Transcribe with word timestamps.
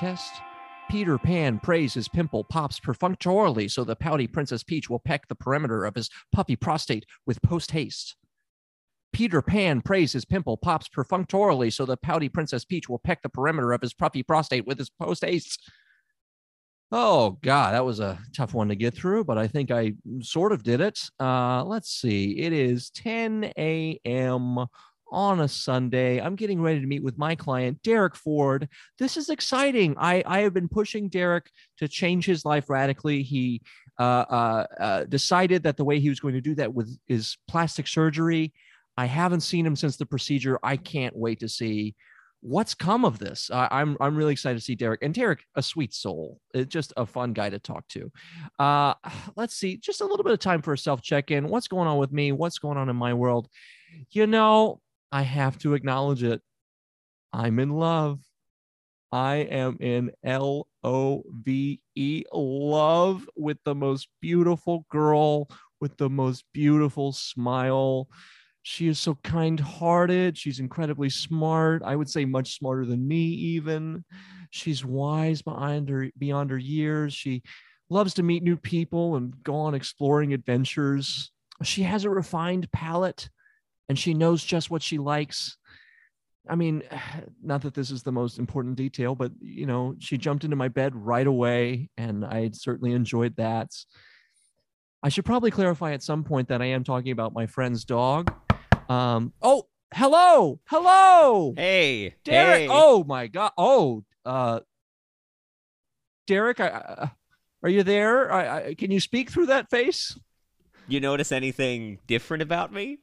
Test. 0.00 0.40
Peter 0.90 1.18
Pan 1.18 1.60
prays 1.60 1.92
his 1.92 2.08
pimple 2.08 2.42
pops 2.42 2.80
perfunctorily 2.80 3.68
so 3.68 3.84
the 3.84 3.94
pouty 3.94 4.26
Princess 4.26 4.64
Peach 4.64 4.88
will 4.88 4.98
peck 4.98 5.28
the 5.28 5.34
perimeter 5.34 5.84
of 5.84 5.94
his 5.94 6.08
puffy 6.32 6.56
prostate 6.56 7.04
with 7.26 7.40
post 7.42 7.70
haste. 7.70 8.16
Peter 9.12 9.42
Pan 9.42 9.82
prays 9.82 10.12
his 10.12 10.24
pimple 10.24 10.56
pops 10.56 10.88
perfunctorily 10.88 11.70
so 11.70 11.84
the 11.84 11.98
pouty 11.98 12.28
Princess 12.28 12.64
Peach 12.64 12.88
will 12.88 12.98
peck 12.98 13.22
the 13.22 13.28
perimeter 13.28 13.72
of 13.72 13.82
his 13.82 13.92
puffy 13.92 14.22
prostate 14.22 14.66
with 14.66 14.78
his 14.78 14.88
post 14.88 15.22
haste. 15.22 15.70
Oh, 16.90 17.38
God, 17.42 17.74
that 17.74 17.84
was 17.84 18.00
a 18.00 18.18
tough 18.34 18.52
one 18.52 18.68
to 18.68 18.74
get 18.74 18.94
through, 18.94 19.22
but 19.24 19.38
I 19.38 19.46
think 19.46 19.70
I 19.70 19.92
sort 20.22 20.50
of 20.50 20.64
did 20.64 20.80
it. 20.80 20.98
Uh, 21.20 21.62
let's 21.62 21.90
see. 21.90 22.40
It 22.40 22.52
is 22.52 22.90
10 22.90 23.52
a.m 23.56 24.66
on 25.10 25.40
a 25.40 25.48
Sunday. 25.48 26.20
I'm 26.20 26.36
getting 26.36 26.60
ready 26.60 26.80
to 26.80 26.86
meet 26.86 27.02
with 27.02 27.18
my 27.18 27.34
client, 27.34 27.82
Derek 27.82 28.16
Ford. 28.16 28.68
This 28.98 29.16
is 29.16 29.28
exciting. 29.28 29.94
I, 29.98 30.22
I 30.26 30.40
have 30.40 30.54
been 30.54 30.68
pushing 30.68 31.08
Derek 31.08 31.50
to 31.78 31.88
change 31.88 32.26
his 32.26 32.44
life 32.44 32.70
radically. 32.70 33.22
He 33.22 33.62
uh, 33.98 34.02
uh, 34.02 34.66
uh, 34.78 35.04
decided 35.04 35.62
that 35.64 35.76
the 35.76 35.84
way 35.84 36.00
he 36.00 36.08
was 36.08 36.20
going 36.20 36.34
to 36.34 36.40
do 36.40 36.54
that 36.56 36.72
with 36.72 36.96
is 37.08 37.36
plastic 37.48 37.86
surgery. 37.86 38.52
I 38.96 39.06
haven't 39.06 39.40
seen 39.40 39.66
him 39.66 39.76
since 39.76 39.96
the 39.96 40.06
procedure. 40.06 40.58
I 40.62 40.76
can't 40.76 41.16
wait 41.16 41.40
to 41.40 41.48
see 41.48 41.94
what's 42.40 42.74
come 42.74 43.04
of 43.04 43.18
this. 43.18 43.50
Uh, 43.50 43.68
I'm 43.70 43.96
I'm 44.00 44.16
really 44.16 44.32
excited 44.32 44.58
to 44.58 44.64
see 44.64 44.74
Derek 44.74 45.02
and 45.02 45.14
Derek, 45.14 45.44
a 45.54 45.62
sweet 45.62 45.94
soul, 45.94 46.40
it's 46.54 46.72
just 46.72 46.92
a 46.96 47.06
fun 47.06 47.32
guy 47.32 47.50
to 47.50 47.58
talk 47.58 47.86
to. 47.88 48.10
Uh, 48.58 48.94
let's 49.36 49.54
see, 49.54 49.76
just 49.76 50.00
a 50.00 50.06
little 50.06 50.24
bit 50.24 50.32
of 50.32 50.38
time 50.38 50.62
for 50.62 50.72
a 50.72 50.78
self 50.78 51.02
check 51.02 51.30
in. 51.30 51.48
What's 51.48 51.68
going 51.68 51.88
on 51.88 51.98
with 51.98 52.12
me? 52.12 52.32
What's 52.32 52.58
going 52.58 52.78
on 52.78 52.88
in 52.88 52.96
my 52.96 53.14
world? 53.14 53.48
You 54.10 54.26
know, 54.26 54.80
I 55.12 55.22
have 55.22 55.58
to 55.60 55.74
acknowledge 55.74 56.22
it. 56.22 56.40
I'm 57.32 57.58
in 57.58 57.70
love. 57.70 58.20
I 59.12 59.36
am 59.36 59.76
in 59.80 60.12
L 60.24 60.68
O 60.84 61.24
V 61.32 61.80
E 61.96 62.24
love 62.32 63.28
with 63.36 63.58
the 63.64 63.74
most 63.74 64.08
beautiful 64.20 64.86
girl 64.88 65.48
with 65.80 65.96
the 65.96 66.10
most 66.10 66.44
beautiful 66.52 67.12
smile. 67.12 68.08
She 68.62 68.86
is 68.88 68.98
so 68.98 69.14
kind 69.24 69.58
hearted. 69.58 70.36
She's 70.36 70.60
incredibly 70.60 71.08
smart. 71.08 71.82
I 71.84 71.96
would 71.96 72.10
say 72.10 72.24
much 72.24 72.58
smarter 72.58 72.84
than 72.84 73.08
me, 73.08 73.22
even. 73.22 74.04
She's 74.50 74.84
wise 74.84 75.42
beyond 75.42 75.88
her, 75.88 76.10
beyond 76.18 76.50
her 76.50 76.58
years. 76.58 77.14
She 77.14 77.42
loves 77.88 78.14
to 78.14 78.22
meet 78.22 78.42
new 78.42 78.56
people 78.56 79.16
and 79.16 79.32
go 79.42 79.56
on 79.56 79.74
exploring 79.74 80.34
adventures. 80.34 81.32
She 81.62 81.82
has 81.82 82.04
a 82.04 82.10
refined 82.10 82.70
palate 82.70 83.30
and 83.90 83.98
she 83.98 84.14
knows 84.14 84.44
just 84.44 84.70
what 84.70 84.82
she 84.84 84.98
likes. 84.98 85.56
I 86.48 86.54
mean, 86.54 86.84
not 87.42 87.62
that 87.62 87.74
this 87.74 87.90
is 87.90 88.04
the 88.04 88.12
most 88.12 88.38
important 88.38 88.76
detail, 88.76 89.16
but 89.16 89.32
you 89.40 89.66
know, 89.66 89.96
she 89.98 90.16
jumped 90.16 90.44
into 90.44 90.54
my 90.54 90.68
bed 90.68 90.94
right 90.94 91.26
away, 91.26 91.90
and 91.98 92.24
I 92.24 92.50
certainly 92.52 92.92
enjoyed 92.92 93.34
that. 93.36 93.70
I 95.02 95.08
should 95.08 95.24
probably 95.24 95.50
clarify 95.50 95.92
at 95.92 96.04
some 96.04 96.22
point 96.22 96.48
that 96.48 96.62
I 96.62 96.66
am 96.66 96.84
talking 96.84 97.10
about 97.10 97.34
my 97.34 97.46
friend's 97.46 97.84
dog. 97.84 98.32
Um, 98.88 99.32
oh, 99.42 99.66
hello, 99.92 100.60
hello, 100.66 101.54
Hey, 101.56 102.14
Derek. 102.22 102.58
hey. 102.60 102.68
Oh 102.70 103.02
my 103.02 103.26
God. 103.26 103.50
Oh, 103.58 104.04
uh, 104.24 104.60
Derek, 106.28 106.60
I, 106.60 106.68
I, 106.68 107.10
are 107.64 107.68
you 107.68 107.82
there? 107.82 108.32
I, 108.32 108.66
I, 108.66 108.74
can 108.74 108.92
you 108.92 109.00
speak 109.00 109.32
through 109.32 109.46
that 109.46 109.68
face? 109.68 110.16
You 110.86 111.00
notice 111.00 111.32
anything 111.32 111.98
different 112.06 112.44
about 112.44 112.72
me? 112.72 112.98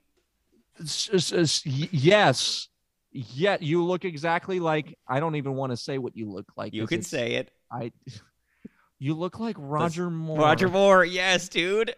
Yes. 1.66 2.68
Yet 3.12 3.64
you 3.64 3.84
look 3.84 4.06
exactly 4.06 4.60
like 4.60 4.98
I 5.08 5.20
don't 5.20 5.36
even 5.36 5.56
want 5.56 5.72
to 5.72 5.78
say 5.78 5.98
what 5.98 6.16
you 6.16 6.32
look 6.32 6.46
like. 6.56 6.74
you 6.74 6.88
can 6.88 7.02
say 7.02 7.36
it. 7.36 7.52
I. 7.72 7.92
You 9.00 9.14
look 9.14 9.40
like 9.40 9.56
Roger 9.60 10.10
Moore. 10.10 10.40
Roger 10.40 10.68
Moore, 10.68 11.06
yes, 11.06 11.50
dude. 11.50 11.94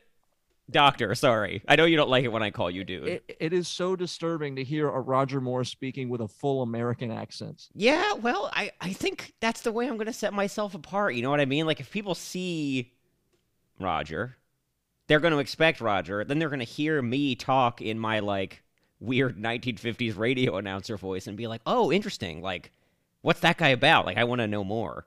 Doctor, 0.69 1.15
sorry. 1.15 1.63
I 1.65 1.77
know 1.77 1.85
you 1.85 1.95
don't 1.95 2.09
like 2.09 2.25
it 2.25 2.27
when 2.27 2.43
I 2.43 2.51
call 2.51 2.69
you 2.69 2.83
dude. 2.83 3.07
It, 3.07 3.37
it 3.39 3.53
is 3.53 3.67
so 3.67 3.95
disturbing 3.95 4.57
to 4.57 4.63
hear 4.65 4.89
a 4.89 4.99
Roger 4.99 5.39
Moore 5.39 5.63
speaking 5.63 6.09
with 6.09 6.21
a 6.21 6.27
full 6.27 6.61
American 6.61 7.09
accent. 7.09 7.69
yeah, 7.73 8.13
well, 8.13 8.49
I, 8.53 8.71
I 8.81 8.91
think 8.91 9.33
that's 9.39 9.61
the 9.61 9.71
way 9.71 9.87
I'm 9.87 9.95
going 9.95 10.07
to 10.07 10.13
set 10.13 10.33
myself 10.33 10.75
apart. 10.75 11.15
You 11.15 11.21
know 11.21 11.29
what 11.29 11.39
I 11.39 11.45
mean? 11.45 11.65
Like, 11.65 11.79
if 11.79 11.89
people 11.89 12.15
see 12.15 12.91
Roger, 13.79 14.35
they're 15.07 15.21
going 15.21 15.33
to 15.33 15.39
expect 15.39 15.79
Roger. 15.81 16.25
Then 16.25 16.37
they're 16.37 16.49
going 16.49 16.59
to 16.59 16.65
hear 16.65 17.01
me 17.01 17.35
talk 17.35 17.81
in 17.81 17.97
my, 17.97 18.19
like, 18.19 18.61
weird 18.99 19.37
1950s 19.37 20.17
radio 20.17 20.55
announcer 20.57 20.97
voice 20.97 21.27
and 21.27 21.37
be 21.37 21.47
like, 21.47 21.61
oh, 21.65 21.91
interesting. 21.91 22.41
Like, 22.41 22.71
what's 23.21 23.41
that 23.41 23.57
guy 23.57 23.69
about? 23.69 24.05
Like, 24.05 24.17
I 24.17 24.23
want 24.23 24.39
to 24.39 24.47
know 24.47 24.63
more. 24.63 25.05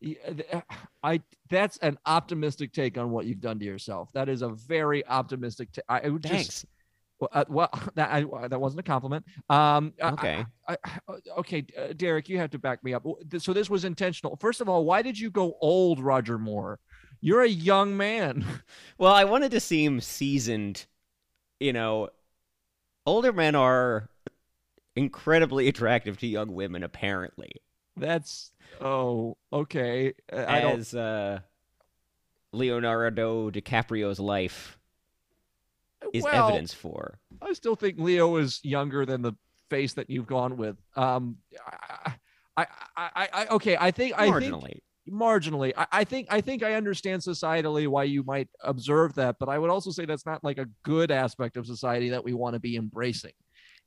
Yeah, 0.00 0.16
uh, 0.52 0.60
I 1.02 1.22
that's 1.48 1.78
an 1.78 1.98
optimistic 2.04 2.72
take 2.72 2.98
on 2.98 3.10
what 3.10 3.26
you've 3.26 3.40
done 3.40 3.58
to 3.58 3.64
yourself. 3.64 4.10
That 4.12 4.28
is 4.28 4.42
a 4.42 4.48
very 4.50 5.06
optimistic. 5.06 5.72
Ta- 5.72 5.82
I, 5.88 6.00
I 6.00 6.08
would 6.08 6.22
just 6.22 6.34
Thanks. 6.34 6.66
Well, 7.20 7.30
uh, 7.32 7.44
well 7.48 7.70
that 7.94 8.10
I, 8.10 8.48
that 8.48 8.60
wasn't 8.60 8.80
a 8.80 8.82
compliment. 8.82 9.24
Um, 9.48 9.92
Okay. 10.02 10.44
I, 10.68 10.76
I, 10.84 11.14
okay, 11.38 11.64
uh, 11.78 11.92
Derek, 11.96 12.28
you 12.28 12.38
have 12.38 12.50
to 12.50 12.58
back 12.58 12.82
me 12.84 12.92
up. 12.92 13.06
So 13.38 13.52
this 13.52 13.70
was 13.70 13.84
intentional. 13.84 14.36
First 14.36 14.60
of 14.60 14.68
all, 14.68 14.84
why 14.84 15.02
did 15.02 15.18
you 15.18 15.30
go 15.30 15.56
old, 15.60 16.00
Roger 16.00 16.38
Moore? 16.38 16.80
You're 17.20 17.42
a 17.42 17.48
young 17.48 17.96
man. 17.96 18.44
Well, 18.98 19.12
I 19.12 19.24
wanted 19.24 19.50
to 19.52 19.60
seem 19.60 20.00
seasoned. 20.00 20.86
You 21.58 21.72
know, 21.72 22.10
older 23.06 23.32
men 23.32 23.54
are 23.54 24.08
incredibly 24.96 25.68
attractive 25.68 26.18
to 26.18 26.26
young 26.26 26.54
women, 26.54 26.82
apparently, 26.82 27.52
That's 27.96 28.50
oh 28.80 29.36
okay. 29.52 30.14
I 30.32 30.60
don't. 30.60 30.78
as 30.80 30.94
uh, 30.94 31.40
Leonardo 32.52 33.50
DiCaprio's 33.50 34.20
life 34.20 34.78
is 36.12 36.24
well, 36.24 36.48
evidence 36.48 36.72
for. 36.72 37.18
I 37.40 37.52
still 37.52 37.76
think 37.76 37.98
Leo 37.98 38.36
is 38.36 38.60
younger 38.62 39.06
than 39.06 39.22
the 39.22 39.32
face 39.70 39.94
that 39.94 40.10
you've 40.10 40.26
gone 40.26 40.56
with. 40.56 40.76
Um, 40.96 41.38
I, 41.66 42.12
I, 42.56 42.66
I, 42.66 42.66
I, 42.96 43.28
I 43.32 43.46
okay. 43.48 43.76
I 43.78 43.90
think 43.90 44.14
I 44.16 44.38
think 44.38 44.82
Marginally. 45.10 45.72
I, 45.76 45.86
I 45.92 46.04
think 46.04 46.28
i 46.30 46.40
think 46.40 46.62
i 46.62 46.74
understand 46.74 47.20
societally 47.20 47.86
why 47.86 48.04
you 48.04 48.22
might 48.22 48.48
observe 48.62 49.14
that 49.16 49.36
but 49.38 49.48
i 49.50 49.58
would 49.58 49.68
also 49.70 49.90
say 49.90 50.06
that's 50.06 50.24
not 50.24 50.42
like 50.42 50.58
a 50.58 50.66
good 50.82 51.10
aspect 51.10 51.56
of 51.58 51.66
society 51.66 52.08
that 52.08 52.24
we 52.24 52.32
want 52.32 52.54
to 52.54 52.60
be 52.60 52.76
embracing 52.76 53.32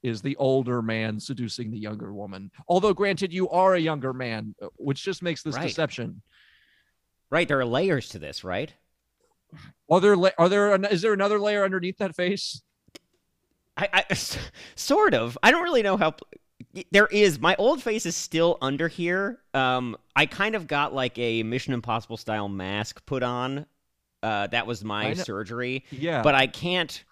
is 0.04 0.22
the 0.22 0.36
older 0.36 0.82
man 0.84 1.20
seducing 1.20 1.72
the 1.72 1.80
younger 1.80 2.14
woman 2.14 2.52
although 2.68 2.94
granted 2.94 3.34
you 3.34 3.50
are 3.50 3.74
a 3.74 3.80
younger 3.80 4.14
man 4.14 4.54
uh, 4.62 4.68
which 4.76 5.04
just 5.04 5.24
makes 5.24 5.42
this 5.42 5.56
Right. 5.56 5.68
deception 5.68 6.22
Right, 7.30 7.46
there 7.48 7.60
are 7.60 7.66
layers 7.66 8.08
to 8.10 8.20
this, 8.20 8.44
right? 8.46 8.72
are 9.90 10.00
there 10.00 10.16
la- 10.16 10.30
are 10.38 10.48
there 10.50 10.74
an- 10.76 10.86
is 10.86 11.02
there 11.02 11.14
another 11.14 11.40
layer 11.40 11.64
underneath 11.66 11.98
that 11.98 12.16
face 12.16 12.62
I, 13.76 14.06
I 14.10 14.14
sort 14.76 15.14
of. 15.14 15.38
I 15.44 15.52
don't 15.52 15.64
really 15.64 15.84
know 15.84 15.98
how. 15.98 16.16
There 16.92 17.08
is 17.08 17.40
my 17.40 17.56
old 17.58 17.82
face 17.82 18.06
is 18.06 18.16
still 18.16 18.58
under 18.62 18.88
here. 18.88 19.40
Um, 19.54 19.98
I 20.16 20.26
kind 20.26 20.56
of 20.56 20.68
got 20.68 20.94
like 20.94 21.18
a 21.18 21.44
Mission 21.44 21.74
Impossible 21.74 22.18
style 22.18 22.50
mask 22.50 23.06
put 23.06 23.24
on. 23.24 23.66
Uh, 24.24 24.48
that 24.48 24.66
was 24.66 24.84
my 24.84 25.14
surgery. 25.14 25.86
yeah 25.92 26.24
but 26.24 26.34
I 26.36 26.48
can't 26.48 27.04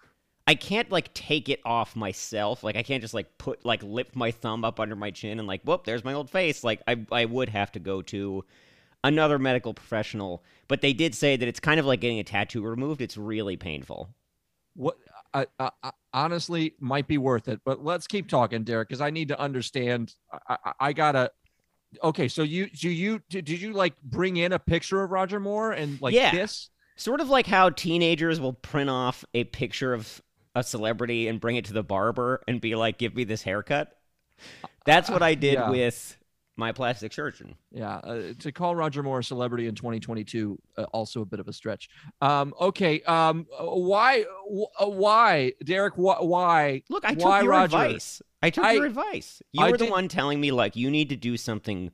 I 0.48 0.54
can't 0.54 0.90
like 0.90 1.12
take 1.14 1.48
it 1.48 1.60
off 1.64 1.96
myself. 1.96 2.62
Like 2.62 2.76
I 2.76 2.82
can't 2.82 3.00
just 3.00 3.14
like 3.14 3.36
put 3.38 3.64
like 3.64 3.82
lift 3.82 4.14
my 4.14 4.30
thumb 4.30 4.64
up 4.64 4.78
under 4.78 4.94
my 4.96 5.10
chin 5.10 5.38
and 5.38 5.48
like 5.48 5.62
whoop, 5.62 5.84
there's 5.84 6.04
my 6.04 6.12
old 6.12 6.30
face. 6.30 6.62
Like 6.62 6.82
I 6.86 7.04
I 7.10 7.24
would 7.24 7.48
have 7.48 7.72
to 7.72 7.80
go 7.80 8.02
to 8.02 8.44
another 9.02 9.38
medical 9.38 9.74
professional. 9.74 10.42
But 10.68 10.80
they 10.80 10.92
did 10.92 11.14
say 11.14 11.36
that 11.36 11.48
it's 11.48 11.60
kind 11.60 11.80
of 11.80 11.86
like 11.86 12.00
getting 12.00 12.18
a 12.18 12.24
tattoo 12.24 12.62
removed. 12.62 13.00
It's 13.00 13.16
really 13.16 13.56
painful. 13.56 14.10
what 14.74 14.96
I, 15.36 15.46
I, 15.58 15.70
I 15.82 15.90
honestly 16.14 16.74
might 16.80 17.06
be 17.06 17.18
worth 17.18 17.48
it. 17.48 17.60
But 17.64 17.84
let's 17.84 18.06
keep 18.06 18.28
talking, 18.28 18.64
Derek, 18.64 18.88
because 18.88 19.00
I 19.02 19.10
need 19.10 19.28
to 19.28 19.38
understand. 19.38 20.14
I, 20.80 20.92
gotta. 20.92 21.30
Okay, 22.02 22.28
so 22.28 22.42
you 22.42 22.68
do 22.68 22.88
you 22.88 23.20
did, 23.28 23.44
did 23.44 23.60
you 23.60 23.72
like 23.72 24.00
bring 24.02 24.38
in 24.38 24.52
a 24.52 24.58
picture 24.58 25.02
of 25.02 25.10
Roger 25.10 25.38
Moore 25.38 25.72
and 25.72 26.00
like 26.00 26.14
Yeah. 26.14 26.32
this? 26.32 26.70
Sort 26.96 27.20
of 27.20 27.28
like 27.28 27.46
how 27.46 27.68
teenagers 27.70 28.40
will 28.40 28.54
print 28.54 28.88
off 28.88 29.24
a 29.34 29.44
picture 29.44 29.92
of 29.92 30.22
a 30.54 30.62
celebrity 30.64 31.28
and 31.28 31.38
bring 31.38 31.56
it 31.56 31.66
to 31.66 31.74
the 31.74 31.82
barber 31.82 32.42
and 32.48 32.60
be 32.60 32.74
like, 32.74 32.96
"Give 32.96 33.14
me 33.14 33.24
this 33.24 33.42
haircut." 33.42 33.96
Uh, 34.64 34.68
That's 34.86 35.10
what 35.10 35.20
uh, 35.22 35.26
I 35.26 35.34
did 35.34 35.54
Yeah. 35.54 35.70
with 35.70 36.15
my 36.56 36.72
plastic 36.72 37.12
surgeon. 37.12 37.54
Yeah, 37.70 37.96
uh, 37.96 38.32
to 38.38 38.50
call 38.52 38.74
Roger 38.74 39.02
Moore 39.02 39.18
a 39.18 39.24
celebrity 39.24 39.66
in 39.66 39.74
2022, 39.74 40.58
uh, 40.78 40.84
also 40.92 41.20
a 41.20 41.24
bit 41.26 41.38
of 41.40 41.48
a 41.48 41.52
stretch. 41.52 41.88
Um, 42.22 42.54
okay, 42.60 43.02
um, 43.02 43.46
why, 43.60 44.22
wh- 44.50 44.82
uh, 44.82 44.88
why, 44.88 45.52
Derek? 45.64 45.94
Wh- 45.94 46.22
why? 46.22 46.82
Look, 46.88 47.04
I 47.04 47.14
took 47.14 47.42
your 47.42 47.50
Roger? 47.50 47.76
advice. 47.76 48.22
I 48.42 48.50
took 48.50 48.64
I- 48.64 48.72
your 48.72 48.86
advice. 48.86 49.42
You 49.52 49.64
I 49.64 49.70
were 49.70 49.76
the 49.76 49.86
one 49.90 50.08
telling 50.08 50.40
me 50.40 50.50
like 50.50 50.76
you 50.76 50.90
need 50.90 51.10
to 51.10 51.16
do 51.16 51.36
something 51.36 51.90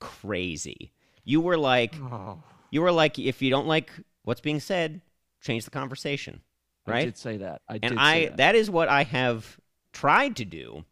crazy. 0.00 0.92
You 1.24 1.40
were 1.40 1.56
like, 1.58 1.94
Oh, 2.00 2.42
you 2.70 2.80
were 2.82 2.92
like, 2.92 3.18
if 3.18 3.42
you 3.42 3.50
don't 3.50 3.66
like 3.66 3.90
what's 4.24 4.40
being 4.40 4.60
said, 4.60 5.00
change 5.40 5.64
the 5.64 5.70
conversation, 5.70 6.40
Right? 6.86 7.00
I 7.02 7.04
did 7.04 7.16
say 7.16 7.36
that. 7.38 7.62
I 7.68 7.74
and 7.74 7.82
did 7.82 7.98
I 7.98 8.24
that. 8.26 8.36
that 8.38 8.54
is 8.56 8.70
what 8.70 8.88
I 8.88 9.04
have 9.04 9.58
tried 9.92 10.36
to 10.36 10.44
do. 10.44 10.84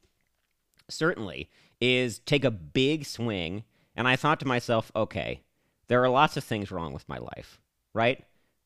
Certainly, 0.91 1.51
is 1.81 2.19
take 2.21 2.45
a 2.45 2.51
big 2.51 3.05
swing, 3.07 3.65
and 3.95 4.07
I 4.09 4.17
thought 4.17 4.41
to 4.41 4.47
myself, 4.47 4.91
okay, 4.97 5.43
there 5.89 6.03
are 6.03 6.09
lots 6.09 6.37
of 6.37 6.45
things 6.45 6.71
wrong 6.71 6.93
with 6.93 7.09
my 7.09 7.19
life, 7.19 7.61
right? 7.95 8.25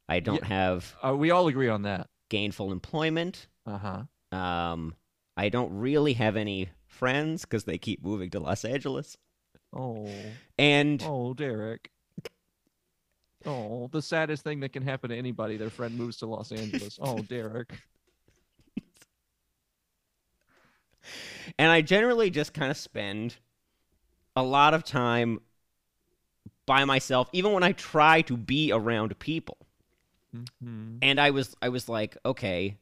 I 0.09 0.21
don't 0.21 0.45
have 0.45 0.95
Uh, 1.03 1.15
we 1.17 1.31
all 1.31 1.49
agree 1.49 1.69
on 1.69 1.83
that. 1.83 2.09
gainful 2.29 2.73
employment. 2.73 3.47
Uh 3.67 3.79
huh. 3.79 4.37
Um, 4.37 4.95
I 5.37 5.49
don't 5.49 5.79
really 5.79 6.15
have 6.15 6.37
any 6.37 6.71
friends 6.87 7.43
because 7.43 7.65
they 7.65 7.79
keep 7.79 8.03
moving 8.05 8.31
to 8.31 8.41
Los 8.41 8.65
Angeles. 8.65 9.17
Oh, 9.75 10.11
And 10.59 11.03
oh, 11.07 11.33
Derek. 11.35 11.91
Oh, 13.47 13.89
the 13.91 14.03
saddest 14.03 14.45
thing 14.45 14.61
that 14.61 14.73
can 14.73 14.83
happen 14.83 15.11
to 15.11 15.17
anybody. 15.17 15.57
Their 15.57 15.71
friend 15.71 15.97
moves 15.97 16.19
to 16.19 16.27
Los 16.27 16.53
Angeles. 16.53 16.99
Oh, 17.01 17.19
Derek. 17.29 17.73
and 21.59 21.71
I 21.71 21.81
generally 21.83 22.31
just 22.31 22.55
kind 22.55 22.71
of 22.71 22.77
spend 22.77 23.37
a 24.37 24.43
lot 24.43 24.75
of 24.75 24.85
time 24.85 25.41
by 26.67 26.85
myself, 26.85 27.29
even 27.33 27.53
when 27.53 27.63
I 27.63 27.73
try 27.73 28.23
to 28.23 28.37
be 28.37 28.73
around 28.73 29.19
people. 29.19 29.59
Mhm. 30.35 30.99
And 31.03 31.21
I 31.21 31.31
was 31.31 31.55
I 31.61 31.69
was 31.69 31.89
like, 31.89 32.17
okay, 32.25 32.79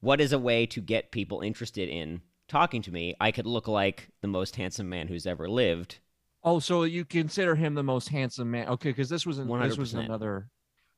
what 0.00 0.20
is 0.20 0.32
a 0.32 0.38
way 0.38 0.66
to 0.66 0.80
get 0.80 1.10
people 1.10 1.40
interested 1.40 1.88
in 1.88 2.22
talking 2.46 2.82
to 2.82 2.92
me? 2.92 3.14
I 3.20 3.30
could 3.32 3.46
look 3.46 3.68
like 3.68 4.10
the 4.20 4.28
most 4.28 4.56
handsome 4.56 4.88
man 4.88 5.08
who's 5.08 5.26
ever 5.26 5.48
lived. 5.48 5.98
Oh, 6.44 6.60
so 6.60 6.84
you 6.84 7.04
consider 7.04 7.56
him 7.56 7.74
the 7.74 7.82
most 7.82 8.10
handsome 8.10 8.50
man? 8.50 8.68
Okay, 8.68 8.90
because 8.90 9.08
this 9.08 9.26
was 9.26 9.38
an, 9.38 9.48
this 9.60 9.76
was 9.76 9.94
another. 9.94 10.48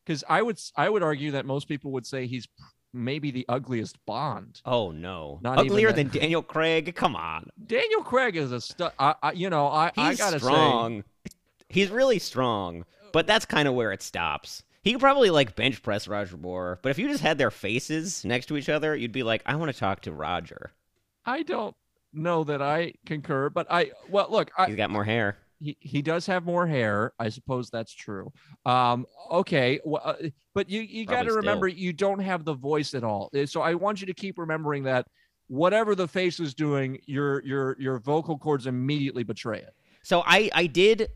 Because 0.04 0.24
I 0.28 0.42
would 0.42 0.58
I 0.76 0.88
would 0.88 1.02
argue 1.02 1.30
that 1.32 1.46
most 1.46 1.68
people 1.68 1.92
would 1.92 2.06
say 2.06 2.26
he's 2.26 2.48
maybe 2.92 3.30
the 3.30 3.44
ugliest 3.48 4.04
Bond. 4.06 4.60
Oh 4.64 4.90
no. 4.90 5.38
Not 5.42 5.58
Uglier 5.58 5.88
that- 5.92 5.96
than 5.96 6.08
Daniel 6.20 6.42
Craig? 6.42 6.94
Come 6.94 7.16
on. 7.16 7.50
Daniel 7.66 8.02
Craig 8.02 8.36
is 8.36 8.52
a 8.52 8.60
stu- 8.60 8.88
I, 8.98 9.14
I 9.22 9.32
you 9.32 9.50
know 9.50 9.66
I 9.66 9.92
I 9.96 10.14
gotta 10.14 10.38
say 10.40 10.46
strong. 10.46 11.04
He's 11.68 11.90
really 11.90 12.18
strong, 12.18 12.84
but 13.12 13.26
that's 13.26 13.44
kind 13.44 13.68
of 13.68 13.74
where 13.74 13.92
it 13.92 14.02
stops. 14.02 14.64
He 14.82 14.92
could 14.92 15.00
probably 15.00 15.30
like 15.30 15.54
bench 15.56 15.82
press 15.82 16.08
Roger 16.08 16.36
Moore, 16.36 16.78
but 16.82 16.88
if 16.88 16.98
you 16.98 17.08
just 17.08 17.22
had 17.22 17.38
their 17.38 17.50
faces 17.50 18.24
next 18.24 18.46
to 18.46 18.56
each 18.56 18.68
other, 18.68 18.96
you'd 18.96 19.12
be 19.12 19.22
like, 19.22 19.42
I 19.46 19.54
want 19.56 19.70
to 19.72 19.78
talk 19.78 20.00
to 20.02 20.12
Roger. 20.12 20.72
I 21.24 21.42
don't 21.42 21.76
know 22.12 22.44
that 22.44 22.62
I 22.62 22.94
concur, 23.06 23.50
but 23.50 23.66
I 23.70 23.92
well 24.08 24.26
look 24.30 24.50
I, 24.58 24.66
He's 24.66 24.76
got 24.76 24.90
more 24.90 25.04
hair. 25.04 25.36
He, 25.60 25.76
he 25.80 26.02
does 26.02 26.26
have 26.26 26.44
more 26.44 26.66
hair. 26.66 27.12
I 27.18 27.28
suppose 27.28 27.70
that's 27.70 27.92
true. 27.92 28.32
Um, 28.66 29.06
okay, 29.30 29.80
well, 29.84 30.02
uh, 30.04 30.14
but 30.54 30.68
you 30.68 30.80
you 30.80 31.06
got 31.06 31.22
to 31.24 31.32
remember 31.32 31.68
you 31.68 31.92
don't 31.92 32.18
have 32.18 32.44
the 32.44 32.54
voice 32.54 32.94
at 32.94 33.04
all. 33.04 33.30
Uh, 33.36 33.46
So 33.46 33.60
I 33.60 33.74
want 33.74 34.00
you 34.00 34.06
to 34.06 34.14
keep 34.14 34.38
remembering 34.38 34.84
that 34.84 35.06
whatever 35.48 35.94
the 35.94 36.08
face 36.08 36.40
is 36.40 36.54
doing, 36.54 36.98
your 37.06 37.44
your 37.44 37.76
your 37.78 37.98
vocal 38.00 38.38
cords 38.38 38.66
immediately 38.66 39.22
betray 39.22 39.58
it. 39.58 39.74
So 40.02 40.22
I 40.26 40.50
I 40.54 40.66
did 40.66 41.08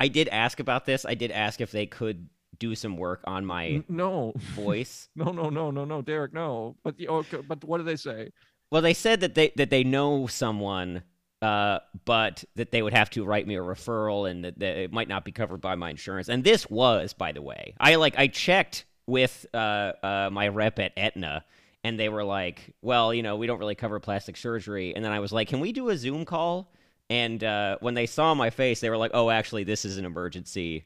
I 0.00 0.08
did 0.08 0.28
ask 0.28 0.60
about 0.60 0.84
this. 0.84 1.04
I 1.04 1.14
did 1.14 1.30
ask 1.30 1.60
if 1.60 1.70
they 1.70 1.86
could 1.86 2.28
do 2.58 2.74
some 2.74 2.96
work 2.96 3.20
on 3.24 3.46
my 3.46 3.82
No, 3.88 4.32
voice. 4.54 5.08
no, 5.16 5.32
no, 5.32 5.48
no, 5.48 5.70
no, 5.70 5.84
no, 5.84 6.02
Derek, 6.02 6.32
no. 6.32 6.76
But 6.84 6.96
the 6.96 7.08
okay, 7.08 7.38
but 7.46 7.62
what 7.64 7.78
do 7.78 7.84
they 7.84 7.96
say? 7.96 8.30
Well, 8.70 8.82
they 8.82 8.94
said 8.94 9.20
that 9.20 9.34
they 9.34 9.52
that 9.56 9.70
they 9.70 9.84
know 9.84 10.26
someone, 10.26 11.02
uh, 11.42 11.80
but 12.04 12.44
that 12.54 12.70
they 12.70 12.82
would 12.82 12.94
have 12.94 13.10
to 13.10 13.24
write 13.24 13.46
me 13.48 13.56
a 13.56 13.60
referral, 13.60 14.30
and 14.30 14.44
that, 14.44 14.58
that 14.60 14.78
it 14.78 14.92
might 14.92 15.08
not 15.08 15.24
be 15.24 15.32
covered 15.32 15.60
by 15.60 15.74
my 15.74 15.90
insurance. 15.90 16.28
And 16.28 16.44
this 16.44 16.70
was, 16.70 17.12
by 17.12 17.32
the 17.32 17.42
way, 17.42 17.74
I 17.80 17.96
like 17.96 18.16
I 18.16 18.28
checked 18.28 18.84
with 19.06 19.44
uh, 19.52 19.92
uh, 20.02 20.30
my 20.32 20.46
rep 20.48 20.78
at 20.78 20.92
Aetna, 20.96 21.44
and 21.82 21.98
they 21.98 22.08
were 22.08 22.22
like, 22.22 22.72
"Well, 22.80 23.12
you 23.12 23.24
know, 23.24 23.36
we 23.36 23.48
don't 23.48 23.58
really 23.58 23.74
cover 23.74 23.98
plastic 23.98 24.36
surgery." 24.36 24.94
And 24.94 25.04
then 25.04 25.10
I 25.10 25.18
was 25.18 25.32
like, 25.32 25.48
"Can 25.48 25.58
we 25.58 25.72
do 25.72 25.88
a 25.88 25.96
Zoom 25.96 26.24
call?" 26.24 26.72
And 27.10 27.42
uh, 27.42 27.76
when 27.80 27.94
they 27.94 28.06
saw 28.06 28.34
my 28.34 28.50
face, 28.50 28.78
they 28.78 28.88
were 28.88 28.96
like, 28.96 29.10
"Oh, 29.12 29.28
actually, 29.28 29.64
this 29.64 29.84
is 29.84 29.98
an 29.98 30.04
emergency. 30.04 30.84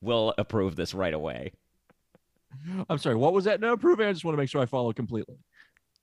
We'll 0.00 0.34
approve 0.38 0.74
this 0.74 0.92
right 0.92 1.14
away." 1.14 1.52
I'm 2.90 2.98
sorry. 2.98 3.14
What 3.14 3.32
was 3.32 3.44
that? 3.44 3.60
No 3.60 3.74
approving. 3.74 4.08
I 4.08 4.12
just 4.12 4.24
want 4.24 4.34
to 4.34 4.38
make 4.42 4.48
sure 4.48 4.60
I 4.60 4.66
follow 4.66 4.92
completely. 4.92 5.36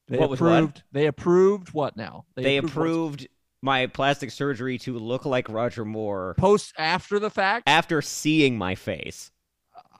They 0.07 0.17
What 0.17 0.33
approved. 0.33 0.83
They 0.91 1.05
approved 1.07 1.69
what 1.73 1.95
now? 1.97 2.25
They 2.35 2.59
what's- 2.59 2.71
approved 2.71 3.27
my 3.61 3.87
plastic 3.87 4.29
surgery 4.31 4.77
to 4.79 4.97
look 4.99 5.25
like 5.25 5.47
Roger 5.49 5.85
Moore 5.85 6.35
post 6.37 6.73
after 6.77 7.17
the 7.19 7.29
fact. 7.29 7.63
after 7.67 8.01
seeing 8.01 8.57
my 8.57 8.75
face. 8.75 9.31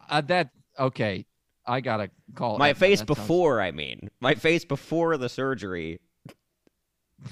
Uh, 0.10 0.20
that 0.22 0.50
okay. 0.78 1.26
I 1.66 1.80
gotta 1.80 2.10
call 2.36 2.58
My 2.58 2.74
face 2.74 3.00
That 3.00 3.08
sounds- 3.08 3.20
before, 3.22 3.62
I 3.62 3.72
mean. 3.72 4.10
My 4.20 4.36
face 4.36 4.66
before 4.66 5.16
the 5.18 5.30
surgery. 5.30 6.00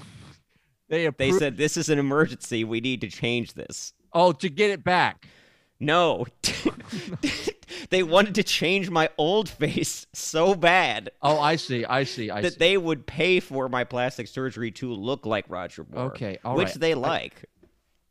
They 0.88 1.08
They 1.08 1.32
said, 1.32 1.56
This 1.56 1.76
is 1.78 1.88
an 1.88 1.98
emergency. 1.98 2.64
We 2.64 2.80
need 2.80 3.00
to 3.02 3.08
change 3.08 3.54
this. 3.54 3.92
oh, 4.12 4.32
to 4.32 4.48
get 4.50 4.70
it 4.70 4.84
back. 4.84 5.26
No. 5.80 6.26
they 7.92 8.02
wanted 8.02 8.34
to 8.34 8.42
change 8.42 8.90
my 8.90 9.08
old 9.16 9.48
face 9.48 10.06
so 10.12 10.54
bad 10.54 11.10
Oh, 11.22 11.38
I 11.38 11.56
see. 11.56 11.84
I 11.84 12.02
see. 12.04 12.30
I 12.30 12.38
see. 12.38 12.42
that 12.42 12.52
see. 12.54 12.58
they 12.58 12.76
would 12.76 13.06
pay 13.06 13.38
for 13.40 13.68
my 13.68 13.84
plastic 13.84 14.26
surgery 14.26 14.72
to 14.72 14.92
look 14.92 15.24
like 15.26 15.44
Roger 15.48 15.86
Moore. 15.88 16.06
Okay, 16.06 16.38
all 16.44 16.56
which 16.56 16.68
right. 16.68 16.80
they 16.80 16.92
I- 16.92 16.96
like. 16.96 17.44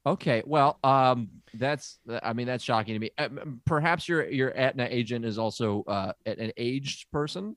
Okay. 0.05 0.41
Well, 0.47 0.79
um, 0.83 1.29
that's. 1.53 1.99
I 2.23 2.33
mean, 2.33 2.47
that's 2.47 2.63
shocking 2.63 2.95
to 2.95 2.99
me. 2.99 3.11
Um, 3.19 3.61
perhaps 3.65 4.09
your 4.09 4.27
your 4.29 4.51
Aetna 4.57 4.87
agent 4.89 5.25
is 5.25 5.37
also 5.37 5.83
uh 5.87 6.13
an 6.25 6.51
aged 6.57 7.11
person. 7.11 7.55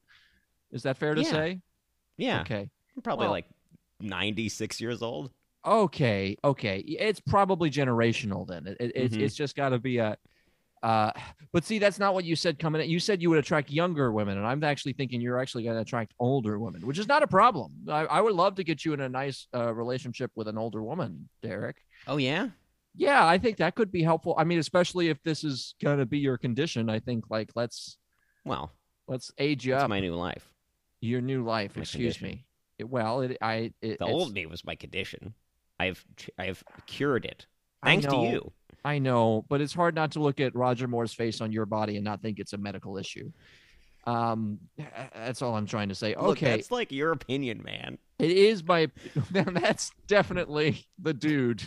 Is 0.73 0.83
that 0.83 0.99
fair 0.99 1.14
to 1.14 1.23
Yeah. 1.23 1.31
say? 1.31 1.61
Yeah. 2.19 2.40
Okay. 2.43 2.69
Probably 3.02 3.25
Well- 3.25 3.31
like 3.33 3.47
96 4.00 4.81
years 4.81 5.02
old. 5.02 5.31
Okay. 5.66 6.37
Okay. 6.45 6.78
It's 6.81 7.21
probably 7.21 7.71
generational 7.71 8.47
then. 8.47 8.66
It, 8.66 8.76
it, 8.81 8.93
it's 8.95 9.16
Mhm. 9.16 9.21
it's 9.23 9.35
just 9.35 9.57
got 9.57 9.71
to 9.71 9.78
be 9.78 9.97
a. 9.99 10.19
Uh, 10.85 11.11
but 11.53 11.64
see, 11.64 11.79
that's 11.79 11.99
not 11.99 12.14
what 12.14 12.25
you 12.25 12.37
said 12.37 12.59
coming 12.59 12.83
in. 12.83 12.91
You 12.91 13.00
said 13.00 13.21
you 13.23 13.31
would 13.31 13.38
attract 13.38 13.71
younger 13.71 14.12
women, 14.12 14.38
and 14.38 14.47
I'm 14.47 14.62
actually 14.62 14.93
thinking 14.93 15.21
you're 15.21 15.41
actually 15.41 15.64
going 15.64 15.76
to 15.76 15.83
attract 15.83 16.12
older 16.21 16.59
women, 16.59 16.87
which 16.87 16.99
is 16.99 17.09
not 17.09 17.23
a 17.23 17.26
problem. 17.26 17.73
I, 17.88 18.05
I 18.07 18.21
would 18.21 18.35
love 18.35 18.55
to 18.57 18.64
get 18.64 18.85
you 18.85 18.93
in 18.93 19.00
a 19.00 19.09
nice 19.09 19.47
uh, 19.55 19.73
relationship 19.75 20.31
with 20.37 20.47
an 20.49 20.59
older 20.59 20.83
woman, 20.83 21.29
Derek. 21.43 21.76
Oh, 22.07 22.19
yeah? 22.19 22.49
Yeah, 22.97 23.26
I 23.26 23.38
think 23.38 23.57
that 23.57 23.75
could 23.75 23.91
be 23.91 24.03
helpful. 24.03 24.37
I 24.38 24.45
mean, 24.45 24.59
especially 24.61 25.09
if 25.09 25.21
this 25.25 25.43
is 25.43 25.75
going 25.83 25.99
to 25.99 26.07
be 26.07 26.19
your 26.19 26.38
condition. 26.38 26.88
I 26.88 27.00
think 27.00 27.25
like 27.29 27.50
let's 27.57 27.99
Well, 28.45 28.73
let's 29.09 29.33
age 29.38 29.67
you 29.67 29.73
that's 29.73 29.85
up. 29.85 29.91
my 29.91 29.99
new 30.00 30.14
life. 30.14 30.49
your 31.00 31.21
new 31.21 31.43
life. 31.45 31.75
my 31.76 31.83
excuse 31.83 32.19
condition. 32.19 32.38
me. 32.38 32.45
It- 32.79 32.88
well, 32.88 33.23
it 33.23 33.37
I 33.41 33.73
it, 33.83 33.99
The 33.99 34.05
old 34.05 34.33
me 34.33 34.47
was 34.47 34.64
my 34.64 34.76
condition. 34.76 35.35
I've 35.81 36.05
I've 36.38 36.62
cured 36.87 37.25
it. 37.25 37.47
Thanks 37.83 38.07
to 38.07 38.17
you. 38.17 38.53
I 38.85 38.99
know, 38.99 39.45
but 39.49 39.61
it's 39.61 39.73
hard 39.73 39.95
not 39.95 40.12
to 40.12 40.21
look 40.21 40.41
at 40.41 40.55
Roger 40.55 40.87
Moore's 40.87 41.12
face 41.14 41.41
on 41.41 41.53
your 41.53 41.67
body 41.67 41.97
and 41.97 42.05
not 42.05 42.21
think 42.21 42.38
it's 42.38 42.53
a 42.53 42.59
medical 42.59 42.99
issue. 42.99 43.31
Um, 44.07 44.59
that's 45.14 45.41
all 45.41 45.55
I'm 45.57 45.67
trying 45.67 45.88
to 45.88 45.95
say. 45.95 46.14
Look, 46.14 46.37
Okay, 46.37 46.50
that's 46.50 46.71
like 46.71 46.93
your 46.93 47.12
opinion, 47.12 47.62
man. 47.64 47.97
it 48.19 48.31
is 48.31 48.62
my. 48.62 48.91
That's 49.31 49.91
definitely 50.07 50.87
the 50.99 51.14
dude. 51.14 51.62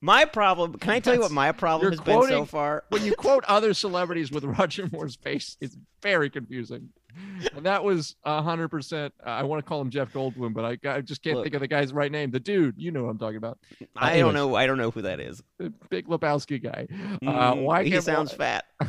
My 0.00 0.24
problem. 0.24 0.74
Can 0.74 0.90
I 0.90 1.00
tell 1.00 1.14
you 1.14 1.20
what 1.20 1.32
my 1.32 1.50
problem 1.52 1.90
has 1.90 2.00
been 2.00 2.22
so 2.28 2.44
far? 2.44 2.84
When 2.90 3.04
you 3.04 3.14
quote 3.18 3.44
other 3.46 3.74
celebrities 3.74 4.30
with 4.30 4.44
Roger 4.44 4.88
Moore's 4.92 5.16
face, 5.16 5.56
it's 5.60 5.76
very 6.02 6.30
confusing. 6.30 6.90
And 7.56 7.66
that 7.66 7.82
was 7.84 8.16
hundred 8.24 8.68
percent. 8.68 9.12
I 9.24 9.42
want 9.42 9.64
to 9.64 9.68
call 9.68 9.80
him 9.80 9.90
Jeff 9.90 10.12
Goldblum, 10.12 10.54
but 10.54 10.64
I, 10.64 10.78
I 10.88 11.00
just 11.00 11.22
can't 11.22 11.36
Look. 11.36 11.44
think 11.44 11.54
of 11.54 11.60
the 11.60 11.68
guy's 11.68 11.92
right 11.92 12.10
name. 12.10 12.30
The 12.30 12.38
dude, 12.40 12.74
you 12.78 12.90
know 12.92 13.02
what 13.04 13.10
I'm 13.10 13.18
talking 13.18 13.36
about. 13.36 13.58
I 13.96 14.12
anyways. 14.12 14.22
don't 14.22 14.34
know. 14.34 14.54
I 14.54 14.66
don't 14.66 14.78
know 14.78 14.90
who 14.90 15.02
that 15.02 15.18
is. 15.20 15.42
Big 15.90 16.06
Lebowski 16.06 16.62
guy. 16.62 16.86
Uh, 17.26 17.54
Mm, 17.54 17.62
why 17.64 17.84
he 17.84 18.00
sounds 18.00 18.32
fat. 18.32 18.64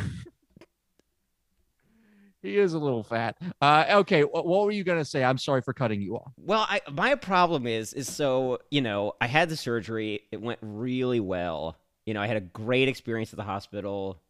he 2.41 2.57
is 2.57 2.73
a 2.73 2.79
little 2.79 3.03
fat. 3.03 3.37
Uh, 3.61 3.85
okay, 3.89 4.21
wh- 4.21 4.45
what 4.45 4.65
were 4.65 4.71
you 4.71 4.83
gonna 4.83 5.05
say? 5.05 5.23
I'm 5.23 5.37
sorry 5.37 5.61
for 5.61 5.73
cutting 5.73 6.01
you 6.01 6.15
off. 6.17 6.33
Well, 6.37 6.65
I, 6.67 6.81
my 6.91 7.15
problem 7.15 7.65
is 7.67 7.93
is 7.93 8.13
so 8.13 8.59
you 8.69 8.81
know 8.81 9.13
I 9.21 9.27
had 9.27 9.49
the 9.49 9.57
surgery. 9.57 10.21
It 10.31 10.41
went 10.41 10.59
really 10.61 11.19
well. 11.19 11.77
You 12.05 12.13
know, 12.13 12.21
I 12.21 12.27
had 12.27 12.37
a 12.37 12.41
great 12.41 12.89
experience 12.89 13.31
at 13.31 13.37
the 13.37 13.43
hospital. 13.43 14.21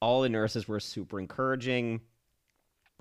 All 0.00 0.22
the 0.22 0.28
nurses 0.28 0.68
were 0.68 0.78
super 0.78 1.18
encouraging. 1.18 2.00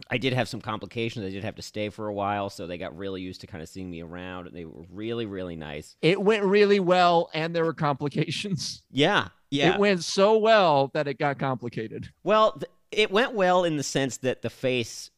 I 0.09 0.17
did 0.17 0.33
have 0.33 0.47
some 0.47 0.61
complications. 0.61 1.25
I 1.25 1.29
did 1.29 1.43
have 1.43 1.55
to 1.55 1.61
stay 1.61 1.89
for 1.89 2.07
a 2.07 2.13
while, 2.13 2.49
so 2.49 2.67
they 2.67 2.77
got 2.77 2.95
really 2.97 3.21
used 3.21 3.41
to 3.41 3.47
kind 3.47 3.61
of 3.63 3.69
seeing 3.69 3.89
me 3.89 4.01
around. 4.01 4.47
And 4.47 4.55
they 4.55 4.65
were 4.65 4.83
really, 4.91 5.25
really 5.25 5.55
nice. 5.55 5.95
It 6.01 6.21
went 6.21 6.43
really 6.43 6.79
well, 6.79 7.29
and 7.33 7.55
there 7.55 7.65
were 7.65 7.73
complications. 7.73 8.83
Yeah, 8.91 9.29
yeah. 9.49 9.73
It 9.73 9.79
went 9.79 10.03
so 10.03 10.37
well 10.37 10.91
that 10.93 11.07
it 11.07 11.17
got 11.19 11.39
complicated. 11.39 12.09
Well, 12.23 12.53
th- 12.53 12.71
it 12.91 13.11
went 13.11 13.33
well 13.33 13.63
in 13.63 13.77
the 13.77 13.83
sense 13.83 14.17
that 14.17 14.41
the 14.41 14.49
face 14.49 15.09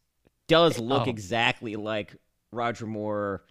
does 0.48 0.77
eh, 0.77 0.81
look 0.81 1.07
Oh. 1.07 1.09
exactly 1.09 1.75
like 1.75 2.15
Roger 2.51 2.86
Moore, 2.86 3.43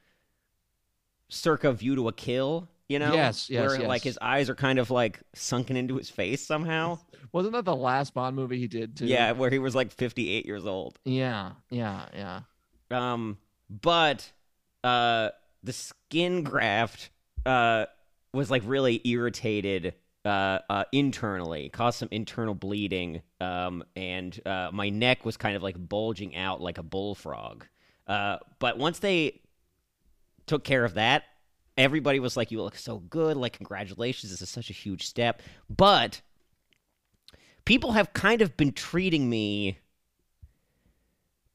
circa 1.28 1.73
View 1.73 1.94
to 1.97 2.08
a 2.08 2.12
Kill. 2.12 2.68
You 2.88 2.99
know, 2.99 3.12
Yes, 3.12 3.50
yes, 3.50 3.68
where 3.68 3.87
like 3.87 4.02
his 4.02 4.18
eyes 4.23 4.49
are 4.49 4.54
kind 4.54 4.78
of 4.78 4.90
like 4.90 5.21
sunken 5.35 5.76
into 5.76 5.97
his 5.97 6.09
face 6.09 6.47
somehow. 6.47 6.99
Wasn't 7.33 7.52
that 7.52 7.66
the 7.66 7.76
last 7.76 8.14
Bond 8.14 8.35
movie 8.35 8.59
he 8.59 8.66
did 8.66 8.97
too? 8.97 9.07
yeah, 9.07 9.33
where 9.33 9.50
he 9.50 9.59
was 9.59 9.75
like 9.75 9.92
58 9.92 10.47
years 10.47 10.64
old. 10.64 10.99
Yeah. 11.04 11.52
Yeah. 11.71 12.07
Yeah. 12.14 12.40
Um, 12.90 13.37
but 13.68 14.33
uh, 14.83 15.30
the 15.62 15.73
skin 15.73 16.42
graft 16.42 17.11
uh 17.45 17.87
was 18.33 18.50
like 18.50 18.62
really 18.64 19.00
irritated 19.04 19.95
uh, 20.25 20.59
uh 20.71 20.85
internally, 20.92 21.68
caused 21.68 21.99
some 21.99 22.09
internal 22.11 22.54
bleeding. 22.54 23.21
Um, 23.40 23.85
and 23.97 24.38
uh, 24.47 24.71
my 24.73 24.88
neck 24.88 25.26
was 25.26 25.37
kind 25.37 25.57
of 25.57 25.62
like 25.62 25.76
bulging 25.78 26.35
out 26.37 26.62
like 26.62 26.78
a 26.78 26.83
bullfrog. 26.83 27.64
Uh, 28.07 28.38
but 28.59 28.78
once 28.78 28.99
they 29.00 29.42
took 30.47 30.64
care 30.64 30.87
of 30.87 30.95
that, 30.95 31.25
everybody 31.78 32.20
was 32.20 32.37
like, 32.37 32.50
"You 32.50 32.62
look 32.62 32.76
so 32.76 32.99
good! 32.99 33.37
Like, 33.37 33.54
congratulations! 33.54 34.30
This 34.30 34.42
is 34.42 34.50
such 34.50 34.68
a 34.68 34.75
huge 34.75 35.06
step." 35.06 35.40
But 35.70 36.20
people 37.64 37.92
have 37.92 38.12
kind 38.12 38.42
of 38.42 38.56
been 38.56 38.73
treating 38.73 39.30
me 39.30 39.78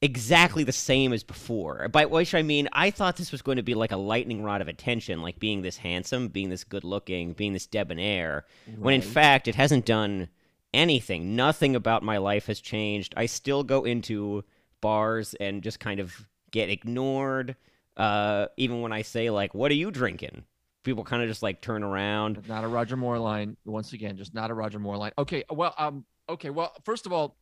exactly 0.02 0.64
the 0.64 0.72
same 0.72 1.14
as 1.14 1.24
before. 1.24 1.88
By 1.88 2.06
which 2.06 2.36
I 2.36 2.42
mean, 2.42 2.68
I 2.74 2.92
thought 2.92 3.16
this 3.16 3.32
was 3.32 3.42
going 3.42 3.56
to 3.56 3.64
be 3.64 3.74
like 3.74 3.92
a 3.94 3.98
lightning 3.98 4.44
rod 4.44 4.62
of 4.62 4.68
attention, 4.68 5.22
like 5.22 5.40
being 5.40 5.62
this 5.62 5.78
handsome, 5.78 6.28
being 6.28 6.50
this 6.50 6.64
good 6.66 6.84
looking, 6.84 7.34
being 7.34 7.54
this 7.54 7.68
debonair, 7.68 8.46
when 8.78 8.94
in 8.94 9.02
fact 9.02 9.48
it 9.48 9.56
hasn't 9.56 9.86
done 9.86 10.28
anything. 10.74 11.36
Nothing 11.36 11.76
about 11.76 12.04
my 12.04 12.18
life 12.18 12.48
has 12.48 12.60
changed. 12.60 13.14
I 13.16 13.28
still 13.28 13.64
go 13.64 13.86
into 13.86 14.44
bars 14.82 15.36
and 15.36 15.64
just 15.64 15.80
kind 15.80 16.02
of 16.02 16.28
get 16.52 16.70
ignored. 16.70 17.56
Uh, 17.98 18.48
even 18.58 18.82
when 18.82 18.92
I 18.92 19.02
say 19.04 19.30
like, 19.30 19.54
"What 19.54 19.72
are 19.72 19.76
you 19.76 19.92
drinking?" 19.92 20.44
People 20.84 21.04
kind 21.04 21.22
of 21.22 21.30
just 21.30 21.44
like 21.44 21.62
turn 21.62 21.84
around. 21.84 22.48
Not 22.48 22.64
a 22.64 22.68
Roger 22.68 22.98
Moore 22.98 23.20
line. 23.20 23.56
Once 23.66 23.94
again, 23.94 24.18
just 24.18 24.34
not 24.34 24.52
a 24.52 24.54
Roger 24.54 24.80
Moore 24.80 24.98
line. 24.98 25.12
Okay. 25.18 25.44
Well, 25.50 25.74
um, 25.78 26.06
okay. 26.28 26.50
Well, 26.50 26.74
first 26.84 27.06
of 27.06 27.14
all, 27.14 27.38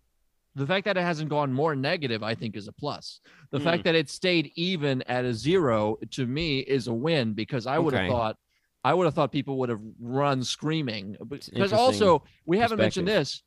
the 0.53 0.67
fact 0.67 0.85
that 0.85 0.97
it 0.97 1.01
hasn't 1.01 1.29
gone 1.29 1.51
more 1.53 1.75
negative, 1.75 2.21
I 2.21 2.35
think, 2.35 2.55
is 2.55 2.67
a 2.67 2.73
plus. 2.73 3.19
The 3.51 3.57
Hmm. 3.59 3.63
fact 3.63 3.83
that 3.85 3.95
it 3.95 4.09
stayed 4.09 4.51
even 4.55 5.01
at 5.03 5.25
a 5.25 5.33
zero 5.33 5.97
to 6.11 6.27
me 6.27 6.59
is 6.59 6.87
a 6.87 6.93
win 6.93 7.33
because 7.33 7.65
I 7.65 7.79
would 7.79 7.93
have 7.93 8.01
Okay. 8.01 8.09
thought, 8.09 8.37
I 8.83 8.93
would 8.93 9.05
have 9.05 9.13
thought 9.13 9.31
people 9.31 9.57
would 9.59 9.69
have 9.69 9.81
run 9.99 10.43
screaming. 10.43 11.15
Because 11.29 11.71
also, 11.73 12.23
we 12.45 12.57
haven't 12.59 12.77
mentioned 12.79 13.07
this. 13.07 13.41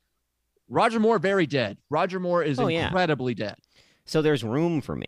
Roger 0.67 0.99
Moore 0.99 1.19
very 1.19 1.45
dead. 1.45 1.77
Roger 1.91 2.19
Moore 2.19 2.41
is 2.43 2.59
Oh, 2.59 2.67
yeah. 2.67 2.87
incredibly 2.87 3.35
dead. 3.35 3.55
So 4.05 4.21
there's 4.21 4.43
room 4.43 4.81
for 4.81 4.95
me. 4.95 5.05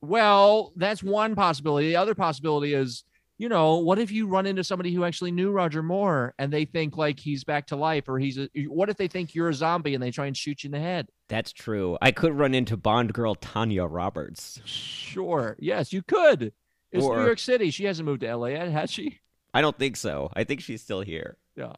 Well, 0.00 0.72
that's 0.76 1.02
one 1.02 1.34
possibility. 1.34 1.88
The 1.88 1.96
other 1.96 2.14
possibility 2.14 2.74
is, 2.74 3.04
you 3.36 3.48
know, 3.48 3.78
what 3.78 3.98
if 3.98 4.10
you 4.10 4.26
run 4.26 4.46
into 4.46 4.62
somebody 4.64 4.92
who 4.92 5.04
actually 5.04 5.30
knew 5.32 5.50
Roger 5.50 5.82
Moore 5.82 6.34
and 6.38 6.52
they 6.52 6.64
think 6.64 6.96
like 6.96 7.18
he's 7.18 7.44
back 7.44 7.66
to 7.68 7.76
life, 7.76 8.08
or 8.08 8.18
he's 8.18 8.38
a, 8.38 8.48
what 8.68 8.88
if 8.88 8.96
they 8.96 9.08
think 9.08 9.34
you're 9.34 9.48
a 9.48 9.54
zombie 9.54 9.94
and 9.94 10.02
they 10.02 10.10
try 10.10 10.26
and 10.26 10.36
shoot 10.36 10.62
you 10.64 10.68
in 10.68 10.72
the 10.72 10.80
head? 10.80 11.08
That's 11.28 11.52
true. 11.52 11.98
I 12.00 12.10
could 12.10 12.32
run 12.32 12.54
into 12.54 12.76
Bond 12.76 13.12
girl 13.12 13.34
Tanya 13.34 13.84
Roberts. 13.84 14.60
Sure, 14.64 15.56
yes, 15.58 15.92
you 15.92 16.02
could. 16.02 16.52
It's 16.90 17.04
Or- 17.04 17.18
New 17.18 17.24
York 17.26 17.38
City. 17.38 17.70
She 17.70 17.84
hasn't 17.84 18.06
moved 18.06 18.22
to 18.22 18.34
LA 18.34 18.46
yet, 18.48 18.70
has 18.70 18.90
she? 18.90 19.20
I 19.54 19.60
don't 19.60 19.76
think 19.78 19.96
so. 19.96 20.30
I 20.34 20.44
think 20.44 20.60
she's 20.60 20.82
still 20.82 21.00
here. 21.00 21.36
Yeah. 21.56 21.72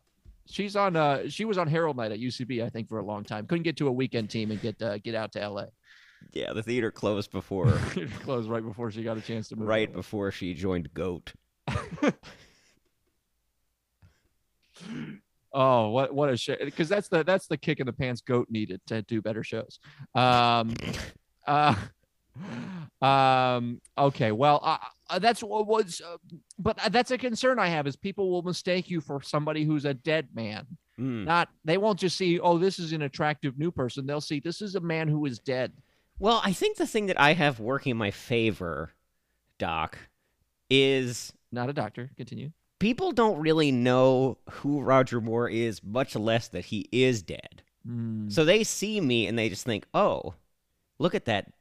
She's 0.47 0.75
on. 0.77 0.97
Uh, 0.97 1.29
she 1.29 1.45
was 1.45 1.59
on 1.59 1.69
Harold 1.69 1.97
Night 1.97 2.11
at 2.11 2.19
UCB, 2.19 2.65
I 2.65 2.71
think, 2.71 2.89
for 2.89 2.99
a 2.99 3.05
long 3.05 3.23
time. 3.23 3.47
Couldn't 3.47 3.63
get 3.63 3.77
to 3.77 3.87
a 3.87 3.93
weekend 3.93 4.31
team 4.31 4.51
and 4.51 4.61
get 4.61 4.81
uh, 4.83 4.99
get 4.99 5.15
out 5.15 5.33
to 5.33 5.49
LA. 5.49 5.67
Yeah, 6.33 6.53
the 6.53 6.63
theater 6.63 6.91
closed 6.91 7.31
before, 7.33 7.79
it 7.97 8.11
Closed 8.21 8.49
right 8.49 8.65
before 8.65 8.91
she 8.91 9.03
got 9.03 9.17
a 9.17 9.21
chance 9.21 9.49
to 9.49 9.57
move. 9.57 9.69
right 9.69 9.93
before 9.93 10.31
she 10.31 10.55
joined 10.55 10.93
Goat. 10.95 11.33
Oh, 15.53 15.89
what 15.89 16.15
what 16.15 16.31
a 16.31 16.37
shame! 16.37 16.59
Because 16.61 16.89
that's 16.89 17.09
the 17.09 17.25
that's 17.25 17.47
the 17.49 17.57
kick 17.57 17.81
in 17.81 17.87
the 17.87 17.93
pants 17.93 18.21
goat 18.21 18.47
needed 18.51 18.81
to 18.87 19.03
do 19.03 19.21
better 19.21 19.43
shows. 19.43 19.81
Um, 20.15 20.75
uh, 21.47 21.75
um. 23.03 23.81
Okay. 23.99 24.31
Well, 24.31 24.61
uh, 24.63 24.79
uh, 25.09 25.19
that's 25.19 25.43
what 25.43 25.67
was, 25.67 26.01
uh, 26.01 26.19
but 26.59 26.79
that's 26.93 27.11
a 27.11 27.19
concern 27.19 27.59
I 27.59 27.67
have 27.67 27.89
is 27.89 27.97
people 27.97 28.31
will 28.31 28.43
mistake 28.43 28.89
you 28.91 29.01
for 29.01 29.21
somebody 29.23 29.65
who's 29.65 29.87
a 29.87 29.95
dead 29.95 30.29
man. 30.33 30.67
Mm. 31.01 31.25
Not 31.25 31.49
they 31.65 31.79
won't 31.79 31.99
just 31.99 32.17
see, 32.17 32.39
oh, 32.39 32.57
this 32.57 32.79
is 32.79 32.93
an 32.93 33.03
attractive 33.03 33.59
new 33.59 33.73
person. 33.73 34.07
They'll 34.07 34.21
see 34.21 34.39
this 34.39 34.63
is 34.63 34.77
a 34.77 34.81
man 34.81 35.09
who 35.09 35.27
is 35.27 35.41
dead. 35.41 35.73
Well, 36.21 36.41
I 36.45 36.53
think 36.53 36.77
the 36.77 36.87
thing 36.87 37.07
that 37.07 37.19
I 37.19 37.33
have 37.33 37.59
working 37.59 37.91
in 37.93 37.97
my 37.97 38.11
favor, 38.13 38.91
Doc, 39.59 39.99
is 40.69 41.33
Not 41.51 41.69
a 41.69 41.73
doctor. 41.73 42.11
Continue. 42.17 42.53
people 42.79 43.11
don't 43.13 43.41
really 43.41 43.73
know 43.73 44.39
who 44.51 44.81
Roger 44.83 45.21
Moore 45.21 45.49
is, 45.49 45.83
much 45.83 46.15
less 46.15 46.47
that 46.49 46.67
he 46.67 46.89
is 46.93 47.23
dead. 47.23 47.63
Mm. 47.89 48.31
So 48.31 48.45
they 48.45 48.63
see 48.65 49.01
me 49.01 49.27
and 49.27 49.39
they 49.39 49.49
just 49.49 49.65
think, 49.65 49.87
oh, 49.95 50.35
look 50.99 51.15
at 51.15 51.25
that 51.25 51.53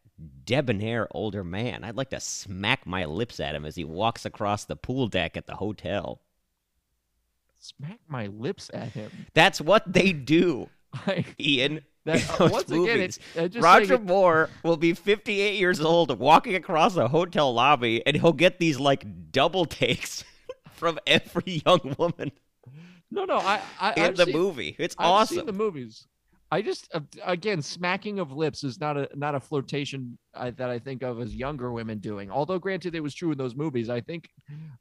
debonair 0.45 1.07
older 1.11 1.43
man. 1.45 1.83
I'd 1.85 1.95
like 1.95 2.09
to 2.09 2.19
smack 2.19 2.85
my 2.85 3.05
lips 3.05 3.39
at 3.39 3.55
him 3.55 3.65
as 3.65 3.75
he 3.77 3.85
walks 3.85 4.25
across 4.25 4.65
the 4.65 4.75
pool 4.75 5.07
deck 5.07 5.37
at 5.37 5.47
the 5.47 5.55
hotel. 5.55 6.19
Smack 7.59 7.99
my 8.07 8.27
lips 8.27 8.69
at 8.73 8.89
him. 8.89 9.09
That's 9.33 9.59
what 9.61 9.91
they 9.91 10.11
do, 10.13 10.69
I, 10.93 11.25
Ian. 11.39 11.81
That, 12.09 12.21
those 12.37 12.51
once 12.51 12.69
again, 12.69 12.79
movies. 12.81 13.19
it's 13.33 13.37
uh, 13.37 13.47
just 13.47 13.63
Roger 13.63 13.93
it- 13.95 14.03
Moore 14.03 14.49
will 14.63 14.77
be 14.77 14.93
58 14.93 15.57
years 15.57 15.79
old 15.81 16.17
walking 16.19 16.55
across 16.55 16.95
a 16.97 17.07
hotel 17.07 17.53
lobby 17.53 18.05
and 18.05 18.15
he'll 18.17 18.33
get 18.33 18.59
these 18.59 18.79
like 18.79 19.31
double 19.31 19.65
takes 19.65 20.23
from 20.73 20.99
every 21.07 21.61
young 21.65 21.95
woman 21.97 22.31
no, 23.11 23.25
no. 23.25 23.37
I, 23.37 23.59
I 23.79 23.93
in 23.93 24.03
I've 24.03 24.17
the 24.17 24.25
seen- 24.25 24.35
movie. 24.37 24.75
It's 24.77 24.95
I've 24.99 25.07
awesome. 25.07 25.37
seen 25.37 25.45
the 25.47 25.51
movies. 25.51 26.05
I 26.51 26.61
just 26.61 26.89
uh, 26.93 26.99
again 27.25 27.59
smacking 27.61 28.19
of 28.19 28.31
lips 28.31 28.63
is 28.63 28.79
not 28.79 28.97
a 28.97 29.09
not 29.15 29.33
a 29.33 29.39
flirtation 29.39 30.17
I, 30.35 30.51
that 30.51 30.69
I 30.69 30.77
think 30.77 31.01
of 31.01 31.19
as 31.19 31.33
younger 31.35 31.71
women 31.71 31.97
doing. 31.97 32.29
Although 32.29 32.59
granted, 32.59 32.93
it 32.93 32.99
was 33.01 33.15
true 33.15 33.31
in 33.31 33.37
those 33.39 33.55
movies. 33.55 33.89
I 33.89 34.01
think 34.01 34.29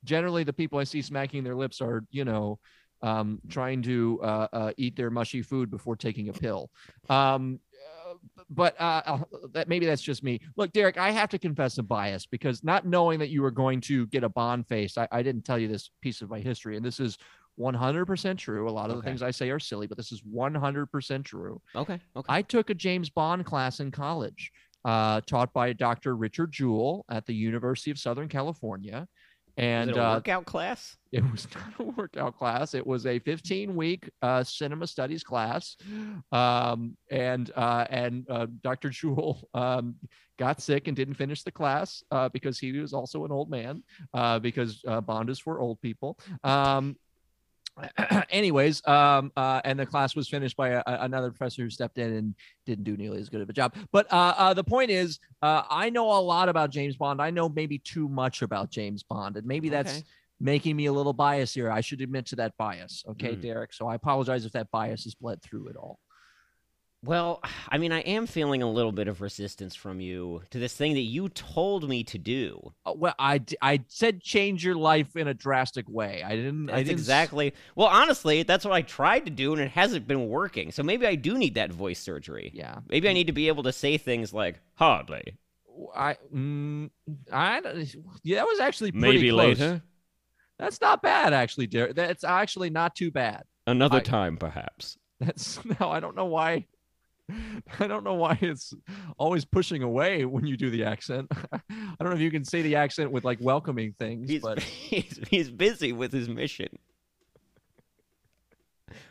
generally 0.04 0.44
the 0.44 0.52
people 0.52 0.78
I 0.78 0.84
see 0.84 1.00
smacking 1.00 1.42
their 1.42 1.56
lips 1.56 1.80
are 1.80 2.04
you 2.10 2.26
know 2.26 2.58
um, 3.02 3.40
trying 3.48 3.82
to 3.82 4.20
uh, 4.22 4.48
uh, 4.52 4.72
eat 4.76 4.96
their 4.96 5.10
mushy 5.10 5.42
food 5.42 5.70
before 5.70 5.96
taking 5.96 6.28
a 6.28 6.32
pill. 6.32 6.70
Um, 7.08 7.60
uh, 8.08 8.14
but 8.50 8.80
uh, 8.80 9.02
uh, 9.04 9.18
that 9.52 9.68
maybe 9.68 9.86
that's 9.86 10.02
just 10.02 10.22
me. 10.22 10.40
Look, 10.56 10.72
Derek, 10.72 10.98
I 10.98 11.10
have 11.10 11.28
to 11.30 11.38
confess 11.38 11.78
a 11.78 11.82
bias 11.82 12.26
because 12.26 12.64
not 12.64 12.86
knowing 12.86 13.18
that 13.18 13.28
you 13.28 13.42
were 13.42 13.50
going 13.50 13.80
to 13.82 14.06
get 14.08 14.24
a 14.24 14.28
Bond 14.28 14.66
face, 14.66 14.96
I, 14.98 15.08
I 15.12 15.22
didn't 15.22 15.44
tell 15.44 15.58
you 15.58 15.68
this 15.68 15.90
piece 16.00 16.22
of 16.22 16.30
my 16.30 16.40
history, 16.40 16.76
and 16.76 16.84
this 16.84 17.00
is 17.00 17.18
100% 17.58 18.38
true. 18.38 18.68
A 18.68 18.70
lot 18.70 18.90
of 18.90 18.96
the 18.96 19.02
things 19.02 19.22
I 19.22 19.30
say 19.30 19.50
are 19.50 19.58
silly, 19.58 19.86
but 19.86 19.96
this 19.96 20.12
is 20.12 20.22
100% 20.22 21.24
true. 21.24 21.60
okay, 21.74 22.00
okay. 22.16 22.26
I 22.32 22.42
took 22.42 22.70
a 22.70 22.74
James 22.74 23.10
Bond 23.10 23.44
class 23.44 23.80
in 23.80 23.90
college, 23.90 24.52
uh, 24.84 25.20
taught 25.26 25.52
by 25.52 25.72
Dr. 25.72 26.16
Richard 26.16 26.52
Jewell 26.52 27.04
at 27.10 27.26
the 27.26 27.34
University 27.34 27.90
of 27.90 27.98
Southern 27.98 28.28
California. 28.28 29.08
And 29.58 29.90
Is 29.90 29.96
it 29.96 30.00
a 30.00 30.06
uh, 30.06 30.14
workout 30.14 30.46
class? 30.46 30.96
it 31.10 31.30
was 31.30 31.48
not 31.54 31.74
a 31.80 31.90
workout 31.90 32.38
class. 32.38 32.74
It 32.74 32.86
was 32.86 33.06
a 33.06 33.18
15 33.18 33.74
week 33.74 34.08
uh, 34.22 34.44
cinema 34.44 34.86
studies 34.86 35.22
class. 35.22 35.76
Um, 36.32 36.96
and 37.10 37.50
uh, 37.56 37.86
and 37.90 38.24
uh, 38.30 38.46
Dr. 38.62 38.90
Jewell 38.90 39.40
um, 39.54 39.96
got 40.38 40.60
sick 40.60 40.86
and 40.86 40.96
didn't 40.96 41.14
finish 41.14 41.42
the 41.42 41.50
class 41.50 42.02
uh, 42.10 42.28
because 42.28 42.58
he 42.58 42.72
was 42.78 42.92
also 42.92 43.24
an 43.24 43.32
old 43.32 43.50
man, 43.50 43.82
uh, 44.14 44.38
because 44.38 44.82
uh, 44.86 45.00
Bond 45.00 45.28
is 45.28 45.38
for 45.38 45.60
old 45.60 45.80
people. 45.80 46.18
Um, 46.44 46.96
anyways, 48.30 48.86
um, 48.86 49.32
uh, 49.36 49.60
and 49.64 49.78
the 49.78 49.86
class 49.86 50.14
was 50.16 50.28
finished 50.28 50.56
by 50.56 50.70
a, 50.70 50.78
a- 50.86 50.98
another 51.02 51.30
professor 51.30 51.62
who 51.62 51.70
stepped 51.70 51.98
in 51.98 52.12
and 52.12 52.34
didn't 52.66 52.84
do 52.84 52.96
nearly 52.96 53.20
as 53.20 53.28
good 53.28 53.40
of 53.40 53.48
a 53.48 53.52
job. 53.52 53.74
But 53.92 54.12
uh, 54.12 54.34
uh, 54.36 54.54
the 54.54 54.64
point 54.64 54.90
is, 54.90 55.18
uh, 55.42 55.62
I 55.70 55.90
know 55.90 56.10
a 56.10 56.20
lot 56.20 56.48
about 56.48 56.70
James 56.70 56.96
Bond. 56.96 57.20
I 57.22 57.30
know 57.30 57.48
maybe 57.48 57.78
too 57.78 58.08
much 58.08 58.42
about 58.42 58.70
James 58.70 59.02
Bond, 59.02 59.36
and 59.36 59.46
maybe 59.46 59.68
that's 59.68 59.92
Okay. 59.98 60.04
making 60.40 60.76
me 60.76 60.86
a 60.86 60.92
little 60.92 61.12
biased 61.12 61.54
here. 61.54 61.70
I 61.70 61.80
should 61.80 62.00
admit 62.00 62.26
to 62.26 62.36
that 62.36 62.56
bias. 62.58 63.04
Okay, 63.10 63.34
Mm. 63.34 63.42
Derek. 63.42 63.72
So 63.72 63.86
I 63.88 63.94
apologize 63.94 64.44
if 64.44 64.52
that 64.52 64.70
bias 64.70 65.04
has 65.04 65.14
bled 65.14 65.42
through 65.42 65.68
at 65.68 65.76
all. 65.76 65.98
Well, 67.08 67.40
I 67.70 67.78
mean, 67.78 67.90
I 67.90 68.00
am 68.00 68.26
feeling 68.26 68.62
a 68.62 68.70
little 68.70 68.92
bit 68.92 69.08
of 69.08 69.22
resistance 69.22 69.74
from 69.74 69.98
you 69.98 70.42
to 70.50 70.58
this 70.58 70.74
thing 70.74 70.92
that 70.92 71.00
you 71.00 71.30
told 71.30 71.88
me 71.88 72.04
to 72.04 72.18
do. 72.18 72.74
Uh, 72.84 72.92
well, 72.94 73.14
I, 73.18 73.38
d- 73.38 73.56
I 73.62 73.80
said 73.88 74.20
change 74.20 74.62
your 74.62 74.74
life 74.74 75.16
in 75.16 75.26
a 75.26 75.32
drastic 75.32 75.88
way. 75.88 76.22
I 76.22 76.36
didn't. 76.36 76.68
I 76.68 76.82
didn't 76.82 76.90
exactly. 76.90 77.54
Well, 77.74 77.88
honestly, 77.88 78.42
that's 78.42 78.62
what 78.66 78.74
I 78.74 78.82
tried 78.82 79.20
to 79.20 79.30
do, 79.30 79.54
and 79.54 79.62
it 79.62 79.70
hasn't 79.70 80.06
been 80.06 80.28
working. 80.28 80.70
So 80.70 80.82
maybe 80.82 81.06
I 81.06 81.14
do 81.14 81.38
need 81.38 81.54
that 81.54 81.72
voice 81.72 81.98
surgery. 81.98 82.50
Yeah. 82.52 82.80
Maybe 82.90 83.08
I 83.08 83.14
need 83.14 83.28
to 83.28 83.32
be 83.32 83.48
able 83.48 83.62
to 83.62 83.72
say 83.72 83.96
things 83.96 84.34
like 84.34 84.60
"hardly," 84.74 85.38
I. 85.96 86.18
Mm, 86.30 86.90
I. 87.32 87.60
Yeah, 88.22 88.36
that 88.36 88.46
was 88.46 88.60
actually 88.60 88.92
pretty 88.92 89.30
close. 89.30 89.80
That's 90.58 90.80
not 90.82 91.00
bad, 91.00 91.32
actually, 91.32 91.68
Derek. 91.68 91.94
That's 91.94 92.22
actually 92.22 92.68
not 92.68 92.94
too 92.94 93.10
bad. 93.10 93.44
another 93.66 93.96
I- 93.96 94.02
time, 94.02 94.36
perhaps. 94.36 94.98
That's 95.20 95.58
no. 95.64 95.88
I 95.88 96.00
don't 96.00 96.14
know 96.14 96.26
why. 96.26 96.66
I 97.78 97.86
don't 97.86 98.04
know 98.04 98.14
why 98.14 98.38
it's 98.40 98.72
always 99.18 99.44
pushing 99.44 99.82
away 99.82 100.24
when 100.24 100.46
you 100.46 100.56
do 100.56 100.70
the 100.70 100.84
accent. 100.84 101.28
I 101.52 101.60
don't 102.00 102.08
know 102.08 102.14
if 102.16 102.20
you 102.20 102.30
can 102.30 102.44
say 102.44 102.62
the 102.62 102.76
accent 102.76 103.10
with 103.10 103.24
like 103.24 103.38
welcoming 103.40 103.92
things, 103.98 104.30
He's, 104.30 104.42
but 104.42 104.60
he's 104.62 105.20
he's 105.28 105.50
busy 105.50 105.92
with 105.92 106.12
his 106.12 106.28
mission. 106.28 106.78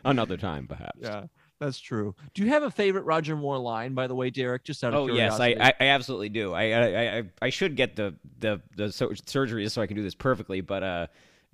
Another 0.03 0.37
time, 0.37 0.67
perhaps. 0.67 0.99
yeah, 0.99 1.25
that's 1.59 1.79
true. 1.79 2.15
Do 2.33 2.43
you 2.43 2.49
have 2.49 2.63
a 2.63 2.71
favorite 2.71 3.03
Roger 3.05 3.35
Moore 3.35 3.57
line, 3.57 3.93
by 3.93 4.07
the 4.07 4.15
way, 4.15 4.29
Derek? 4.29 4.63
Just 4.63 4.83
out 4.83 4.93
of 4.93 4.99
Oh 5.01 5.07
yes, 5.07 5.39
I, 5.39 5.51
curiosity. 5.51 5.75
I, 5.79 5.85
I 5.85 5.89
absolutely 5.89 6.29
do. 6.29 6.53
I, 6.53 6.63
I 6.71 7.17
I 7.17 7.23
I 7.43 7.49
should 7.49 7.75
get 7.75 7.95
the 7.95 8.15
the 8.39 8.61
the 8.75 8.91
sur- 8.91 9.15
surgery 9.25 9.63
just 9.63 9.75
so 9.75 9.81
I 9.81 9.87
can 9.87 9.95
do 9.95 10.03
this 10.03 10.15
perfectly. 10.15 10.61
But 10.61 10.83
uh, 10.83 11.07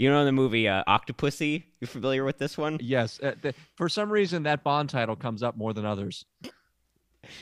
you 0.04 0.10
know, 0.10 0.26
the 0.26 0.32
movie 0.32 0.68
uh, 0.68 0.84
Octopussy, 0.88 1.64
you 1.80 1.88
familiar 1.88 2.24
with 2.24 2.38
this 2.38 2.58
one? 2.58 2.78
yes. 2.82 3.20
Uh, 3.22 3.34
the, 3.42 3.54
for 3.76 3.88
some 3.90 4.10
reason, 4.12 4.44
that 4.44 4.64
Bond 4.64 4.90
title 4.90 5.16
comes 5.16 5.42
up 5.44 5.56
more 5.58 5.74
than 5.74 5.86
others, 5.86 6.26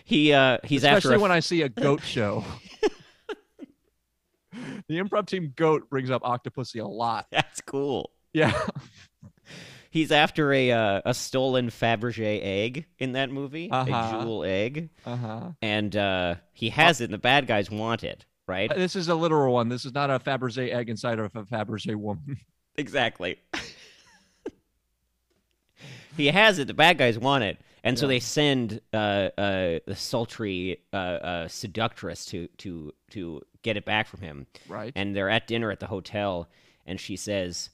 He 0.05 0.31
uh 0.33 0.57
he's 0.63 0.83
especially 0.83 1.17
when 1.17 1.31
I 1.31 1.39
see 1.39 1.63
a 1.63 1.69
goat 1.69 2.01
show. 2.15 2.43
the 4.87 4.99
improv 4.99 5.27
team 5.27 5.53
goat 5.55 5.89
brings 5.89 6.09
up 6.11 6.23
Octopussy 6.23 6.83
a 6.83 6.87
lot. 6.87 7.27
That's 7.31 7.61
cool. 7.61 8.11
Yeah. 8.33 8.53
He's 9.89 10.11
after 10.13 10.53
a 10.53 10.71
uh, 10.71 11.01
a 11.05 11.13
stolen 11.13 11.69
Fabergé 11.69 12.39
egg 12.41 12.85
in 12.97 13.11
that 13.13 13.29
movie, 13.29 13.69
Uh-huh. 13.69 13.91
a 13.93 14.23
jewel 14.23 14.43
egg, 14.45 14.89
Uh 15.05 15.15
huh. 15.17 15.49
and 15.61 15.93
uh, 15.97 16.35
he 16.53 16.69
has 16.69 17.01
it, 17.01 17.05
and 17.05 17.13
the 17.13 17.17
bad 17.17 17.45
guys 17.45 17.69
want 17.69 18.03
it, 18.05 18.25
right? 18.51 18.69
This 18.75 18.95
is 18.95 19.07
a 19.07 19.15
literal 19.15 19.53
one. 19.53 19.69
This 19.69 19.85
is 19.85 19.93
not 19.93 20.09
a 20.11 20.19
Fabergé 20.19 20.73
egg 20.73 20.89
inside 20.89 21.19
of 21.19 21.33
a 21.35 21.43
Fabergé 21.43 21.95
woman. 21.95 22.37
Exactly. 22.77 23.37
he 26.15 26.27
has 26.27 26.57
it. 26.57 26.67
The 26.67 26.73
bad 26.73 26.97
guys 26.97 27.19
want 27.19 27.43
it, 27.43 27.57
and 27.83 27.99
so 27.99 28.07
they 28.07 28.21
send 28.21 28.79
uh, 28.93 28.95
uh, 29.37 29.79
the 29.85 29.95
sultry 29.95 30.79
uh, 30.93 30.95
uh, 30.95 31.47
seductress 31.49 32.25
to 32.27 32.47
to 32.59 32.93
to 33.11 33.41
get 33.61 33.75
it 33.75 33.83
back 33.83 34.07
from 34.07 34.21
him. 34.21 34.47
right. 34.69 34.93
And 34.95 35.13
they're 35.13 35.29
at 35.29 35.47
dinner 35.47 35.69
at 35.69 35.81
the 35.81 35.87
hotel, 35.87 36.47
and 36.85 36.97
she 36.97 37.17
says 37.17 37.69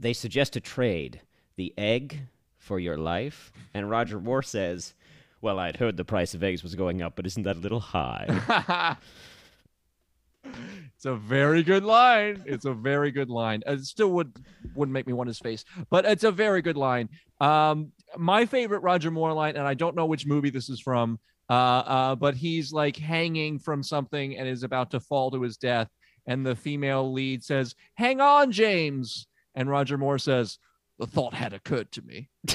they 0.00 0.12
suggest 0.12 0.56
a 0.56 0.60
trade: 0.60 1.20
the 1.54 1.72
egg 1.78 2.18
for 2.58 2.80
your 2.80 2.98
life. 2.98 3.52
And 3.74 3.88
Roger 3.88 4.18
Moore 4.20 4.42
says, 4.42 4.94
"Well, 5.40 5.60
I'd 5.60 5.76
heard 5.76 5.96
the 5.96 6.04
price 6.04 6.34
of 6.34 6.42
eggs 6.42 6.64
was 6.64 6.74
going 6.74 7.00
up, 7.00 7.14
but 7.14 7.26
isn't 7.26 7.44
that 7.44 7.56
a 7.56 7.60
little 7.60 7.80
high?" 7.80 8.96
it's 10.44 11.04
a 11.04 11.14
very 11.14 11.62
good 11.62 11.84
line. 11.84 12.42
It's 12.46 12.64
a 12.64 12.72
very 12.74 13.10
good 13.10 13.30
line. 13.30 13.62
It 13.66 13.84
still 13.84 14.10
would 14.12 14.32
wouldn't 14.74 14.92
make 14.92 15.06
me 15.06 15.12
want 15.12 15.28
his 15.28 15.38
face, 15.38 15.64
but 15.90 16.04
it's 16.04 16.24
a 16.24 16.32
very 16.32 16.62
good 16.62 16.76
line. 16.76 17.08
Um, 17.40 17.92
my 18.16 18.46
favorite 18.46 18.80
Roger 18.80 19.10
Moore 19.10 19.32
line, 19.32 19.56
and 19.56 19.66
I 19.66 19.74
don't 19.74 19.96
know 19.96 20.06
which 20.06 20.26
movie 20.26 20.50
this 20.50 20.68
is 20.68 20.80
from, 20.80 21.18
uh, 21.50 21.52
uh, 21.52 22.14
but 22.14 22.34
he's 22.34 22.72
like 22.72 22.96
hanging 22.96 23.58
from 23.58 23.82
something 23.82 24.36
and 24.36 24.48
is 24.48 24.62
about 24.62 24.90
to 24.92 25.00
fall 25.00 25.30
to 25.32 25.42
his 25.42 25.56
death, 25.56 25.88
and 26.26 26.44
the 26.46 26.54
female 26.56 27.12
lead 27.12 27.42
says, 27.42 27.74
"Hang 27.94 28.20
on, 28.20 28.52
James," 28.52 29.26
and 29.54 29.68
Roger 29.68 29.98
Moore 29.98 30.18
says, 30.18 30.58
"The 30.98 31.06
thought 31.06 31.34
had 31.34 31.52
occurred 31.52 31.90
to 31.92 32.02
me." 32.02 32.28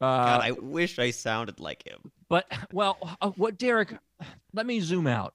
God, 0.00 0.40
Uh, 0.40 0.44
I 0.44 0.50
wish 0.50 0.98
I 0.98 1.10
sounded 1.10 1.58
like 1.58 1.82
him. 1.86 2.12
but 2.28 2.46
well, 2.72 2.98
uh, 3.22 3.30
what 3.30 3.56
Derek? 3.58 3.96
Let 4.52 4.66
me 4.66 4.80
zoom 4.80 5.06
out. 5.06 5.34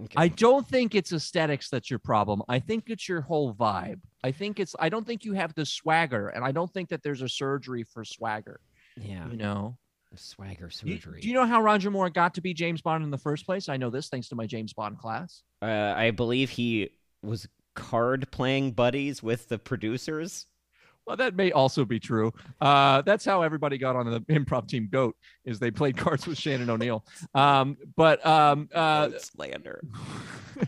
Okay. 0.00 0.14
I 0.16 0.28
don't 0.28 0.66
think 0.66 0.94
it's 0.94 1.12
aesthetics 1.12 1.68
that's 1.68 1.90
your 1.90 1.98
problem. 1.98 2.42
I 2.48 2.58
think 2.58 2.84
it's 2.88 3.08
your 3.08 3.20
whole 3.20 3.54
vibe. 3.54 4.00
I 4.24 4.32
think 4.32 4.58
it's 4.58 4.74
I 4.78 4.88
don't 4.88 5.06
think 5.06 5.24
you 5.24 5.34
have 5.34 5.54
the 5.54 5.66
swagger 5.66 6.28
and 6.28 6.44
I 6.44 6.52
don't 6.52 6.72
think 6.72 6.88
that 6.88 7.02
there's 7.02 7.22
a 7.22 7.28
surgery 7.28 7.84
for 7.84 8.04
swagger, 8.04 8.60
yeah, 8.96 9.28
you 9.28 9.36
know. 9.36 9.76
swagger 10.14 10.70
you, 10.82 10.94
surgery. 10.94 11.20
do 11.20 11.28
you 11.28 11.34
know 11.34 11.46
how 11.46 11.60
Roger 11.60 11.90
Moore 11.90 12.08
got 12.08 12.34
to 12.34 12.40
be 12.40 12.54
James 12.54 12.80
Bond 12.80 13.04
in 13.04 13.10
the 13.10 13.18
first 13.18 13.44
place? 13.44 13.68
I 13.68 13.76
know 13.76 13.90
this 13.90 14.08
thanks 14.08 14.28
to 14.28 14.34
my 14.34 14.46
James 14.46 14.72
Bond 14.72 14.98
class. 14.98 15.42
Uh, 15.60 15.94
I 15.96 16.10
believe 16.10 16.50
he 16.50 16.90
was 17.22 17.46
card 17.74 18.30
playing 18.30 18.72
buddies 18.72 19.22
with 19.22 19.48
the 19.48 19.58
producers. 19.58 20.46
Well, 21.06 21.16
that 21.16 21.34
may 21.34 21.50
also 21.52 21.84
be 21.84 21.98
true. 21.98 22.32
Uh, 22.60 23.02
that's 23.02 23.24
how 23.24 23.42
everybody 23.42 23.76
got 23.78 23.96
on 23.96 24.10
the 24.10 24.20
improv 24.30 24.68
team 24.68 24.88
Goat 24.90 25.16
is 25.44 25.58
they 25.58 25.70
played 25.70 25.96
cards 25.96 26.26
with 26.26 26.38
Shannon 26.38 26.70
O'Neill. 26.70 27.04
Um, 27.34 27.76
but 27.96 28.24
um, 28.24 28.68
uh, 28.72 29.10
slander. 29.18 29.82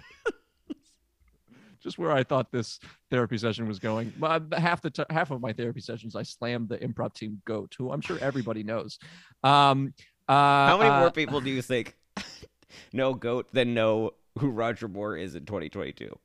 just 1.84 1.98
where 1.98 2.10
I 2.10 2.24
thought 2.24 2.50
this 2.50 2.80
therapy 3.10 3.38
session 3.38 3.68
was 3.68 3.78
going. 3.78 4.12
But 4.18 4.52
half 4.54 4.80
the 4.80 4.90
t- 4.90 5.04
half 5.10 5.30
of 5.30 5.40
my 5.40 5.52
therapy 5.52 5.80
sessions, 5.80 6.16
I 6.16 6.22
slammed 6.22 6.70
the 6.70 6.78
improv 6.78 7.14
team 7.14 7.40
goat, 7.44 7.74
who 7.78 7.92
I'm 7.92 8.00
sure 8.00 8.18
everybody 8.20 8.64
knows. 8.64 8.98
Um, 9.44 9.92
uh, 10.26 10.32
How 10.32 10.78
many 10.78 10.90
uh, 10.90 11.00
more 11.00 11.10
people 11.10 11.40
do 11.40 11.50
you 11.50 11.62
think 11.62 11.94
know 12.92 13.14
Goat 13.14 13.46
than 13.52 13.74
know 13.74 14.12
who 14.38 14.48
Roger 14.48 14.88
Moore 14.88 15.16
is 15.16 15.34
in 15.34 15.44
2022? 15.44 16.18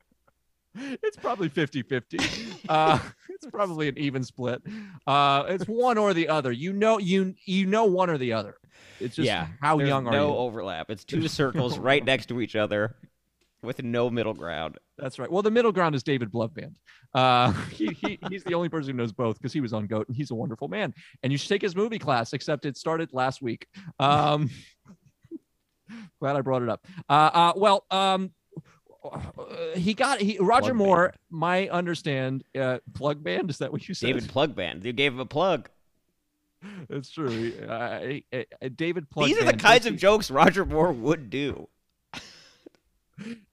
It's 1.04 1.18
probably 1.18 1.50
50 1.50 1.84
50. 1.84 2.20
Uh, 2.68 3.00
it's 3.30 3.46
probably 3.48 3.88
an 3.88 3.98
even 3.98 4.24
split. 4.24 4.62
Uh, 5.06 5.46
it's 5.48 5.66
one 5.66 5.98
or 5.98 6.14
the 6.14 6.28
other. 6.30 6.52
You 6.52 6.74
know, 6.74 6.98
you 7.00 7.36
you 7.46 7.66
know 7.66 7.86
one 7.86 8.10
or 8.10 8.18
the 8.18 8.34
other. 8.34 8.56
It's 9.00 9.16
just 9.16 9.26
yeah, 9.26 9.48
how 9.62 9.80
young 9.80 10.08
are 10.08 10.14
you? 10.14 10.20
no 10.20 10.38
overlap. 10.38 10.90
It's 10.90 11.04
two 11.04 11.28
circles 11.28 11.78
no 11.78 11.84
right 11.84 12.04
next 12.04 12.28
to 12.28 12.42
each 12.42 12.56
other 12.56 12.96
with 13.62 13.84
no 13.84 14.10
middle 14.10 14.34
ground. 14.34 14.78
That's 14.98 15.20
right. 15.20 15.32
Well, 15.32 15.42
the 15.42 15.52
middle 15.52 15.72
ground 15.72 15.96
is 15.96 16.04
David 16.04 16.32
Bluvband. 16.32 16.76
Uh, 17.14 17.52
he, 17.72 17.88
he 17.88 18.20
he's 18.30 18.44
the 18.44 18.54
only 18.54 18.70
person 18.70 18.92
who 18.92 18.98
knows 18.98 19.12
both 19.12 19.38
because 19.38 19.54
he 19.54 19.62
was 19.62 19.74
on 19.74 19.88
Goat 19.88 20.08
and 20.08 20.16
he's 20.16 20.32
a 20.32 20.36
wonderful 20.36 20.68
man. 20.68 20.94
And 21.24 21.32
you 21.32 21.38
should 21.38 21.50
take 21.50 21.62
his 21.62 21.76
movie 21.76 22.00
class, 22.00 22.34
except 22.34 22.66
it 22.66 22.78
started 22.78 23.10
last 23.14 23.42
week. 23.42 23.68
Um, 24.00 24.50
glad 26.20 26.36
I 26.36 26.42
brought 26.42 26.64
it 26.64 26.70
up. 26.70 26.86
Uh, 27.08 27.32
uh, 27.34 27.54
well, 27.56 27.86
um, 27.92 28.32
he 29.76 29.94
got 29.94 30.20
he 30.22 30.38
Roger 30.40 30.68
Plug 30.68 30.76
Moore. 30.76 31.04
band. 31.08 31.18
My 31.30 31.70
understand 31.70 32.44
uh, 32.60 32.80
plug 32.94 33.24
band 33.24 33.50
is 33.50 33.58
that 33.60 33.72
what 33.72 33.88
you 33.88 33.94
said? 33.94 34.08
David 34.08 34.30
plug 34.30 34.56
band. 34.56 34.86
You 34.86 34.94
gave 34.94 35.14
him 35.14 35.20
a 35.20 35.26
plug. 35.26 35.70
That's 36.90 37.10
true. 37.10 37.54
Uh, 37.62 37.72
uh, 37.72 38.44
uh, 38.62 38.70
David 38.76 39.10
plug. 39.10 39.28
These 39.28 39.40
are 39.42 39.46
the 39.46 39.54
kinds 39.54 39.86
of 39.86 39.96
jokes 39.96 40.30
Roger 40.30 40.66
Moore 40.66 40.92
would 40.92 41.30
do. 41.30 41.68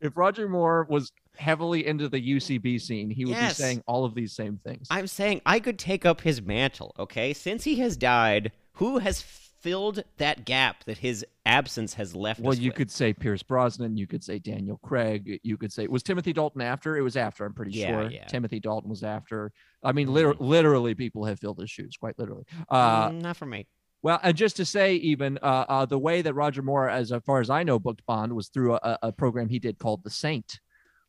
If 0.00 0.16
Roger 0.16 0.48
Moore 0.48 0.87
was 0.88 1.11
heavily 1.37 1.87
into 1.87 2.09
the 2.09 2.20
UCB 2.20 2.80
scene, 2.80 3.11
he 3.11 3.24
would 3.24 3.32
Yes. 3.35 3.56
be 3.56 3.62
saying 3.62 3.82
all 3.87 4.04
of 4.04 4.14
these 4.14 4.32
same 4.32 4.59
things. 4.64 4.87
I'm 4.90 5.06
saying 5.09 5.40
I 5.44 5.59
could 5.61 5.78
take 5.78 6.06
up 6.06 6.20
his 6.20 6.40
mantle, 6.40 6.94
okay? 6.98 7.32
Since 7.32 7.64
he 7.64 7.76
has 7.80 7.96
died, 7.96 8.52
who 8.74 8.98
has 8.98 9.22
filled 9.66 10.05
that 10.18 10.44
gap 10.44 10.85
that 10.85 10.98
his 10.98 11.26
absence 11.44 11.94
has 11.94 12.14
left 12.14 12.38
Well, 12.40 12.55
you 12.55 12.70
with? 12.70 12.76
could 12.76 12.90
say 12.90 13.12
Pierce 13.12 13.42
Brosnan. 13.42 13.96
You 13.96 14.07
could 14.07 14.22
say 14.22 14.38
Daniel 14.38 14.79
Craig. 14.83 15.40
You 15.42 15.57
could 15.57 15.72
say 15.72 15.88
was 15.88 16.05
Timothy 16.05 16.33
Dalton 16.33 16.61
after? 16.61 16.96
It 16.96 17.02
was 17.02 17.16
after. 17.16 17.44
I'm 17.44 17.52
pretty 17.52 17.72
Yeah, 17.72 18.02
sure. 18.02 18.11
yeah. 18.11 18.24
Timothy 18.26 18.61
Dalton 18.61 18.88
was 18.88 19.02
after. 19.02 19.50
I 19.83 19.90
mean, 19.90 20.12
liter- 20.12 20.35
literally, 20.38 20.94
people 20.94 21.24
have 21.24 21.40
filled 21.40 21.59
his 21.59 21.70
shoes. 21.70 21.96
Quite 21.96 22.16
literally. 22.18 22.44
Uh, 22.68 23.11
Mm, 23.11 23.22
not 23.22 23.37
for 23.37 23.46
me. 23.46 23.66
well, 24.02 24.20
and 24.22 24.37
just 24.37 24.55
to 24.57 24.64
say, 24.64 24.94
even 24.96 25.37
uh, 25.42 25.64
uh, 25.68 25.85
the 25.87 25.98
way 25.98 26.22
that 26.22 26.35
Roger 26.35 26.62
Moore, 26.62 26.88
as 26.88 27.12
far 27.24 27.40
as 27.40 27.50
I 27.50 27.64
know, 27.64 27.81
booked 27.81 28.07
Bond 28.07 28.33
was 28.35 28.48
through 28.48 28.74
a, 28.74 28.98
a 29.02 29.12
program 29.12 29.48
he 29.48 29.59
did 29.59 29.79
called 29.79 30.05
The 30.05 30.11
Saint, 30.11 30.61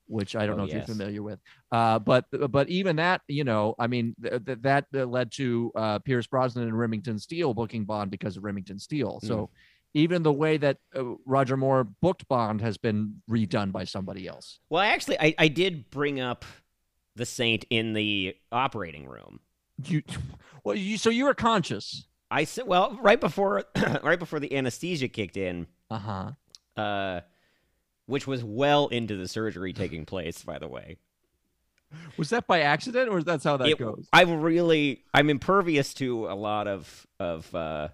which 0.08 0.36
I 0.36 0.46
don't 0.46 0.56
Oh, 0.56 0.58
know 0.60 0.64
if 0.66 0.70
yes. 0.70 0.88
you're 0.88 0.96
familiar 0.96 1.22
with. 1.24 1.40
Uh, 1.72 2.00
but 2.00 2.26
but 2.52 2.70
even 2.70 2.96
that, 2.98 3.22
you 3.28 3.44
know, 3.44 3.76
I 3.80 3.88
mean, 3.88 4.16
th- 4.22 4.46
th- 4.46 4.60
that 4.62 4.86
uh, 4.96 5.06
led 5.06 5.32
to 5.34 5.72
uh, 5.76 6.00
Pierce 6.00 6.28
Brosnan 6.28 6.64
and 6.68 6.78
Remington 6.78 7.20
Steele 7.20 7.54
booking 7.54 7.86
Bond 7.86 8.12
because 8.12 8.38
of 8.38 8.44
Remington 8.44 8.80
Steele. 8.80 9.20
Mm. 9.24 9.28
So 9.28 9.50
even 9.94 10.24
the 10.24 10.34
way 10.34 10.58
that 10.58 10.78
uh, 10.96 11.04
Roger 11.26 11.58
Moore 11.58 11.84
booked 11.84 12.28
Bond 12.28 12.62
has 12.62 12.78
been 12.78 13.22
redone 13.30 13.72
by 13.72 13.84
somebody 13.84 14.28
else. 14.28 14.60
Well, 14.70 14.82
actually, 14.82 15.20
I, 15.20 15.34
I 15.38 15.48
did 15.48 15.90
bring 15.90 16.20
up 16.20 16.46
the 17.16 17.26
Saint 17.26 17.66
in 17.70 17.94
the 17.94 18.36
operating 18.52 19.06
room. 19.08 19.40
You, 19.84 20.04
well, 20.64 20.76
you 20.76 20.98
so 20.98 21.10
you 21.10 21.26
were 21.26 21.34
conscious. 21.34 22.08
I 22.30 22.44
said, 22.44 22.68
well, 22.68 22.98
right 23.02 23.20
before 23.20 23.64
right 24.04 24.20
before 24.20 24.40
the 24.40 24.54
anesthesia 24.56 25.08
kicked 25.08 25.38
in, 25.38 25.68
Uh 25.90 25.98
huh. 26.78 27.22
Which 28.08 28.26
was 28.26 28.44
well 28.44 28.88
into 28.88 29.16
the 29.16 29.28
surgery 29.28 29.72
taking 29.74 30.06
place, 30.06 30.42
by 30.44 30.58
the 30.58 30.68
way. 30.68 30.98
Was 32.18 32.32
that 32.32 32.48
by 32.48 32.62
accident, 32.62 33.10
or 33.10 33.18
is 33.20 33.26
that 33.26 33.44
how 33.44 33.56
that 33.58 33.68
It- 33.70 33.78
goes? 33.78 34.08
I'm 34.12 34.42
really 34.42 35.04
I'm 35.14 35.30
impervious 35.30 35.94
to 35.96 36.28
a 36.28 36.36
lot 36.36 36.68
of 36.68 37.06
of 37.20 37.54
uh, 37.56 37.90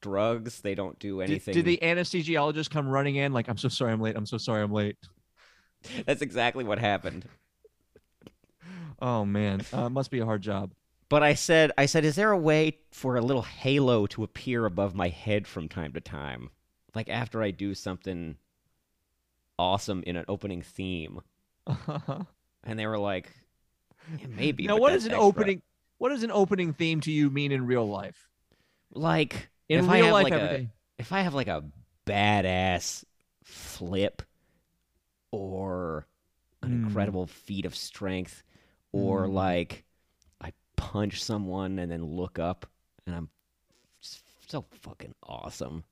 drugs. 0.00 0.62
They 0.62 0.74
don't 0.74 0.98
do 0.98 1.20
Did, 1.20 1.30
anything. 1.30 1.54
did 1.54 1.64
the 1.64 1.78
anesthesiologist 1.82 2.70
come 2.70 2.88
running 2.88 3.16
in 3.16 3.32
like, 3.32 3.48
I'm 3.48 3.56
so 3.58 3.68
sorry, 3.68 3.92
I'm 3.92 4.00
late. 4.00 4.16
I'm 4.16 4.26
so 4.26 4.38
sorry, 4.38 4.62
I'm 4.62 4.72
late. 4.72 4.96
That's 6.06 6.22
exactly 6.22 6.64
what 6.64 6.78
happened. 6.80 7.26
Oh 9.00 9.24
man, 9.24 9.60
uh, 9.72 9.88
must 9.90 10.10
be 10.10 10.20
a 10.20 10.24
hard 10.24 10.42
job. 10.42 10.72
But 11.08 11.22
I 11.22 11.34
said, 11.34 11.70
I 11.78 11.86
said, 11.86 12.04
is 12.04 12.16
there 12.16 12.32
a 12.32 12.36
way 12.38 12.78
for 12.90 13.14
a 13.16 13.20
little 13.20 13.42
halo 13.42 14.06
to 14.06 14.24
appear 14.24 14.64
above 14.64 14.94
my 14.94 15.08
head 15.08 15.46
from 15.46 15.68
time 15.68 15.92
to 15.92 16.00
time, 16.00 16.50
like 16.96 17.08
after 17.08 17.42
I 17.42 17.52
do 17.52 17.74
something 17.74 18.36
awesome 19.58 20.02
in 20.06 20.16
an 20.16 20.24
opening 20.28 20.62
theme? 20.62 21.20
And 22.64 22.78
they 22.78 22.86
were 22.86 22.98
like, 22.98 23.32
yeah, 24.18 24.26
maybe. 24.28 24.66
now, 24.66 24.76
what 24.78 24.92
that's 24.92 25.04
an 25.06 25.12
extra." 25.12 25.22
opening? 25.22 25.62
What 25.98 26.10
does 26.10 26.22
an 26.22 26.30
opening 26.30 26.72
theme 26.72 27.00
to 27.02 27.12
you 27.12 27.30
mean 27.30 27.52
in 27.52 27.66
real 27.66 27.88
life? 27.88 28.28
Like 28.92 29.50
In 29.68 29.80
if 29.80 29.88
I 29.88 29.96
real 29.96 30.06
have 30.06 30.12
life, 30.12 30.24
like 30.24 30.32
every 30.32 30.48
a, 30.48 30.54
day. 30.60 30.68
if 30.98 31.12
I 31.12 31.20
have 31.20 31.34
like 31.34 31.48
a 31.48 31.64
badass 32.06 33.04
flip 33.44 34.22
or 35.30 36.06
an 36.62 36.70
Mm. 36.70 36.82
incredible 36.84 37.26
feat 37.26 37.64
of 37.66 37.74
strength 37.76 38.42
or 38.92 39.26
Mm. 39.26 39.32
like 39.34 39.84
I 40.40 40.52
punch 40.76 41.22
someone 41.22 41.78
and 41.78 41.90
then 41.90 42.04
look 42.04 42.38
up 42.38 42.66
and 43.06 43.14
I'm 43.14 43.30
so 44.00 44.64
fucking 44.82 45.14
awesome. 45.22 45.84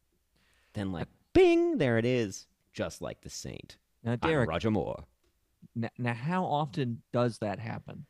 Then 0.74 0.92
like 0.92 1.08
bing, 1.32 1.78
there 1.78 1.98
it 1.98 2.04
is, 2.06 2.46
just 2.74 3.00
like 3.00 3.22
the 3.22 3.30
saint. 3.30 3.78
Now, 4.02 4.12
I'm 4.12 4.18
Derek, 4.18 4.50
Roger 4.50 4.70
Moore. 4.70 5.04
n- 5.76 5.90
now 5.98 6.12
how 6.14 6.44
often 6.44 7.02
does 7.12 7.38
that 7.38 7.58
happen? 7.58 8.04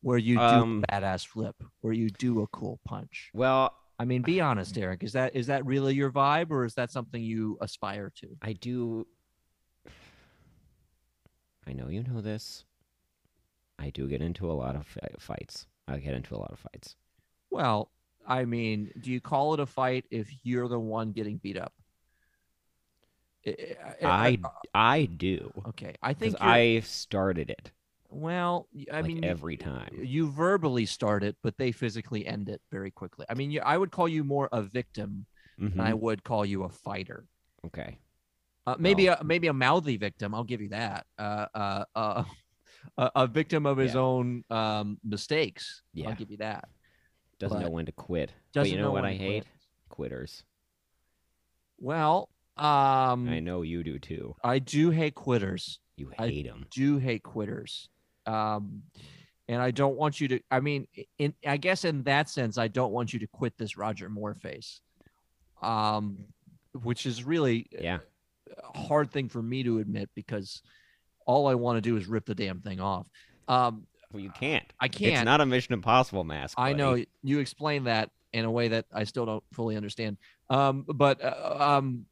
Where 0.00 0.18
you 0.18 0.36
do 0.36 0.42
Um, 0.42 0.84
a 0.88 0.92
badass 0.92 1.26
flip, 1.26 1.56
where 1.80 1.92
you 1.92 2.08
do 2.08 2.42
a 2.42 2.46
cool 2.48 2.78
punch. 2.84 3.30
Well, 3.34 3.74
I 3.98 4.04
mean, 4.04 4.22
be 4.22 4.40
honest, 4.40 4.76
Derek. 4.76 5.02
Is 5.02 5.12
that 5.14 5.34
is 5.34 5.48
that 5.48 5.66
really 5.66 5.94
your 5.96 6.12
vibe, 6.12 6.52
or 6.52 6.64
is 6.64 6.74
that 6.74 6.92
something 6.92 7.20
you 7.20 7.58
aspire 7.60 8.12
to? 8.16 8.28
I 8.42 8.52
do 8.52 9.08
I 11.66 11.72
know 11.72 11.88
you 11.88 12.02
know 12.04 12.20
this. 12.20 12.64
I 13.78 13.90
do 13.90 14.08
get 14.08 14.22
into 14.22 14.50
a 14.50 14.54
lot 14.54 14.76
of 14.76 14.86
fights. 15.18 15.66
I 15.86 15.98
get 15.98 16.14
into 16.14 16.34
a 16.34 16.38
lot 16.38 16.52
of 16.52 16.58
fights. 16.58 16.96
Well, 17.50 17.90
I 18.26 18.44
mean, 18.44 18.90
do 19.00 19.10
you 19.10 19.20
call 19.20 19.54
it 19.54 19.60
a 19.60 19.66
fight 19.66 20.04
if 20.10 20.28
you're 20.42 20.68
the 20.68 20.78
one 20.80 21.12
getting 21.12 21.38
beat 21.38 21.56
up? 21.58 21.72
I, 23.46 23.52
I 24.02 24.38
I 24.74 25.04
do. 25.06 25.52
okay. 25.68 25.94
I 26.02 26.12
think 26.14 26.36
I 26.40 26.80
started 26.80 27.50
it. 27.50 27.70
Well, 28.10 28.68
I 28.92 28.96
like 29.00 29.04
mean, 29.06 29.24
every 29.24 29.56
time. 29.56 29.90
you 30.02 30.30
verbally 30.30 30.86
start 30.86 31.22
it, 31.22 31.36
but 31.42 31.56
they 31.58 31.72
physically 31.72 32.26
end 32.26 32.48
it 32.48 32.60
very 32.70 32.90
quickly. 32.90 33.26
I 33.28 33.34
mean, 33.34 33.58
I 33.62 33.76
would 33.76 33.90
call 33.90 34.08
you 34.08 34.24
more 34.24 34.48
a 34.52 34.62
victim 34.62 35.26
Mhm. 35.60 35.70
than 35.76 35.80
I 35.80 35.92
would 35.92 36.24
call 36.24 36.44
you 36.46 36.62
a 36.64 36.68
fighter. 36.68 37.26
Okay. 37.66 37.98
Uh, 38.66 38.76
maybe 38.78 39.06
Well- 39.08 39.18
a 39.20 39.24
maybe 39.24 39.46
a 39.48 39.52
mouthy 39.52 39.96
victim. 39.96 40.34
I'll 40.34 40.44
give 40.44 40.60
you 40.62 40.68
that. 40.70 41.06
Uh, 41.18 41.46
uh, 41.54 41.84
uh, 41.94 42.24
a, 42.98 43.10
a 43.16 43.26
victim 43.26 43.66
of 43.66 43.76
his 43.76 43.94
Yeah. 43.94 44.00
own 44.00 44.44
um, 44.50 44.98
mistakes. 45.04 45.82
Yeah. 45.92 46.08
I'll 46.10 46.14
give 46.16 46.30
you 46.30 46.36
that. 46.38 46.68
Doesn't 47.38 47.60
know 47.60 47.70
when 47.70 47.86
to 47.86 47.92
quit. 47.92 48.30
but 48.52 48.60
Doesn't 48.60 48.72
you 48.74 48.80
know, 48.80 48.90
what 48.90 49.02
when 49.02 49.12
I 49.12 49.14
hate? 49.16 49.44
quit. 49.44 49.46
Quitters. 49.90 50.44
Well, 51.78 52.28
um, 52.58 53.28
I 53.28 53.40
know 53.40 53.62
you 53.62 53.82
do 53.84 53.98
too. 53.98 54.34
I 54.42 54.58
do 54.58 54.90
hate 54.90 55.14
quitters. 55.14 55.78
You 55.96 56.12
I 56.18 56.28
hate 56.28 56.46
them. 56.46 56.66
do 56.70 56.98
hate 56.98 57.22
quitters. 57.22 57.88
Um, 58.26 58.82
and 59.48 59.62
I 59.62 59.70
don't 59.70 59.96
want 59.96 60.20
you 60.20 60.28
to. 60.28 60.40
I 60.50 60.60
mean, 60.60 60.86
in 61.18 61.34
I 61.46 61.56
guess 61.56 61.84
in 61.84 62.02
that 62.04 62.28
sense, 62.28 62.58
I 62.58 62.68
don't 62.68 62.92
want 62.92 63.12
you 63.12 63.18
to 63.20 63.26
quit 63.26 63.56
this 63.58 63.76
Roger 63.76 64.08
Moore 64.08 64.34
face. 64.34 64.80
Um, 65.62 66.18
which 66.82 67.06
is 67.06 67.24
really 67.24 67.66
Yeah. 67.72 67.98
a 68.74 68.78
hard 68.78 69.10
thing 69.10 69.28
for 69.28 69.42
me 69.42 69.62
to 69.64 69.78
admit 69.78 70.10
because 70.14 70.62
all 71.26 71.46
I 71.48 71.54
want 71.54 71.76
to 71.78 71.80
do 71.80 71.96
is 71.96 72.06
rip 72.06 72.26
the 72.26 72.34
damn 72.34 72.60
thing 72.60 72.80
off. 72.80 73.06
Um, 73.48 73.86
Well, 74.12 74.22
you 74.22 74.30
can't. 74.30 74.64
I 74.80 74.88
can't. 74.88 75.14
It's 75.16 75.24
not 75.24 75.40
a 75.40 75.46
Mission 75.46 75.74
Impossible 75.74 76.24
mask. 76.24 76.54
I 76.58 76.72
know 76.72 77.02
you 77.22 77.38
explained 77.40 77.86
that 77.86 78.10
in 78.32 78.44
a 78.44 78.50
way 78.50 78.68
that 78.68 78.86
I 78.92 79.04
still 79.04 79.26
don't 79.26 79.44
fully 79.52 79.76
understand. 79.76 80.18
Um, 80.50 80.84
but 80.86 81.22
uh, 81.22 81.56
um, 81.78 82.06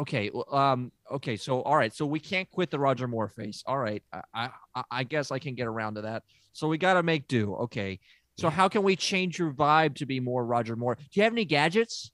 okay, 0.00 0.30
um, 0.52 0.92
okay. 1.10 1.36
So 1.36 1.62
all 1.62 1.76
right, 1.76 1.92
so 1.94 2.06
we 2.06 2.20
can't 2.20 2.50
quit 2.50 2.70
the 2.70 2.78
Roger 2.78 3.08
Moore 3.08 3.28
face. 3.28 3.62
All 3.66 3.78
right, 3.78 4.02
I 4.34 4.50
I, 4.74 4.82
I 4.90 5.04
guess 5.04 5.30
I 5.30 5.38
can 5.38 5.54
get 5.54 5.66
around 5.66 5.94
to 5.94 6.02
that. 6.02 6.22
So 6.52 6.68
we 6.68 6.78
got 6.78 6.94
to 6.94 7.02
make 7.02 7.28
do. 7.28 7.54
Okay. 7.56 8.00
So 8.36 8.48
Yeah. 8.48 8.50
how 8.50 8.68
can 8.68 8.82
we 8.82 8.96
change 8.96 9.38
your 9.38 9.52
vibe 9.52 9.96
to 9.96 10.06
be 10.06 10.20
more 10.20 10.44
Roger 10.44 10.76
Moore? 10.76 10.94
Do 10.96 11.02
you 11.12 11.22
have 11.24 11.32
any 11.32 11.44
gadgets? 11.44 12.10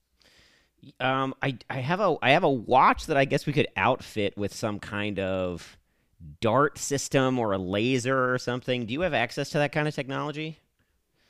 Um, 0.99 1.33
I 1.41 1.57
I 1.69 1.79
have 1.79 1.99
a 1.99 2.15
I 2.21 2.31
have 2.31 2.43
a 2.43 2.49
watch 2.49 3.07
that 3.07 3.17
I 3.17 3.25
guess 3.25 3.45
we 3.45 3.53
could 3.53 3.67
outfit 3.75 4.37
with 4.37 4.53
some 4.53 4.79
kind 4.79 5.19
of 5.19 5.77
dart 6.41 6.77
system 6.77 7.39
or 7.39 7.53
a 7.53 7.57
laser 7.57 8.33
or 8.33 8.37
something. 8.37 8.85
Do 8.85 8.93
you 8.93 9.01
have 9.01 9.13
access 9.13 9.49
to 9.51 9.59
that 9.59 9.71
kind 9.71 9.87
of 9.87 9.95
technology? 9.95 10.59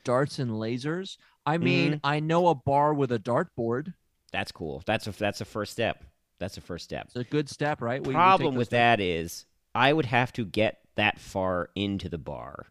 Darts 0.04 0.40
and 0.40 0.50
lasers. 0.54 1.18
I 1.46 1.60
mean, 1.60 1.94
Mm-hmm. 1.94 2.00
I 2.04 2.20
know 2.20 2.48
a 2.48 2.56
bar 2.56 2.96
with 2.96 3.12
a 3.12 3.20
dartboard. 3.20 3.94
That's 4.32 4.52
cool. 4.54 4.84
That's 4.86 5.06
a 5.08 5.12
that's 5.12 5.42
a 5.42 5.46
first 5.46 5.74
step. 5.74 6.04
That's 6.40 6.58
a 6.58 6.62
first 6.62 6.86
step. 6.86 7.06
It's 7.08 7.16
a 7.16 7.24
good 7.24 7.50
step, 7.50 7.82
right? 7.82 8.06
We 8.06 8.14
Problem 8.14 8.56
with 8.56 8.70
that 8.70 9.00
is 9.00 9.46
I 9.74 9.92
would 9.94 10.06
have 10.06 10.32
to 10.34 10.46
get 10.46 10.80
that 10.96 11.20
far 11.20 11.70
into 11.76 12.10
the 12.10 12.18
bar. 12.18 12.68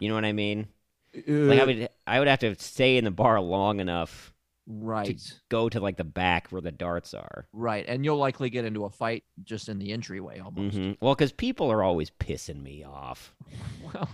You 0.00 0.08
know 0.08 0.14
what 0.14 0.24
I 0.24 0.32
mean? 0.32 0.68
steps. 1.12 1.28
Like 1.28 1.58
I 1.58 1.62
Uh, 1.62 1.66
would 1.66 1.88
I 2.06 2.18
would 2.18 2.28
have 2.28 2.38
to 2.40 2.54
stay 2.58 2.96
in 2.96 3.04
the 3.04 3.10
bar 3.10 3.40
long 3.40 3.80
enough 3.80 4.32
right. 4.66 5.18
to 5.18 5.34
go 5.48 5.68
to 5.68 5.80
like 5.80 5.96
the 5.96 6.04
back 6.04 6.48
where 6.48 6.60
the 6.60 6.72
darts 6.72 7.14
are. 7.14 7.46
Right, 7.52 7.84
and 7.88 8.04
you'll 8.04 8.18
likely 8.18 8.50
get 8.50 8.64
into 8.64 8.84
a 8.84 8.90
fight 8.90 9.24
just 9.44 9.68
in 9.68 9.78
the 9.78 9.92
entryway 9.92 10.40
almost. 10.40 10.76
hmm 10.76 10.92
Well, 11.00 11.14
because 11.14 11.32
people 11.32 11.70
are 11.70 11.82
always 11.82 12.10
pissing 12.10 12.62
me 12.62 12.84
off. 12.84 13.34
Well, 13.94 14.08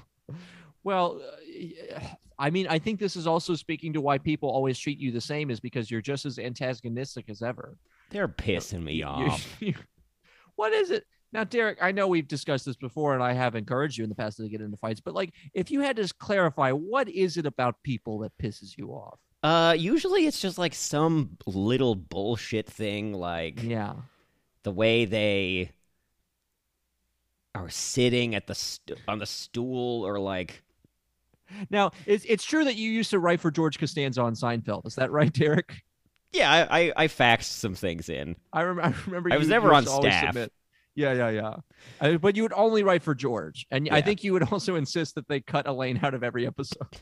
well, 0.84 1.22
uh, 1.96 2.00
I 2.38 2.50
mean, 2.50 2.66
I 2.68 2.78
think 2.78 2.98
this 2.98 3.16
is 3.16 3.26
also 3.26 3.54
speaking 3.54 3.92
to 3.92 4.00
why 4.00 4.18
people 4.18 4.48
always 4.50 4.78
treat 4.78 4.98
you 4.98 5.12
the 5.12 5.20
same, 5.20 5.50
is 5.50 5.60
because 5.60 5.90
you're 5.90 6.00
just 6.00 6.26
as 6.26 6.38
antagonistic 6.38 7.28
as 7.28 7.42
ever. 7.42 7.76
They're 8.12 8.28
pissing 8.28 8.82
me 8.84 9.02
off. 9.02 9.60
what 10.56 10.72
is 10.72 10.90
it 10.90 11.04
now, 11.32 11.44
Derek? 11.44 11.78
I 11.82 11.92
know 11.92 12.06
we've 12.08 12.28
discussed 12.28 12.66
this 12.66 12.76
before, 12.76 13.14
and 13.14 13.22
I 13.22 13.32
have 13.32 13.54
encouraged 13.54 13.96
you 13.96 14.04
in 14.04 14.10
the 14.10 14.14
past 14.14 14.36
to 14.36 14.48
get 14.48 14.60
into 14.60 14.76
fights. 14.76 15.00
But 15.00 15.14
like, 15.14 15.32
if 15.54 15.70
you 15.70 15.80
had 15.80 15.96
to 15.96 16.12
clarify, 16.18 16.72
what 16.72 17.08
is 17.08 17.38
it 17.38 17.46
about 17.46 17.82
people 17.82 18.18
that 18.18 18.32
pisses 18.40 18.76
you 18.76 18.90
off? 18.90 19.18
Uh, 19.42 19.74
usually 19.76 20.26
it's 20.26 20.40
just 20.40 20.58
like 20.58 20.74
some 20.74 21.36
little 21.46 21.94
bullshit 21.94 22.68
thing, 22.68 23.12
like 23.14 23.62
Yeah, 23.62 23.94
the 24.62 24.70
way 24.70 25.04
they 25.04 25.72
are 27.54 27.68
sitting 27.68 28.34
at 28.34 28.46
the 28.46 28.54
st- 28.54 28.98
on 29.08 29.18
the 29.18 29.26
stool, 29.26 30.06
or 30.06 30.20
like 30.20 30.62
Now, 31.70 31.92
it's 32.06 32.24
it's 32.28 32.44
true 32.44 32.64
that 32.64 32.76
you 32.76 32.90
used 32.90 33.10
to 33.10 33.18
write 33.18 33.40
for 33.40 33.50
George 33.50 33.78
Costanza 33.78 34.20
on 34.22 34.34
Seinfeld. 34.34 34.86
Is 34.86 34.94
that 34.96 35.10
right, 35.10 35.32
Derek? 35.32 35.82
Yeah, 36.32 36.50
I 36.70 36.80
I, 36.80 36.92
I 36.96 37.06
faxed 37.08 37.44
some 37.58 37.74
things 37.74 38.08
in. 38.08 38.36
I, 38.52 38.62
rem- 38.62 38.80
I 38.82 38.94
remember. 39.06 39.32
I 39.32 39.36
was 39.36 39.46
you 39.48 39.50
never 39.54 39.72
used 39.72 39.88
on 39.88 40.02
staff. 40.02 40.36
Yeah, 40.94 41.12
yeah, 41.14 41.28
yeah. 41.30 41.54
Uh, 42.00 42.18
but 42.18 42.36
you 42.36 42.42
would 42.42 42.52
only 42.52 42.82
write 42.82 43.02
for 43.02 43.14
George, 43.14 43.66
and 43.70 43.88
I 43.90 44.02
think 44.02 44.22
you 44.24 44.32
would 44.34 44.42
also 44.52 44.74
insist 44.76 45.14
that 45.14 45.26
they 45.28 45.40
cut 45.40 45.66
Elaine 45.66 46.00
out 46.02 46.12
of 46.14 46.22
every 46.22 46.46
episode. 46.46 46.86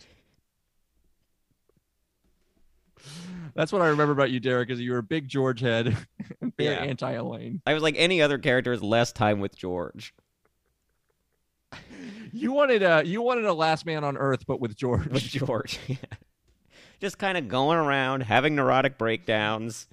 That's 3.54 3.72
what 3.72 3.82
I 3.82 3.88
remember 3.88 4.12
about 4.12 4.30
you, 4.30 4.38
Derek, 4.38 4.70
is 4.70 4.80
you 4.80 4.92
were 4.92 4.98
a 4.98 5.02
big 5.02 5.26
George 5.26 5.60
head 5.60 5.96
and 6.40 6.52
very 6.56 6.74
Yeah. 6.74 6.82
anti 6.82 7.10
Elaine. 7.12 7.60
I 7.66 7.74
was 7.74 7.82
like 7.82 7.96
any 7.98 8.22
other 8.22 8.38
characters, 8.38 8.80
less 8.82 9.12
time 9.12 9.40
with 9.40 9.56
George. 9.56 10.14
You 12.32 12.52
wanted 12.52 12.82
a 12.84 13.02
you 13.04 13.22
wanted 13.22 13.44
a 13.46 13.52
last 13.52 13.84
man 13.86 14.04
on 14.04 14.16
earth, 14.16 14.46
but 14.46 14.60
with 14.60 14.76
George. 14.76 15.08
With 15.08 15.22
George, 15.22 15.80
yeah. 15.88 15.96
Just 17.00 17.18
kind 17.18 17.36
of 17.38 17.48
going 17.48 17.78
around 17.78 18.22
having 18.22 18.54
neurotic 18.54 18.98
breakdowns. 18.98 19.88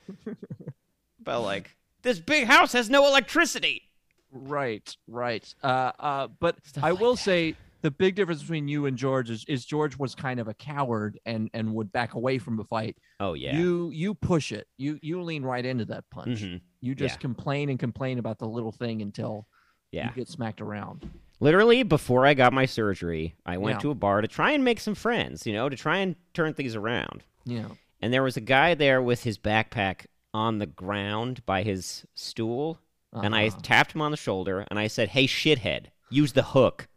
but 1.23 1.41
like 1.41 1.75
this 2.03 2.19
big 2.19 2.45
house 2.45 2.73
has 2.73 2.89
no 2.89 3.07
electricity. 3.07 3.83
Right, 4.31 4.95
right. 5.07 5.53
Uh, 5.63 5.91
uh, 5.99 6.27
but 6.39 6.57
Stuff 6.65 6.83
I 6.83 6.91
like 6.91 6.99
will 7.01 7.15
that. 7.15 7.21
say 7.21 7.55
the 7.81 7.91
big 7.91 8.15
difference 8.15 8.41
between 8.41 8.67
you 8.67 8.85
and 8.85 8.97
George 8.97 9.29
is, 9.29 9.45
is 9.47 9.65
George 9.65 9.97
was 9.97 10.15
kind 10.15 10.39
of 10.39 10.47
a 10.47 10.53
coward 10.53 11.19
and 11.25 11.49
and 11.53 11.73
would 11.73 11.91
back 11.91 12.13
away 12.15 12.37
from 12.37 12.57
the 12.57 12.63
fight. 12.65 12.97
Oh 13.19 13.33
yeah. 13.33 13.57
You 13.57 13.89
you 13.91 14.13
push 14.13 14.51
it. 14.51 14.67
You 14.77 14.99
you 15.01 15.21
lean 15.21 15.43
right 15.43 15.65
into 15.65 15.85
that 15.85 16.03
punch. 16.11 16.41
Mhm. 16.43 16.61
You 16.81 16.93
just 16.95 17.15
Yeah. 17.15 17.19
complain 17.19 17.69
and 17.69 17.79
complain 17.79 18.19
about 18.19 18.37
the 18.39 18.47
little 18.47 18.71
thing 18.71 19.01
until 19.01 19.47
Yeah. 19.91 20.09
you 20.09 20.15
get 20.15 20.27
smacked 20.29 20.59
around. 20.61 21.09
Literally, 21.39 21.83
before 21.83 22.25
I 22.25 22.33
got 22.33 22.51
my 22.53 22.65
surgery, 22.65 23.35
I 23.45 23.57
went 23.57 23.75
Yeah. 23.77 23.81
to 23.81 23.91
a 23.91 23.95
bar 23.95 24.21
to 24.21 24.27
try 24.27 24.51
and 24.51 24.63
make 24.63 24.79
some 24.79 24.95
friends, 24.95 25.45
you 25.45 25.53
know, 25.53 25.69
to 25.69 25.75
try 25.75 25.97
and 25.97 26.15
turn 26.33 26.53
things 26.53 26.75
around. 26.75 27.23
Yeah. 27.45 27.67
And 28.01 28.11
there 28.13 28.23
was 28.23 28.37
a 28.37 28.41
guy 28.41 28.73
there 28.73 29.01
with 29.01 29.23
his 29.23 29.37
backpack 29.37 30.05
on 30.33 30.57
the 30.59 30.65
ground 30.65 31.45
by 31.45 31.63
his 31.63 32.05
stool. 32.15 32.79
And 33.13 33.35
I 33.35 33.47
Uh-huh. 33.47 33.59
tapped 33.63 33.93
him 33.93 34.01
on 34.01 34.11
the 34.11 34.17
shoulder 34.17 34.65
and 34.69 34.77
I 34.77 34.87
said, 34.87 35.09
Hey, 35.09 35.25
shithead, 35.27 35.87
use 36.09 36.33
the 36.33 36.43
hook. 36.43 36.87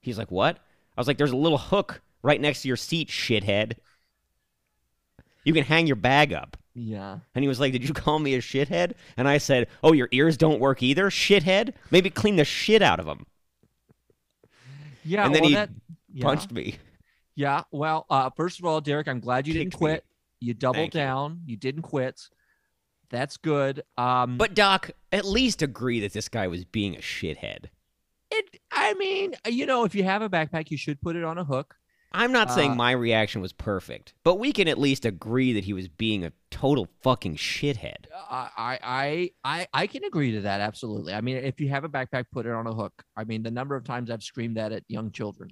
He's 0.00 0.16
like, 0.18 0.30
What? 0.30 0.56
I 0.96 1.00
was 1.00 1.06
like, 1.06 1.18
There's 1.18 1.30
a 1.32 1.36
little 1.36 1.58
hook 1.58 2.00
right 2.22 2.40
next 2.40 2.62
to 2.62 2.68
your 2.68 2.76
seat, 2.76 3.08
shithead. 3.08 3.74
You 5.44 5.52
can 5.52 5.64
hang 5.64 5.86
your 5.86 5.96
bag 5.96 6.32
up. 6.32 6.56
Yeah. 6.74 7.18
And 7.34 7.42
he 7.44 7.48
was 7.48 7.60
like, 7.60 7.72
Did 7.72 7.86
you 7.86 7.94
call 7.94 8.18
me 8.18 8.34
a 8.34 8.40
shithead? 8.40 8.92
And 9.16 9.28
I 9.28 9.38
said, 9.38 9.68
Oh, 9.82 9.92
your 9.92 10.08
ears 10.10 10.36
don't 10.36 10.60
work 10.60 10.82
either, 10.82 11.08
shithead? 11.10 11.72
Maybe 11.90 12.10
clean 12.10 12.36
the 12.36 12.44
shit 12.44 12.82
out 12.82 12.98
of 13.00 13.06
them. 13.06 13.26
Yeah. 15.04 15.26
And 15.26 15.34
then 15.34 15.42
well, 15.42 15.48
he 15.50 15.54
that, 15.54 15.70
yeah. 16.12 16.24
Punched 16.24 16.52
me. 16.52 16.76
Yeah. 17.36 17.62
Well, 17.70 18.06
uh, 18.10 18.30
first 18.36 18.58
of 18.58 18.64
all, 18.64 18.80
Derek, 18.80 19.08
I'm 19.08 19.20
glad 19.20 19.46
you 19.46 19.52
didn't 19.52 19.70
Kicked 19.72 19.82
me. 19.82 19.86
quit. 19.88 20.04
You 20.40 20.54
doubled 20.54 20.76
Thank 20.76 20.94
you. 20.94 21.00
down. 21.00 21.40
You. 21.46 21.56
didn't 21.56 21.82
quit. 21.82 22.20
That's 23.10 23.36
good. 23.36 23.82
Um, 23.96 24.36
But, 24.38 24.54
Doc, 24.54 24.90
at 25.12 25.24
least 25.24 25.62
agree 25.62 26.00
that 26.00 26.12
this 26.12 26.28
guy 26.28 26.48
was 26.48 26.64
being 26.64 26.94
a 26.96 27.00
shithead. 27.00 27.66
it. 28.30 28.60
I 28.72 28.94
mean, 28.94 29.34
you 29.48 29.66
know, 29.66 29.84
if 29.84 29.94
you 29.94 30.04
have 30.04 30.22
a 30.22 30.28
backpack, 30.28 30.70
you 30.70 30.76
should 30.76 31.00
put 31.00 31.14
it 31.16 31.24
on 31.24 31.38
a 31.38 31.44
hook. 31.44 31.76
I'm 32.14 32.30
not 32.32 32.50
saying 32.52 32.72
Uh, 32.72 32.76
my 32.76 32.92
reaction 32.92 33.40
was 33.42 33.52
perfect, 33.52 34.14
but 34.22 34.36
we 34.36 34.52
can 34.52 34.68
at 34.68 34.78
least 34.78 35.04
agree 35.04 35.52
that 35.52 35.64
he 35.64 35.72
was 35.72 35.88
being 35.88 36.24
a 36.24 36.32
total 36.50 36.88
fucking 37.02 37.36
shithead. 37.36 38.06
I, 38.30 38.78
I, 38.82 39.30
I, 39.44 39.66
I, 39.74 39.86
can 39.88 40.04
agree 40.04 40.30
to 40.32 40.42
that. 40.42 40.60
Absolutely. 40.60 41.12
I 41.12 41.20
mean, 41.20 41.36
if 41.38 41.60
you 41.60 41.68
have 41.70 41.82
a 41.82 41.88
backpack, 41.88 42.26
put 42.32 42.46
it 42.46 42.52
on 42.52 42.68
a 42.68 42.72
hook. 42.72 42.92
I 43.16 43.24
mean, 43.24 43.42
the 43.42 43.50
number 43.50 43.74
of 43.74 43.82
times 43.84 44.10
I've 44.10 44.22
screamed 44.22 44.56
that 44.56 44.70
at 44.70 44.84
young 44.86 45.10
children. 45.10 45.50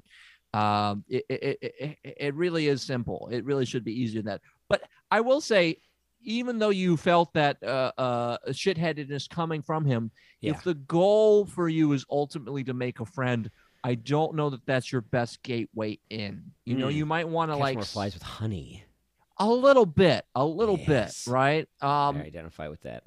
Um, 0.54 1.04
it, 1.08 1.24
it, 1.28 1.58
it, 1.60 1.74
it, 2.04 2.16
it 2.18 2.34
really 2.34 2.68
is 2.68 2.82
simple. 2.82 3.28
It 3.32 3.44
really 3.44 3.66
should 3.66 3.84
be 3.84 4.00
easier 4.00 4.22
than 4.22 4.30
that. 4.30 4.42
But 4.68 4.82
I 5.10 5.20
will 5.20 5.40
say, 5.40 5.78
even 6.22 6.60
though 6.60 6.70
you 6.70 6.96
felt 6.96 7.32
that 7.32 7.60
uh, 7.64 7.90
uh, 7.98 8.36
shitheadedness 8.50 9.28
coming 9.28 9.62
from 9.62 9.84
him, 9.84 10.12
Yeah. 10.40 10.52
if 10.52 10.62
the 10.62 10.74
goal 10.74 11.46
for 11.46 11.68
you 11.68 11.92
is 11.92 12.04
ultimately 12.08 12.62
to 12.64 12.74
make 12.74 13.00
a 13.00 13.04
friend, 13.06 13.50
I 13.84 13.94
don't 13.96 14.34
know 14.36 14.50
that 14.50 14.64
that's 14.66 14.90
your 14.92 15.00
best 15.00 15.42
gateway 15.42 15.98
in. 16.10 16.52
You 16.64 16.76
know, 16.76 16.88
Mm. 16.88 16.94
you 16.94 17.06
might 17.06 17.28
want 17.28 17.50
to 17.50 17.56
like 17.56 17.74
more 17.74 17.84
flies 17.84 18.14
with 18.14 18.22
honey. 18.22 18.84
a 19.38 19.48
little 19.50 19.86
bit, 19.86 20.24
a 20.34 20.44
little 20.44 20.76
Yes. 20.76 21.24
bit, 21.24 21.32
right? 21.32 21.68
Um, 21.80 22.16
I 22.18 22.22
identify 22.26 22.68
with 22.68 22.82
that. 22.82 23.04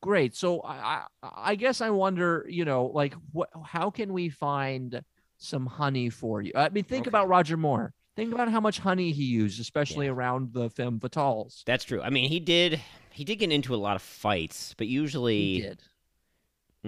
great 0.00 0.34
so 0.36 0.60
I, 0.60 1.04
I 1.22 1.30
i 1.50 1.54
guess 1.56 1.80
i 1.80 1.90
wonder 1.90 2.46
you 2.48 2.64
know 2.64 2.86
like 2.86 3.14
what 3.32 3.48
how 3.64 3.90
can 3.90 4.12
we 4.12 4.28
find 4.28 5.02
some 5.38 5.66
honey 5.66 6.08
for 6.08 6.40
you 6.40 6.52
i 6.54 6.68
mean 6.68 6.84
think 6.84 7.02
Okay. 7.02 7.08
about 7.08 7.26
roger 7.28 7.56
moore 7.56 7.92
think 8.14 8.32
about 8.32 8.48
how 8.48 8.60
much 8.60 8.78
honey 8.78 9.10
he 9.10 9.24
used 9.24 9.60
especially 9.60 10.06
Yeah. 10.06 10.12
around 10.12 10.52
the 10.52 10.70
femme 10.70 11.00
fatales 11.00 11.64
That's 11.66 11.82
true. 11.84 12.00
I 12.00 12.10
mean, 12.10 12.28
he 12.28 12.38
did 12.38 12.80
he 13.10 13.24
did 13.24 13.36
get 13.36 13.50
into 13.50 13.74
a 13.74 13.80
lot 13.86 13.96
of 13.96 14.02
fights, 14.02 14.72
but 14.78 14.86
he 14.86 14.92
usually 14.92 15.60
did 15.62 15.82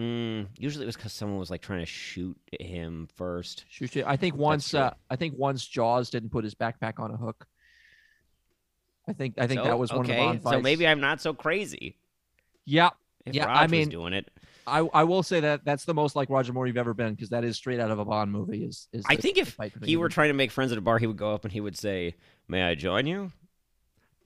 mm, 0.00 0.46
usually 0.58 0.84
it 0.84 0.86
was 0.86 0.96
because 0.96 1.12
someone 1.12 1.38
was 1.38 1.50
like 1.50 1.60
trying 1.60 1.80
to 1.80 1.86
shoot 1.86 2.36
him 2.58 3.08
first. 3.16 3.64
Shoot, 3.68 3.92
shoot. 3.92 4.04
i 4.06 4.16
think 4.16 4.34
once 4.36 4.72
uh 4.74 4.94
i 5.10 5.16
think 5.16 5.34
once 5.36 5.66
jaws 5.66 6.08
didn't 6.10 6.30
put 6.30 6.44
his 6.44 6.54
backpack 6.54 6.98
on 6.98 7.10
a 7.10 7.16
hook 7.16 7.46
i 9.08 9.12
think 9.12 9.34
i 9.38 9.46
think 9.46 9.60
So, 9.60 9.64
that 9.64 9.78
was 9.78 9.90
one 9.92 10.00
okay, 10.00 10.12
of 10.12 10.18
the 10.18 10.24
Bond 10.26 10.42
fights. 10.42 10.56
So 10.56 10.60
maybe 10.62 10.86
I'm 10.86 11.00
not 11.00 11.20
so 11.20 11.34
crazy. 11.34 11.96
yeah 12.64 12.90
If 13.26 13.34
Yeah, 13.34 13.46
Raj 13.46 13.58
I 13.58 13.66
mean- 13.66 13.88
doing 13.88 14.12
it. 14.14 14.28
I, 14.66 14.80
I 14.80 15.04
will 15.04 15.22
say 15.24 15.40
that 15.40 15.64
that's 15.64 15.84
the 15.84 15.94
most 15.94 16.14
like 16.14 16.30
Roger 16.30 16.52
Moore 16.52 16.66
you've 16.66 16.76
ever 16.76 16.94
been 16.94 17.14
because 17.14 17.30
that 17.30 17.42
is 17.44 17.56
straight 17.56 17.80
out 17.80 17.90
of 17.90 17.98
a 17.98 18.04
Bond 18.04 18.30
movie. 18.30 18.62
Is 18.62 18.88
is 18.92 19.04
I 19.08 19.16
the- 19.16 19.22
think 19.22 19.38
if 19.38 19.56
he 19.82 19.96
were 19.96 20.08
trying 20.08 20.28
to 20.28 20.34
make 20.34 20.52
friends 20.52 20.70
at 20.70 20.78
a 20.78 20.80
bar, 20.80 20.98
he 20.98 21.06
would 21.08 21.16
go 21.16 21.34
up 21.34 21.44
and 21.44 21.50
he 21.52 21.60
would 21.60 21.76
say, 21.76 22.14
"May 22.46 22.62
I 22.62 22.74
join 22.76 23.06
you?" 23.06 23.32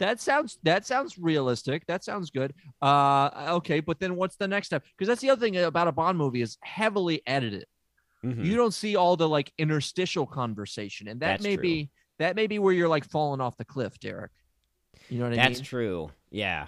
That 0.01 0.21
sounds 0.21 0.59
that 0.65 0.87
sounds 0.87 1.19
realistic. 1.19 1.87
That 1.87 2.03
sounds 2.03 2.31
good. 2.31 2.53
Uh, 2.83 3.47
okay, 3.57 3.81
but 3.81 4.01
then 4.01 4.17
what's 4.17 4.37
the 4.37 4.49
next 4.49 4.67
step? 4.67 4.83
Because 4.97 5.09
that's 5.09 5.21
the 5.21 5.31
other 5.31 5.41
thing 5.41 5.57
about 5.57 5.89
a 5.89 5.93
Bond 5.93 6.19
movie 6.19 6.43
is 6.43 6.59
heavily 6.63 7.23
edited. 7.27 7.67
Mhm. 8.25 8.45
You 8.45 8.57
don't 8.57 8.75
see 8.75 8.97
all 8.97 9.17
the 9.17 9.29
like 9.29 9.53
interstitial 9.59 10.27
conversation, 10.27 11.09
and 11.09 11.21
that 11.21 11.29
That's 11.29 11.45
may 11.45 11.57
true. 11.57 11.63
be 11.63 11.91
that 12.19 12.37
may 12.37 12.47
be 12.47 12.59
where 12.59 12.73
you're 12.73 12.89
like 12.89 13.05
falling 13.05 13.41
off 13.41 13.57
the 13.57 13.65
cliff, 13.65 13.99
Derek. 14.01 14.33
You 15.09 15.19
know 15.19 15.25
what 15.25 15.35
I 15.35 15.37
That's 15.37 15.49
mean? 15.49 15.59
That's 15.59 15.69
true. 15.69 16.11
Yeah. 16.31 16.67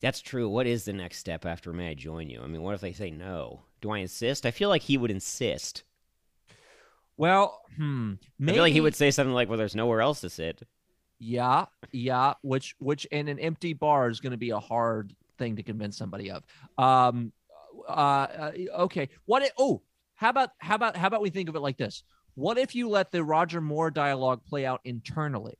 That's 0.00 0.20
true. 0.20 0.48
What 0.48 0.66
is 0.66 0.84
the 0.84 0.92
next 0.92 1.18
step 1.18 1.46
after 1.46 1.72
may 1.72 1.90
I 1.90 1.94
join 1.94 2.28
you? 2.28 2.40
I 2.42 2.46
mean, 2.46 2.62
what 2.62 2.74
if 2.74 2.80
they 2.80 2.92
say 2.92 3.10
no? 3.10 3.62
Do 3.80 3.90
I 3.90 3.98
insist? 3.98 4.44
I 4.46 4.50
feel 4.50 4.68
like 4.68 4.82
he 4.82 4.96
would 4.96 5.10
insist. 5.10 5.82
Well, 7.16 7.62
hmm. 7.76 8.14
I 8.42 8.52
feel 8.52 8.62
like 8.62 8.72
he 8.72 8.80
would 8.80 8.94
say 8.96 9.10
something 9.10 9.32
like, 9.34 9.48
"Well, 9.48 9.56
there's 9.58 9.76
nowhere 9.76 10.00
else 10.00 10.20
to 10.22 10.30
sit." 10.30 10.62
Yeah, 11.18 11.66
yeah. 11.92 12.34
Which 12.42 12.74
which 12.78 13.04
in 13.06 13.28
an 13.28 13.38
empty 13.38 13.72
bar 13.72 14.08
is 14.08 14.20
going 14.20 14.32
to 14.32 14.36
be 14.38 14.50
a 14.50 14.60
hard 14.60 15.14
thing 15.38 15.56
to 15.56 15.62
convince 15.62 15.96
somebody 15.96 16.30
of. 16.30 16.42
Um, 16.78 17.32
uh, 17.88 17.92
uh, 17.92 18.52
okay. 18.80 19.08
What? 19.26 19.42
If, 19.42 19.52
oh, 19.58 19.82
how 20.14 20.30
about 20.30 20.50
how 20.58 20.74
about 20.74 20.96
how 20.96 21.06
about 21.06 21.22
we 21.22 21.30
think 21.30 21.48
of 21.48 21.56
it 21.56 21.60
like 21.60 21.76
this? 21.76 22.02
What 22.34 22.58
if 22.58 22.74
you 22.74 22.88
let 22.88 23.12
the 23.12 23.22
Roger 23.22 23.60
Moore 23.60 23.90
dialogue 23.90 24.44
play 24.44 24.66
out 24.66 24.80
internally? 24.84 25.54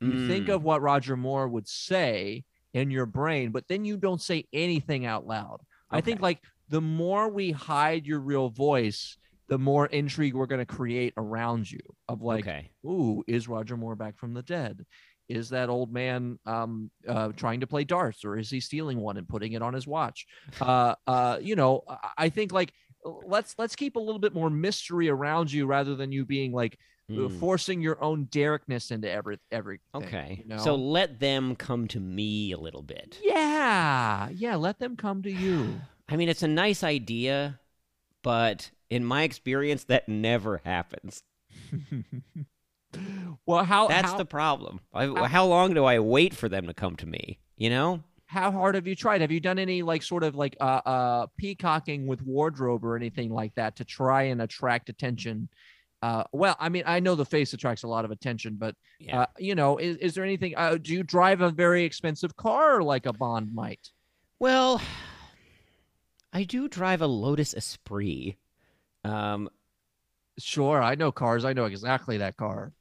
You 0.00 0.26
think 0.26 0.46
Mm. 0.46 0.54
of 0.54 0.62
what 0.64 0.80
Roger 0.80 1.16
Moore 1.16 1.46
would 1.48 1.68
say 1.68 2.44
in 2.72 2.90
your 2.90 3.04
brain, 3.04 3.50
but 3.50 3.68
then 3.68 3.84
you 3.84 3.96
don't 3.98 4.22
say 4.22 4.46
anything 4.52 5.04
out 5.04 5.26
loud. 5.26 5.60
I 5.90 6.00
think 6.00 6.22
like 6.22 6.40
the 6.68 6.80
more 6.80 7.28
we 7.28 7.50
hide 7.50 8.06
your 8.06 8.20
real 8.20 8.48
voice, 8.48 9.18
the 9.50 9.58
more 9.58 9.86
intrigue 9.86 10.34
we're 10.34 10.46
going 10.46 10.60
to 10.60 10.74
create 10.74 11.12
around 11.18 11.70
you 11.70 11.80
of 12.08 12.22
like, 12.22 12.46
okay. 12.46 12.70
ooh, 12.86 13.22
is 13.26 13.48
Roger 13.48 13.76
Moore 13.76 13.96
back 13.96 14.16
from 14.16 14.32
the 14.32 14.42
dead? 14.42 14.86
Is 15.28 15.50
that 15.50 15.68
old 15.68 15.92
man 15.92 16.38
um, 16.46 16.90
uh, 17.06 17.28
trying 17.36 17.60
to 17.60 17.66
play 17.66 17.84
darts, 17.84 18.24
or 18.24 18.38
is 18.38 18.48
he 18.50 18.58
stealing 18.60 18.98
one 18.98 19.16
and 19.18 19.28
putting 19.28 19.52
it 19.52 19.62
on 19.62 19.74
his 19.74 19.86
watch? 19.86 20.26
Uh, 20.60 20.94
uh, 21.06 21.38
you 21.40 21.54
know, 21.56 21.82
I- 22.16 22.30
think 22.30 22.50
like 22.52 22.72
let's 23.04 23.54
let's 23.58 23.76
keep 23.76 23.94
a 23.96 24.00
little 24.00 24.18
bit 24.18 24.34
more 24.34 24.50
mystery 24.50 25.08
around 25.08 25.52
you 25.52 25.66
rather 25.66 25.94
than 25.94 26.10
you 26.12 26.24
being 26.24 26.52
like 26.52 26.78
Mm. 27.10 27.40
forcing 27.40 27.80
your 27.82 28.00
own 28.00 28.26
Derekness 28.26 28.92
into 28.92 29.10
every 29.10 29.38
everything. 29.50 29.82
Okay. 29.96 30.38
you 30.42 30.48
know? 30.48 30.58
So 30.58 30.76
let 30.76 31.18
them 31.18 31.56
come 31.56 31.88
to 31.88 31.98
me 31.98 32.52
a 32.52 32.56
little 32.58 32.82
bit. 32.82 33.18
yeah, 33.20 34.28
yeah, 34.32 34.54
let 34.54 34.78
them 34.78 34.96
come 34.96 35.20
to 35.24 35.30
you. 35.30 35.80
I 36.08 36.14
mean, 36.16 36.28
it's 36.28 36.44
a 36.44 36.48
nice 36.48 36.84
idea, 36.84 37.58
but 38.22 38.70
in 38.90 39.04
my 39.04 39.22
experience, 39.22 39.84
that 39.84 40.08
never 40.08 40.60
happens. 40.64 41.22
well, 43.46 43.64
how 43.64 43.88
That's 43.88 44.10
how, 44.12 44.18
the 44.18 44.24
problem. 44.24 44.80
How- 44.92 45.24
how 45.24 45.46
long 45.46 45.74
do 45.74 45.84
I 45.84 45.98
wait 46.00 46.34
for 46.34 46.48
them 46.48 46.66
to 46.66 46.74
come 46.74 46.96
to 46.96 47.06
me? 47.06 47.38
You 47.56 47.70
know? 47.70 48.02
how 48.26 48.52
hard 48.52 48.76
have 48.76 48.86
you 48.86 48.94
tried? 48.94 49.22
Have 49.22 49.32
you 49.32 49.40
done 49.40 49.58
any 49.58 49.82
like 49.82 50.04
sort 50.04 50.22
of 50.22 50.36
like 50.36 50.56
uh 50.60 50.80
uh 50.86 51.26
peacocking 51.36 52.06
with 52.06 52.22
wardrobe 52.22 52.84
or 52.84 52.94
anything 52.94 53.28
like 53.28 53.52
that 53.56 53.74
to 53.76 53.84
try 53.84 54.22
and 54.22 54.40
attract 54.40 54.88
attention? 54.88 55.48
Uh, 56.00 56.22
well, 56.32 56.54
I 56.60 56.68
mean, 56.68 56.84
I 56.86 57.00
know 57.00 57.16
the 57.16 57.24
face 57.26 57.52
attracts 57.54 57.82
a 57.82 57.88
lot 57.88 58.04
of 58.04 58.12
attention, 58.12 58.54
but 58.56 58.76
Yeah. 59.00 59.22
uh, 59.22 59.26
you 59.36 59.54
know, 59.56 59.78
is, 59.78 59.96
is 59.96 60.14
there 60.14 60.22
anything? 60.24 60.54
Uh, 60.56 60.78
do 60.80 60.92
you 60.94 61.02
drive 61.02 61.40
a 61.40 61.50
very 61.50 61.82
expensive 61.84 62.34
car 62.36 62.82
like 62.82 63.04
a 63.04 63.12
Bond 63.12 63.52
might? 63.52 63.90
Well, 64.38 64.80
I 66.32 66.44
do 66.44 66.68
drive 66.68 67.02
a 67.02 67.06
Lotus 67.08 67.52
Esprit. 67.52 68.36
Um, 69.04 69.48
Sure, 70.38 70.82
I 70.82 70.94
know 70.94 71.12
cars. 71.12 71.44
I 71.44 71.52
know 71.52 71.66
exactly 71.66 72.16
that 72.18 72.36
car. 72.38 72.72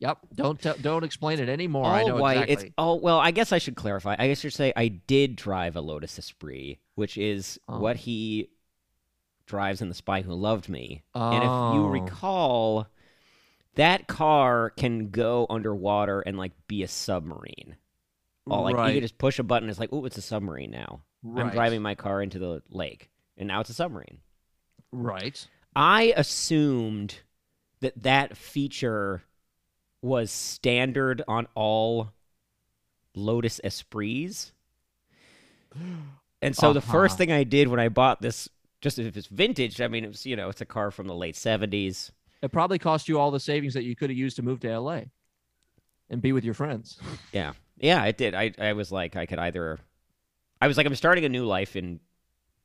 Yep. 0.00 0.18
Don't 0.34 0.60
tell 0.60 0.74
don't 0.78 1.02
explain 1.04 1.38
it 1.38 1.48
anymore. 1.48 1.86
all 1.86 1.90
I 1.92 2.02
know 2.02 2.16
white. 2.16 2.36
exactly. 2.42 2.66
It's 2.66 2.74
oh 2.76 2.96
well. 2.96 3.18
I 3.18 3.30
guess 3.30 3.52
I 3.52 3.58
should 3.58 3.76
clarify. 3.76 4.14
I 4.18 4.28
guess 4.28 4.44
you'd 4.44 4.50
say 4.52 4.72
I 4.76 4.88
did 4.88 5.34
drive 5.36 5.76
a 5.76 5.80
Lotus 5.80 6.18
Esprit, 6.18 6.78
which 6.94 7.16
is 7.16 7.58
Oh. 7.68 7.78
what 7.78 7.96
he 7.96 8.50
drives 9.46 9.80
in 9.80 9.88
The 9.88 9.94
Spy 9.94 10.20
Who 10.20 10.34
Loved 10.34 10.68
Me. 10.68 11.04
And 11.14 11.36
if 11.42 11.48
you 11.48 11.84
Oh. 11.84 11.88
recall, 11.88 12.88
that 13.76 14.06
car 14.08 14.68
can 14.76 15.08
go 15.10 15.46
underwater 15.48 16.20
and 16.20 16.36
like 16.36 16.52
be 16.66 16.82
a 16.82 16.88
submarine. 16.88 17.76
All 18.50 18.62
like 18.64 18.72
you 18.74 18.78
right. 18.78 18.92
could 18.94 19.02
just 19.02 19.16
push 19.16 19.38
a 19.38 19.42
button. 19.42 19.70
It's 19.70 19.78
like, 19.80 19.90
oh, 19.92 20.04
it's 20.04 20.18
a 20.18 20.22
submarine 20.22 20.70
now. 20.70 21.00
I'm 21.34 21.48
driving 21.50 21.80
my 21.80 21.94
car 21.94 22.20
into 22.22 22.38
the 22.38 22.62
lake, 22.68 23.08
and 23.38 23.48
now 23.48 23.60
it's 23.60 23.70
a 23.70 23.74
submarine. 23.74 24.18
Right. 24.92 25.46
I 25.76 26.14
assumed 26.16 27.20
that 27.80 28.02
that 28.02 28.36
feature 28.36 29.22
was 30.02 30.30
standard 30.30 31.22
on 31.28 31.46
all 31.54 32.12
Lotus 33.14 33.60
Esprits. 33.62 34.52
And 36.42 36.56
so 36.56 36.72
the 36.72 36.80
first 36.80 37.14
Uh-huh. 37.14 37.18
thing 37.18 37.32
I 37.32 37.44
did 37.44 37.68
when 37.68 37.80
I 37.80 37.88
bought 37.88 38.22
this, 38.22 38.48
just 38.80 38.98
if 38.98 39.16
it's 39.16 39.26
vintage, 39.26 39.80
I 39.80 39.88
mean, 39.88 40.04
it 40.04 40.08
was, 40.08 40.26
you 40.26 40.36
know, 40.36 40.48
it's 40.48 40.60
a 40.60 40.66
car 40.66 40.90
from 40.90 41.06
the 41.06 41.14
late 41.14 41.36
70s. 41.36 42.12
It 42.42 42.52
probably 42.52 42.78
cost 42.78 43.08
you 43.08 43.18
all 43.18 43.30
the 43.30 43.40
savings 43.40 43.74
that 43.74 43.84
you 43.84 43.96
could 43.96 44.10
have 44.10 44.16
used 44.16 44.36
to 44.36 44.42
move 44.42 44.60
to 44.60 44.68
LA 44.68 45.02
and 46.10 46.22
be 46.22 46.32
with 46.32 46.44
your 46.44 46.54
friends. 46.54 46.98
Yeah. 47.32 47.52
Yeah, 47.78 48.04
it 48.04 48.16
did. 48.16 48.34
I, 48.34 48.52
I 48.58 48.72
was 48.72 48.90
like, 48.90 49.16
I 49.16 49.26
could 49.26 49.38
either, 49.38 49.78
I 50.62 50.66
was 50.68 50.76
like, 50.78 50.86
I'm 50.86 50.94
starting 50.94 51.24
a 51.26 51.28
new 51.28 51.44
life 51.44 51.76
in 51.76 52.00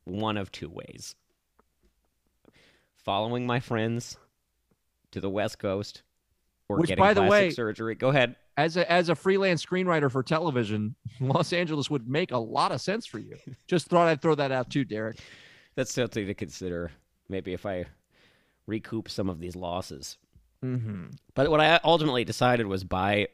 one 0.06 0.38
of 0.38 0.52
two 0.52 0.70
ways 0.70 1.16
following 3.04 3.46
my 3.46 3.60
friends 3.60 4.18
to 5.12 5.20
the 5.20 5.30
West 5.30 5.60
Coast 5.60 6.04
or 6.70 6.78
Which, 6.78 6.90
getting 6.90 7.02
by 7.02 7.14
the 7.14 7.22
plastic 7.22 7.32
way- 7.32 7.50
surgery. 7.52 7.96
Go 7.96 8.10
ahead. 8.10 8.36
As 8.58 8.76
a 8.78 8.90
as 8.92 9.10
a 9.10 9.16
freelance 9.16 9.66
screenwriter 9.66 10.12
for 10.12 10.24
television, 10.24 10.96
Los 11.22 11.54
Angeles 11.54 11.90
would 11.90 12.08
make 12.08 12.32
a 12.32 12.38
lot 12.38 12.72
of 12.72 12.82
sense 12.82 13.06
for 13.06 13.18
you. 13.18 13.38
Just 13.68 13.88
thought 13.88 14.08
I'd 14.08 14.22
throw 14.22 14.36
that 14.36 14.52
out 14.52 14.70
too, 14.70 14.84
Derek. 14.84 15.18
That's 15.76 15.94
something 15.94 16.28
to 16.28 16.34
consider. 16.34 16.92
Maybe 17.30 17.54
if 17.54 17.66
I 17.66 17.86
recoup 18.68 19.10
some 19.10 19.30
of 19.30 19.40
these 19.40 19.56
losses. 19.56 20.18
Mm-hmm. 20.64 21.06
But 21.34 21.50
what 21.50 21.62
I 21.62 21.80
ultimately 21.84 22.26
decided 22.26 22.68
was 22.68 22.84
buy 22.84 23.30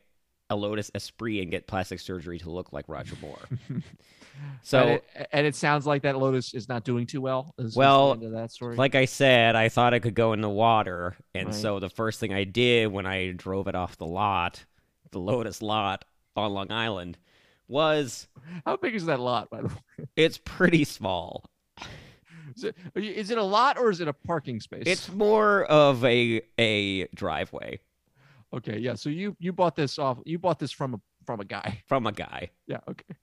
a 0.49 0.55
Lotus 0.55 0.89
Esprit 0.95 1.41
and 1.41 1.51
get 1.51 1.67
plastic 1.67 1.99
surgery 1.99 2.39
to 2.39 2.49
look 2.49 2.71
like 2.73 2.85
Roger 2.87 3.15
Moore. 3.21 3.39
and, 3.69 3.83
So, 4.61 4.83
it, 5.15 5.27
and 5.31 5.47
it 5.47 5.55
sounds 5.55 5.87
like 5.87 6.03
that 6.03 6.17
Lotus 6.19 6.53
is 6.53 6.69
not 6.69 6.83
doing 6.83 7.07
too 7.07 7.21
well. 7.21 7.55
is- 7.57 7.67
is 7.69 7.73
the 7.73 7.79
Well, 7.79 8.15
that 8.15 8.51
story. 8.51 8.75
like 8.75 8.93
I 8.93 9.05
said, 9.05 9.55
I 9.55 9.67
thought 9.69 9.95
I 9.95 9.99
could 9.99 10.13
go 10.13 10.33
in 10.33 10.41
the 10.41 10.49
water, 10.49 11.15
and 11.33 11.47
Right. 11.47 11.55
so 11.55 11.79
the 11.79 11.89
first 11.89 12.19
thing 12.19 12.33
I 12.33 12.43
did 12.43 12.91
when 12.91 13.07
I 13.07 13.31
drove 13.31 13.67
it 13.67 13.73
off 13.73 13.97
the 13.97 14.05
lot, 14.05 14.63
the 15.11 15.19
Lotus 15.19 15.61
lot 15.63 16.05
on 16.35 16.53
Long 16.53 16.71
Island, 16.71 17.17
was 17.67 18.27
how 18.65 18.77
big 18.77 18.93
is 18.93 19.07
that 19.07 19.19
lot? 19.19 19.49
By 19.49 19.61
the 19.63 19.67
way, 19.69 20.05
it's 20.15 20.37
pretty 20.37 20.83
small. 20.83 21.49
is 22.55 22.63
it, 22.63 22.75
is 22.95 23.31
it 23.31 23.39
a 23.39 23.43
lot 23.43 23.79
or 23.79 23.89
is 23.89 24.01
it 24.01 24.07
a 24.07 24.13
parking 24.13 24.59
space? 24.59 24.83
It's 24.85 25.11
more 25.11 25.65
of 25.65 26.05
a 26.05 26.41
a 26.59 27.07
driveway 27.07 27.79
okay. 28.55 28.77
Yeah. 28.79 28.95
So 28.95 29.09
you 29.09 29.35
you 29.39 29.53
bought 29.53 29.75
this 29.75 29.99
off. 29.99 30.19
You 30.25 30.39
bought 30.39 30.59
this 30.59 30.71
from 30.71 30.95
a 30.95 31.01
from 31.25 31.39
a 31.39 31.45
guy. 31.45 31.81
from 31.87 32.07
a 32.07 32.11
guy. 32.11 32.49
Yeah. 32.67 32.79
Okay. 32.89 33.15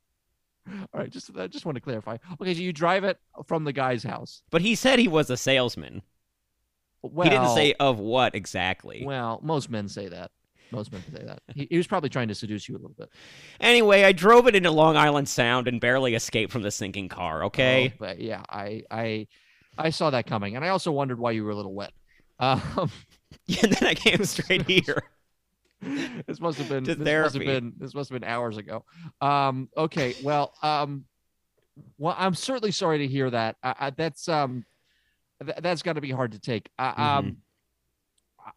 All 0.68 1.00
right. 1.00 1.10
Just 1.10 1.30
I 1.36 1.46
just 1.46 1.64
want 1.66 1.76
to 1.76 1.80
clarify. 1.80 2.16
Okay. 2.40 2.54
So 2.54 2.60
you 2.60 2.72
drive 2.72 3.04
it 3.04 3.18
from 3.46 3.64
the 3.64 3.72
guy's 3.72 4.02
house. 4.02 4.42
But 4.50 4.62
he 4.62 4.74
said 4.74 4.98
he 4.98 5.08
was 5.08 5.30
a 5.30 5.36
salesman. 5.36 6.02
Well, 7.02 7.24
he 7.24 7.30
didn't 7.30 7.54
say 7.54 7.74
of 7.78 7.98
what 7.98 8.34
exactly. 8.34 9.02
Well, 9.04 9.40
most 9.42 9.68
men 9.68 9.88
say 9.88 10.08
that. 10.08 10.30
Most 10.70 10.90
men 10.90 11.02
say 11.12 11.22
that. 11.24 11.42
He, 11.54 11.66
he 11.70 11.76
was 11.76 11.86
probably 11.86 12.08
trying 12.08 12.28
to 12.28 12.34
seduce 12.34 12.68
you 12.68 12.74
a 12.74 12.78
little 12.78 12.94
bit. 12.98 13.10
Anyway, 13.60 14.04
I 14.04 14.12
drove 14.12 14.46
it 14.48 14.56
into 14.56 14.70
Long 14.70 14.96
Island 14.96 15.28
Sound 15.28 15.68
and 15.68 15.80
barely 15.80 16.14
escaped 16.14 16.50
from 16.50 16.62
the 16.62 16.70
sinking 16.70 17.08
car. 17.08 17.44
Okay. 17.44 17.92
Oh, 17.92 17.96
but 17.98 18.20
yeah, 18.20 18.42
I 18.48 18.82
I 18.90 19.26
I 19.76 19.90
saw 19.90 20.10
that 20.10 20.26
coming, 20.26 20.56
and 20.56 20.64
I 20.64 20.68
also 20.68 20.92
wondered 20.92 21.18
why 21.18 21.32
you 21.32 21.44
were 21.44 21.50
a 21.50 21.56
little 21.56 21.74
wet. 21.74 21.92
Um, 22.38 22.62
and 23.62 23.72
then 23.72 23.88
I 23.88 23.94
came 23.94 24.24
straight 24.24 24.66
here. 24.68 25.02
this 26.26 26.40
must 26.40 26.58
have 26.58 26.68
been 26.68 26.84
this 26.84 26.98
must 26.98 27.34
have 27.34 27.44
been 27.44 27.72
this 27.78 27.94
must 27.94 28.10
have 28.10 28.20
been 28.20 28.28
hours 28.28 28.56
ago. 28.56 28.84
Um, 29.20 29.68
okay, 29.76 30.14
well, 30.22 30.54
um, 30.62 31.04
well, 31.98 32.14
I'm 32.18 32.34
certainly 32.34 32.70
sorry 32.70 32.98
to 32.98 33.06
hear 33.06 33.30
that. 33.30 33.56
I, 33.62 33.74
I, 33.80 33.90
that's 33.90 34.28
um, 34.28 34.64
th- 35.44 35.58
that's 35.60 35.82
got 35.82 35.94
to 35.94 36.00
be 36.00 36.10
hard 36.10 36.32
to 36.32 36.38
take. 36.38 36.68
I, 36.78 37.18
Um, 37.18 37.38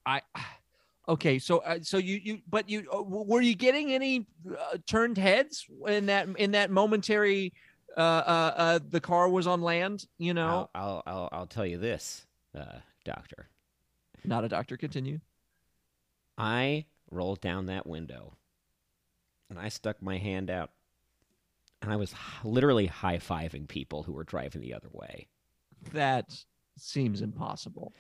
I, 0.06 0.22
I 0.36 0.46
okay, 1.10 1.40
so 1.40 1.60
uh, 1.60 1.80
so 1.82 1.98
you 1.98 2.20
you 2.24 2.40
but 2.50 2.70
you 2.70 2.88
uh, 2.94 3.02
were 3.02 3.42
you 3.42 3.56
getting 3.56 3.94
any 3.94 4.28
uh, 4.50 4.78
turned 4.86 5.18
heads 5.18 5.66
in 5.88 6.08
that 6.08 6.28
in 6.38 6.52
that 6.52 6.72
momentary 6.72 7.54
uh, 7.96 8.00
uh 8.00 8.54
uh 8.58 8.80
the 8.90 9.00
car 9.00 9.30
was 9.30 9.48
on 9.48 9.62
land? 9.62 10.06
You 10.18 10.34
know, 10.34 10.70
I'll, 10.76 10.82
I'll 10.84 11.04
I'll 11.08 11.30
I'll 11.32 11.48
tell 11.48 11.66
you 11.66 11.78
this, 11.78 12.26
uh, 12.56 12.80
doctor. 13.06 13.50
not 14.26 14.44
a 14.44 14.50
doctor. 14.50 14.78
Continue. 14.78 15.20
I 16.38 16.86
rolled 17.10 17.42
down 17.42 17.66
that 17.68 17.88
window, 17.88 18.34
and 19.50 19.60
I 19.60 19.70
stuck 19.70 20.02
my 20.02 20.18
hand 20.18 20.50
out, 20.50 20.72
and 21.82 21.92
I 21.92 21.96
was 21.96 22.14
literally 22.44 22.88
high 22.88 23.18
fiving 23.18 23.68
people 23.68 24.04
who 24.04 24.14
were 24.14 24.24
driving 24.24 24.62
the 24.62 24.74
other 24.74 24.90
way. 24.92 25.28
That 25.94 26.44
seems 26.78 27.22
impossible. 27.22 27.94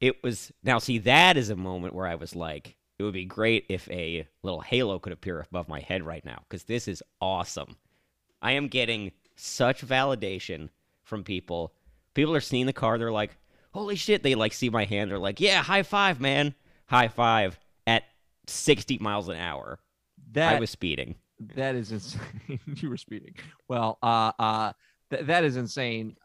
It 0.00 0.22
was 0.22 0.52
now 0.62 0.78
see 0.78 0.98
that 0.98 1.36
is 1.36 1.50
a 1.50 1.56
moment 1.56 1.94
where 1.94 2.06
I 2.06 2.14
was 2.14 2.34
like, 2.36 2.76
it 2.98 3.02
would 3.02 3.14
be 3.14 3.24
great 3.24 3.66
if 3.68 3.88
a 3.90 4.26
little 4.42 4.60
halo 4.60 4.98
could 4.98 5.12
appear 5.12 5.40
above 5.40 5.68
my 5.68 5.80
head 5.80 6.02
right 6.02 6.24
now 6.24 6.42
because 6.48 6.64
this 6.64 6.88
is 6.88 7.02
awesome. 7.20 7.76
I 8.42 8.52
am 8.52 8.68
getting 8.68 9.12
such 9.36 9.86
validation 9.86 10.68
from 11.02 11.24
people. 11.24 11.72
People 12.14 12.34
are 12.34 12.40
seeing 12.40 12.66
the 12.66 12.72
car, 12.72 12.98
they're 12.98 13.12
like, 13.12 13.36
"Holy 13.72 13.96
shit!" 13.96 14.22
They 14.22 14.34
like 14.34 14.52
see 14.52 14.70
my 14.70 14.84
hand, 14.84 15.10
they're 15.10 15.18
like, 15.18 15.40
"Yeah, 15.40 15.62
high 15.62 15.82
five, 15.84 16.20
man, 16.20 16.54
high 16.86 17.08
five!" 17.08 17.58
At 18.48 18.52
sixty 18.52 18.96
miles 18.98 19.28
an 19.28 19.36
hour, 19.36 19.78
That 20.32 20.56
I 20.56 20.58
was 20.58 20.70
speeding. 20.70 21.16
That 21.54 21.74
is 21.74 21.92
insane. 21.92 22.20
you 22.66 22.88
were 22.88 22.96
speeding. 22.96 23.34
Well, 23.68 23.98
uh, 24.02 24.32
uh, 24.38 24.72
th- 25.10 25.26
that 25.26 25.44
is 25.44 25.56
insane. 25.58 26.16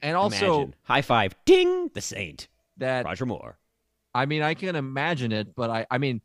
And 0.00 0.16
also 0.16 0.54
Imagine. 0.54 0.74
high 0.84 1.02
five, 1.02 1.34
ding, 1.44 1.90
the 1.92 2.00
saint, 2.00 2.46
that 2.76 3.04
Roger 3.04 3.26
Moore. 3.26 3.58
I 4.14 4.26
mean, 4.26 4.42
I 4.42 4.54
can 4.54 4.76
imagine 4.76 5.32
it, 5.32 5.56
but 5.56 5.70
I, 5.70 5.86
I 5.90 5.98
mean, 5.98 6.20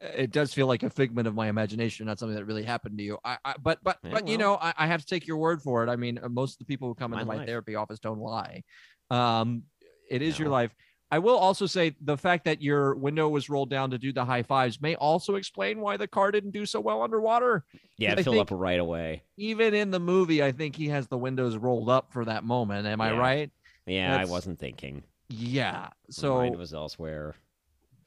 it 0.00 0.32
does 0.32 0.52
feel 0.52 0.66
like 0.66 0.82
a 0.82 0.90
figment 0.90 1.28
of 1.28 1.34
my 1.34 1.48
imagination, 1.48 2.06
not 2.06 2.18
something 2.18 2.34
that 2.36 2.44
really 2.44 2.64
happened 2.64 2.98
to 2.98 3.04
you. 3.04 3.18
I, 3.24 3.38
I 3.44 3.54
but, 3.62 3.78
but, 3.82 3.98
Yeah, 4.02 4.10
but 4.10 4.28
you 4.28 4.38
know, 4.38 4.56
I, 4.56 4.74
I 4.76 4.86
have 4.88 5.00
to 5.02 5.06
take 5.06 5.26
your 5.26 5.36
word 5.36 5.62
for 5.62 5.84
it. 5.84 5.88
I 5.88 5.96
mean, 5.96 6.18
uh, 6.22 6.28
most 6.28 6.54
of 6.54 6.58
the 6.58 6.64
people 6.64 6.88
who 6.88 6.94
come 6.94 7.12
My 7.12 7.18
into 7.18 7.28
my 7.28 7.36
life. 7.36 7.46
therapy 7.46 7.76
office 7.76 7.98
don't 8.00 8.18
lie. 8.18 8.62
Um, 9.10 9.62
it 10.10 10.22
is 10.22 10.38
your 10.38 10.48
life. 10.48 10.74
I 11.10 11.20
will 11.20 11.36
also 11.36 11.66
say 11.66 11.94
the 12.00 12.16
fact 12.16 12.44
that 12.46 12.60
your 12.60 12.96
window 12.96 13.28
was 13.28 13.48
rolled 13.48 13.70
down 13.70 13.90
to 13.90 13.98
do 13.98 14.12
the 14.12 14.24
high 14.24 14.42
fives 14.42 14.80
may 14.80 14.96
also 14.96 15.36
explain 15.36 15.80
why 15.80 15.96
the 15.96 16.08
car 16.08 16.32
didn't 16.32 16.50
do 16.50 16.66
so 16.66 16.80
well 16.80 17.02
underwater. 17.02 17.64
Yeah, 17.96 18.16
fill 18.16 18.40
up 18.40 18.50
right 18.50 18.80
away. 18.80 19.22
Even 19.36 19.72
in 19.72 19.92
the 19.92 20.00
movie, 20.00 20.42
I 20.42 20.50
think 20.50 20.74
he 20.74 20.88
has 20.88 21.06
the 21.06 21.18
windows 21.18 21.56
rolled 21.56 21.88
up 21.88 22.12
for 22.12 22.24
that 22.24 22.42
moment. 22.42 22.86
Am 22.86 23.00
I 23.00 23.16
right? 23.16 23.50
Yeah, 23.86 24.10
That's- 24.10 24.28
I 24.28 24.30
wasn't 24.30 24.58
thinking. 24.58 25.04
Yeah. 25.28 25.88
So 26.10 26.36
mind 26.36 26.56
was 26.56 26.74
elsewhere. 26.74 27.34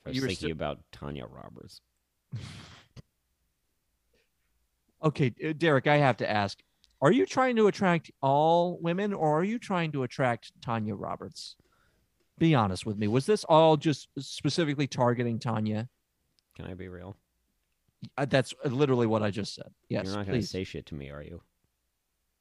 I 0.05 0.09
was 0.09 0.19
thinking 0.19 0.51
about 0.51 0.79
Tanya 0.91 1.25
Roberts. 1.25 1.81
okay, 5.03 5.29
Derek, 5.29 5.88
I 5.88 5.97
have 5.97 6.17
to 6.17 6.29
ask: 6.29 6.59
Are 7.01 7.12
you 7.12 7.25
trying 7.25 7.55
to 7.57 7.67
attract 7.67 8.12
all 8.21 8.77
women, 8.81 9.13
or 9.13 9.39
are 9.39 9.43
you 9.43 9.59
trying 9.59 9.91
to 9.93 10.03
attract 10.03 10.51
Tanya 10.62 10.95
Roberts? 10.95 11.55
Be 12.39 12.56
honest 12.56 12.86
with 12.86 12.97
me. 12.97 13.08
Was 13.08 13.25
this 13.25 13.43
all 13.43 13.78
just 13.78 14.08
specifically 14.17 14.88
targeting 14.88 15.39
Tanya? 15.39 15.89
Can 16.56 16.65
I 16.65 16.73
be 16.73 16.88
real? 16.88 17.15
Uh, 18.17 18.25
that's 18.25 18.54
literally 18.65 19.08
what 19.08 19.21
I 19.21 19.30
just 19.30 19.54
said. 19.54 19.69
Yes, 19.89 20.06
You're 20.06 20.15
not 20.15 20.25
going 20.25 20.39
to 20.39 20.47
say 20.47 20.63
shit 20.63 20.86
to 20.88 20.95
me, 20.95 21.10
are 21.10 21.21
you? 21.21 21.41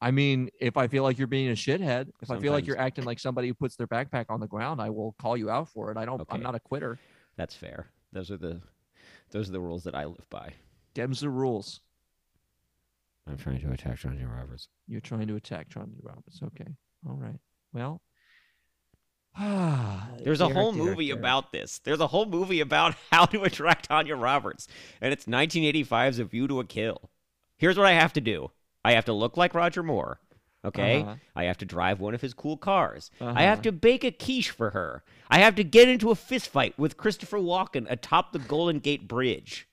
I 0.01 0.13
mean, 0.13 0.51
if 0.61 0.77
I 0.77 0.87
feel 0.87 1.03
like 1.03 1.19
you're 1.19 1.27
being 1.27 1.49
a 1.49 1.55
shithead, 1.55 2.09
if 2.23 2.31
I 2.31 2.39
feel 2.39 2.53
like 2.53 2.67
you're 2.67 2.79
acting 2.79 3.05
like 3.05 3.19
somebody 3.19 3.49
who 3.49 3.55
puts 3.55 3.75
their 3.75 3.89
backpack 3.89 4.27
on 4.29 4.39
the 4.39 4.47
ground, 4.47 4.81
I 4.81 4.91
will 4.91 5.17
call 5.21 5.37
you 5.37 5.51
out 5.51 5.69
for 5.69 5.91
it. 5.91 5.97
I 5.97 6.05
don't. 6.05 6.23
I'm 6.31 6.41
not 6.41 6.55
a 6.55 6.61
quitter. 6.61 7.01
That's 7.37 7.57
fair. 7.57 7.89
Those 8.13 8.31
are 8.31 8.37
the 8.37 8.61
those 9.31 9.49
are 9.49 9.53
the 9.53 9.61
rules 9.61 9.83
that 9.85 9.97
I 9.97 10.05
live 10.05 10.29
by. 10.31 10.53
Dem's 10.95 11.21
the 11.21 11.29
rules. 11.31 11.81
I'm 13.27 13.37
trying 13.37 13.61
to 13.61 13.73
attack 13.73 14.01
Tanya 14.01 14.27
Roberts. 14.27 14.69
You're 14.87 15.01
trying 15.01 15.27
to 15.27 15.35
attack 15.35 15.69
Tanya 15.69 15.97
Roberts. 16.01 16.41
Okay. 16.45 16.73
All 17.09 17.17
right. 17.17 17.39
Well. 17.73 18.01
There's 20.25 20.41
a 20.41 20.49
whole 20.49 20.73
movie 20.73 21.11
about 21.11 21.53
this. 21.53 21.79
There's 21.81 22.01
a 22.01 22.07
whole 22.09 22.27
movie 22.27 22.61
about 22.61 22.95
how 23.13 23.25
to 23.27 23.45
attract 23.45 23.89
Tanya 23.89 24.17
Roberts, 24.17 24.67
and 25.01 25.13
it's 25.13 25.27
1985's 25.27 26.19
A 26.19 26.25
View 26.25 26.49
to 26.49 26.61
a 26.61 26.65
Kill. 26.65 27.11
Here's 27.57 27.77
what 27.77 27.87
I 27.87 27.93
have 27.93 28.13
to 28.15 28.21
do. 28.21 28.51
I 28.85 28.93
have 28.93 29.05
to 29.07 29.13
look 29.13 29.37
like 29.37 29.55
Roger 29.55 29.83
Moore. 29.83 30.21
Okay? 30.65 31.03
Uh-huh. 31.03 31.15
I 31.37 31.45
have 31.45 31.59
to 31.59 31.65
drive 31.65 32.01
one 32.01 32.15
of 32.15 32.21
his 32.21 32.35
cool 32.35 32.57
cars. 32.57 33.11
I 33.21 33.25
Uh-huh. 33.25 33.41
have 33.41 33.63
to 33.63 33.73
bake 33.73 34.03
a 34.05 34.11
quiche 34.11 34.51
for 34.51 34.71
her. 34.71 35.05
I 35.31 35.39
have 35.39 35.55
to 35.57 35.65
get 35.65 35.89
into 35.89 36.11
a 36.11 36.15
fistfight 36.17 36.75
with 36.77 36.97
Christopher 36.97 37.39
Walken 37.39 37.87
atop 37.89 38.33
the 38.33 38.39
Golden 38.41 38.81
Gate 38.81 39.07
Bridge. 39.07 39.69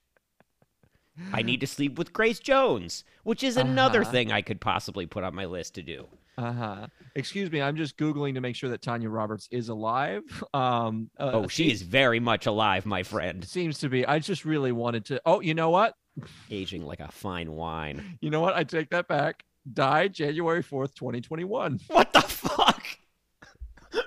I 1.33 1.41
need 1.41 1.59
to 1.61 1.67
sleep 1.67 1.97
with 1.97 2.13
Grace 2.13 2.39
Jones, 2.39 3.03
which 3.23 3.41
is 3.41 3.57
another 3.57 4.01
Uh-huh. 4.01 4.11
thing 4.11 4.31
I 4.31 4.41
could 4.41 4.61
possibly 4.61 5.05
put 5.05 5.23
on 5.23 5.33
my 5.33 5.45
list 5.45 5.73
to 5.75 5.81
do. 5.81 6.07
Uh 6.37 6.51
huh. 6.51 6.87
Excuse 7.15 7.49
me. 7.51 7.61
I'm 7.61 7.77
just 7.77 7.97
googling 7.97 8.33
to 8.33 8.41
make 8.41 8.55
sure 8.57 8.69
that 8.71 8.81
Tanya 8.81 9.09
Roberts 9.09 9.47
is 9.51 9.69
alive. 9.69 10.23
Um. 10.53 11.09
uh, 11.17 11.31
Oh, 11.33 11.47
she 11.47 11.71
is 11.71 11.81
very 11.81 12.19
much 12.19 12.45
alive, 12.45 12.85
my 12.85 13.03
friend. 13.03 13.43
Seems 13.45 13.79
to 13.79 13.89
be. 13.89 14.05
I 14.05 14.19
just 14.19 14.43
really 14.45 14.71
wanted 14.71 15.05
to. 15.05 15.21
Oh, 15.25 15.39
you 15.41 15.53
know 15.53 15.69
what? 15.69 15.93
Aging 16.51 16.85
like 16.85 16.99
a 16.99 17.09
fine 17.11 17.51
wine. 17.51 18.17
You 18.21 18.29
know 18.29 18.41
what? 18.41 18.55
I 18.55 18.63
take 18.63 18.89
that 18.91 19.07
back. 19.07 19.43
Died 19.71 20.13
January 20.13 20.61
fourth, 20.61 20.93
2021. 20.95 21.79
What 21.87 22.13
the 22.13 22.21
fuck? 22.21 22.83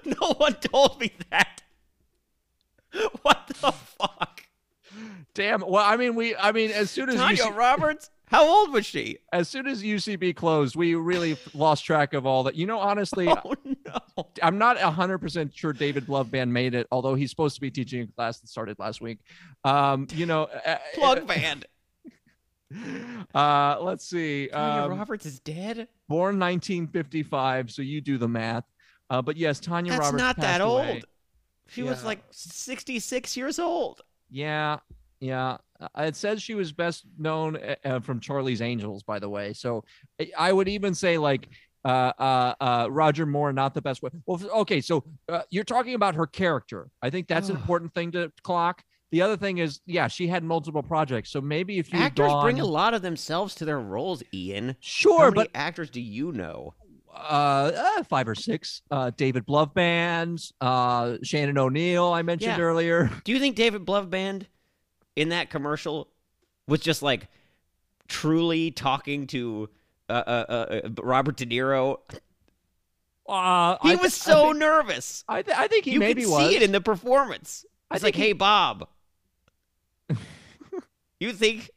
No 0.05 0.35
one 0.37 0.55
told 0.55 1.01
me 1.01 1.13
that. 1.31 1.63
What 3.23 3.47
the 3.49 3.73
fuck? 3.73 4.43
Damn. 5.35 5.61
Well, 5.61 5.85
I 5.85 5.97
mean, 5.97 6.15
we. 6.15 6.35
I 6.37 6.53
mean, 6.53 6.71
as 6.71 6.91
soon 6.91 7.09
as 7.09 7.17
Tanya 7.17 7.45
UC, 7.45 7.57
Roberts? 7.57 8.11
How 8.31 8.47
old 8.47 8.73
was 8.73 8.85
she? 8.87 9.19
as 9.33 9.49
soon 9.49 9.67
as 9.67 9.83
UCB 9.83 10.37
closed, 10.37 10.77
we 10.77 10.95
really 10.95 11.37
lost 11.55 11.85
track 11.85 12.13
of 12.15 12.27
all 12.27 12.43
that. 12.45 12.55
You 12.55 12.67
know, 12.67 12.79
honestly, 12.79 13.29
Oh 13.45 13.55
no. 13.65 14.27
I'm 14.43 14.59
not 14.59 14.77
100% 14.77 15.51
sure 15.55 15.73
David 15.73 16.07
Loveband 16.07 16.51
made 16.51 16.75
it, 16.75 16.87
although 16.91 17.15
he's 17.15 17.31
supposed 17.31 17.55
to 17.55 17.61
be 17.61 17.71
teaching 17.71 18.03
a 18.03 18.07
class 18.09 18.41
that 18.41 18.49
started 18.49 18.79
last 18.79 19.01
week. 19.01 19.19
Um, 19.65 20.07
you 20.13 20.27
know, 20.27 20.45
uh, 20.67 20.77
Plug 20.95 21.27
band. 21.27 21.67
Uh, 23.35 23.79
let's 23.81 24.07
see. 24.07 24.49
Tanya 24.49 24.83
Um, 24.93 24.99
Roberts 24.99 25.25
is 25.25 25.41
dead? 25.41 25.89
born 26.07 26.39
1955, 26.39 27.71
so 27.71 27.81
you 27.81 28.01
do 28.03 28.19
the 28.19 28.29
math. 28.29 28.65
Uh, 29.09 29.23
but 29.23 29.39
yes, 29.39 29.59
Tanya 29.59 29.93
That's 29.93 30.05
Roberts 30.05 30.23
not 30.23 30.37
that 30.37 30.43
passed 30.45 30.61
old. 30.61 30.81
away. 30.81 31.03
She 31.69 31.83
was 31.83 32.05
like 32.05 32.23
66 32.31 33.37
years 33.39 33.59
old. 33.59 34.03
Yeah, 34.31 34.79
yeah. 35.21 35.57
Uh, 35.81 36.03
It 36.03 36.17
says 36.17 36.43
she 36.43 36.55
was 36.55 36.73
best 36.73 37.05
known 37.19 37.59
uh, 37.85 38.01
from 38.01 38.21
Charlie's 38.21 38.61
Angels, 38.63 39.03
by 39.03 39.19
the 39.19 39.29
way. 39.29 39.53
So 39.53 39.85
I- 40.21 40.33
I 40.39 40.53
would 40.53 40.69
even 40.69 40.95
say 40.95 41.19
like 41.19 41.49
uh, 41.85 42.13
uh, 42.19 42.55
uh, 42.61 42.89
Roger 42.91 43.25
Moore, 43.25 43.53
not 43.53 43.73
the 43.75 43.81
best 43.81 44.03
way. 44.03 44.11
Well, 44.27 44.41
okay, 44.63 44.81
so 44.81 45.05
uh, 45.29 45.43
you're 45.51 45.65
talking 45.65 45.95
about 45.95 46.17
her 46.17 46.27
character. 46.27 46.91
I 47.01 47.11
think 47.11 47.29
that's 47.29 47.49
an 47.49 47.57
important 47.57 47.95
thing 47.95 48.11
to 48.13 48.33
clock. 48.43 48.83
The 49.13 49.23
other 49.23 49.37
thing 49.39 49.59
is, 49.59 49.81
yeah, 49.87 50.09
she 50.09 50.27
had 50.27 50.45
multiple 50.45 50.83
projects. 50.83 51.31
So 51.31 51.41
maybe 51.41 51.79
if 51.79 51.93
you 51.93 51.99
Actors 52.01 52.27
gone, 52.27 52.43
bring 52.45 52.61
a 52.61 52.67
lot 52.67 52.93
of 52.95 53.01
themselves 53.01 53.55
to 53.55 53.65
their 53.65 53.79
roles, 53.79 54.23
Ian. 54.35 54.69
How 54.71 54.75
sure, 54.81 55.31
many 55.31 55.35
but 55.35 55.51
actors 55.55 55.89
do 55.89 56.01
you 56.01 56.33
know? 56.33 56.75
uh, 57.15 57.73
uh, 57.99 58.03
five 58.05 58.29
or 58.29 58.35
six. 58.35 58.83
Uh, 58.91 59.11
David 59.17 59.47
Bloveband, 59.47 60.53
uh, 60.61 61.17
Shannon 61.23 61.57
O'Neill, 61.59 62.13
I 62.13 62.23
mentioned 62.23 62.59
Yeah. 62.59 62.63
earlier. 62.63 63.11
Do 63.25 63.33
you 63.33 63.39
think 63.41 63.57
David 63.57 63.87
Bloveband 63.87 64.47
in 65.19 65.31
that 65.31 65.51
commercial 65.51 66.09
was 66.69 66.81
just 66.81 67.03
like 67.03 67.27
truly 68.07 68.71
talking 68.71 69.27
to 69.27 69.69
uh, 70.09 70.13
uh, 70.13 70.31
uh, 70.85 70.89
Robert 71.03 71.37
De 71.37 71.45
Niro? 71.45 71.99
Uh, 73.29 73.77
He 73.83 73.91
I 73.93 73.95
was 73.97 74.13
th- 74.13 74.13
so 74.13 74.41
I 74.41 74.45
think, 74.47 74.57
nervous. 74.59 75.25
I, 75.29 75.43
th- 75.43 75.57
I 75.59 75.67
think 75.67 75.85
he 75.85 75.93
you 75.95 75.99
maybe 76.01 76.23
could 76.23 76.31
was. 76.31 76.49
see 76.51 76.57
it 76.57 76.63
in 76.63 76.73
the 76.73 76.81
performance. 76.81 77.67
I 77.91 77.97
It's 77.97 78.05
like, 78.05 78.15
he- 78.15 78.23
hey, 78.23 78.33
Bob. 78.33 78.89
you 81.21 81.33
think 81.33 81.71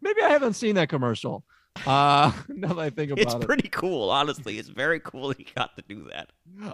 maybe 0.00 0.20
I 0.22 0.28
haven't 0.30 0.54
seen 0.54 0.74
that 0.74 0.88
commercial. 0.88 1.44
Uh, 1.86 2.32
now 2.48 2.68
that 2.68 2.78
I 2.78 2.90
think 2.90 3.10
about 3.12 3.22
it's 3.22 3.34
it. 3.34 3.36
It's 3.38 3.46
pretty 3.46 3.68
cool, 3.68 4.10
honestly. 4.10 4.58
It's 4.58 4.68
very 4.68 5.00
cool 5.00 5.32
he 5.32 5.46
got 5.54 5.76
to 5.76 5.82
do 5.88 6.08
that. 6.12 6.30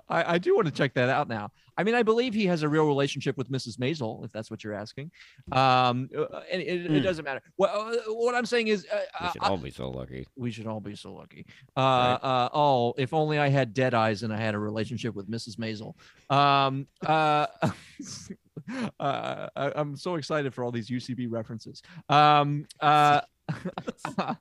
I, 0.09 0.34
I 0.34 0.38
do 0.38 0.55
want 0.55 0.66
to 0.66 0.72
check 0.72 0.94
that 0.94 1.09
out 1.09 1.28
now. 1.28 1.50
I 1.78 1.84
mean, 1.84 1.94
I 1.94 2.03
believe 2.03 2.34
he 2.34 2.46
has 2.46 2.62
a 2.62 2.68
real 2.68 2.86
relationship 2.86 3.36
with 3.38 3.50
Mrs. 3.50 3.78
Maisel, 3.78 4.24
if 4.24 4.30
that's 4.32 4.50
what 4.50 4.62
you're 4.62 4.74
asking. 4.74 5.11
Um, 5.50 6.11
uh, 6.16 6.40
and 6.53 6.61
it, 6.62 6.66
it 6.86 6.90
Hmm. 6.90 7.00
doesn't 7.03 7.24
matter. 7.24 7.40
What, 7.57 7.70
uh, 7.74 7.96
what 8.12 8.34
I'm 8.34 8.44
saying 8.46 8.68
is, 8.68 8.86
uh, 8.92 8.98
We 9.20 9.26
uh, 9.26 9.32
should 9.32 9.42
I- 9.42 9.48
all 9.48 9.57
be 9.57 9.70
so 9.70 9.90
lucky. 9.90 10.26
we 10.36 10.50
should 10.50 10.66
all 10.66 10.80
be 10.80 10.94
so 10.94 11.12
lucky. 11.14 11.46
Uh, 11.76 11.80
Right. 11.80 12.14
uh, 12.22 12.48
oh, 12.53 12.94
if 12.98 13.14
only 13.14 13.38
I 13.38 13.48
had 13.48 13.72
dead 13.72 13.94
eyes 13.94 14.22
and 14.22 14.32
I 14.32 14.36
had 14.38 14.55
a 14.55 14.59
relationship 14.59 15.14
with 15.14 15.30
Mrs. 15.30 15.57
Maisel. 15.57 15.94
Um, 16.34 16.86
uh, 17.07 17.46
uh, 19.00 19.48
I, 19.57 19.72
I'm 19.74 19.96
so 19.96 20.16
excited 20.16 20.53
for 20.55 20.64
all 20.64 20.70
these 20.72 20.88
UCB 20.90 21.26
references. 21.30 21.82
Um, 22.09 22.66
uh, 22.80 23.22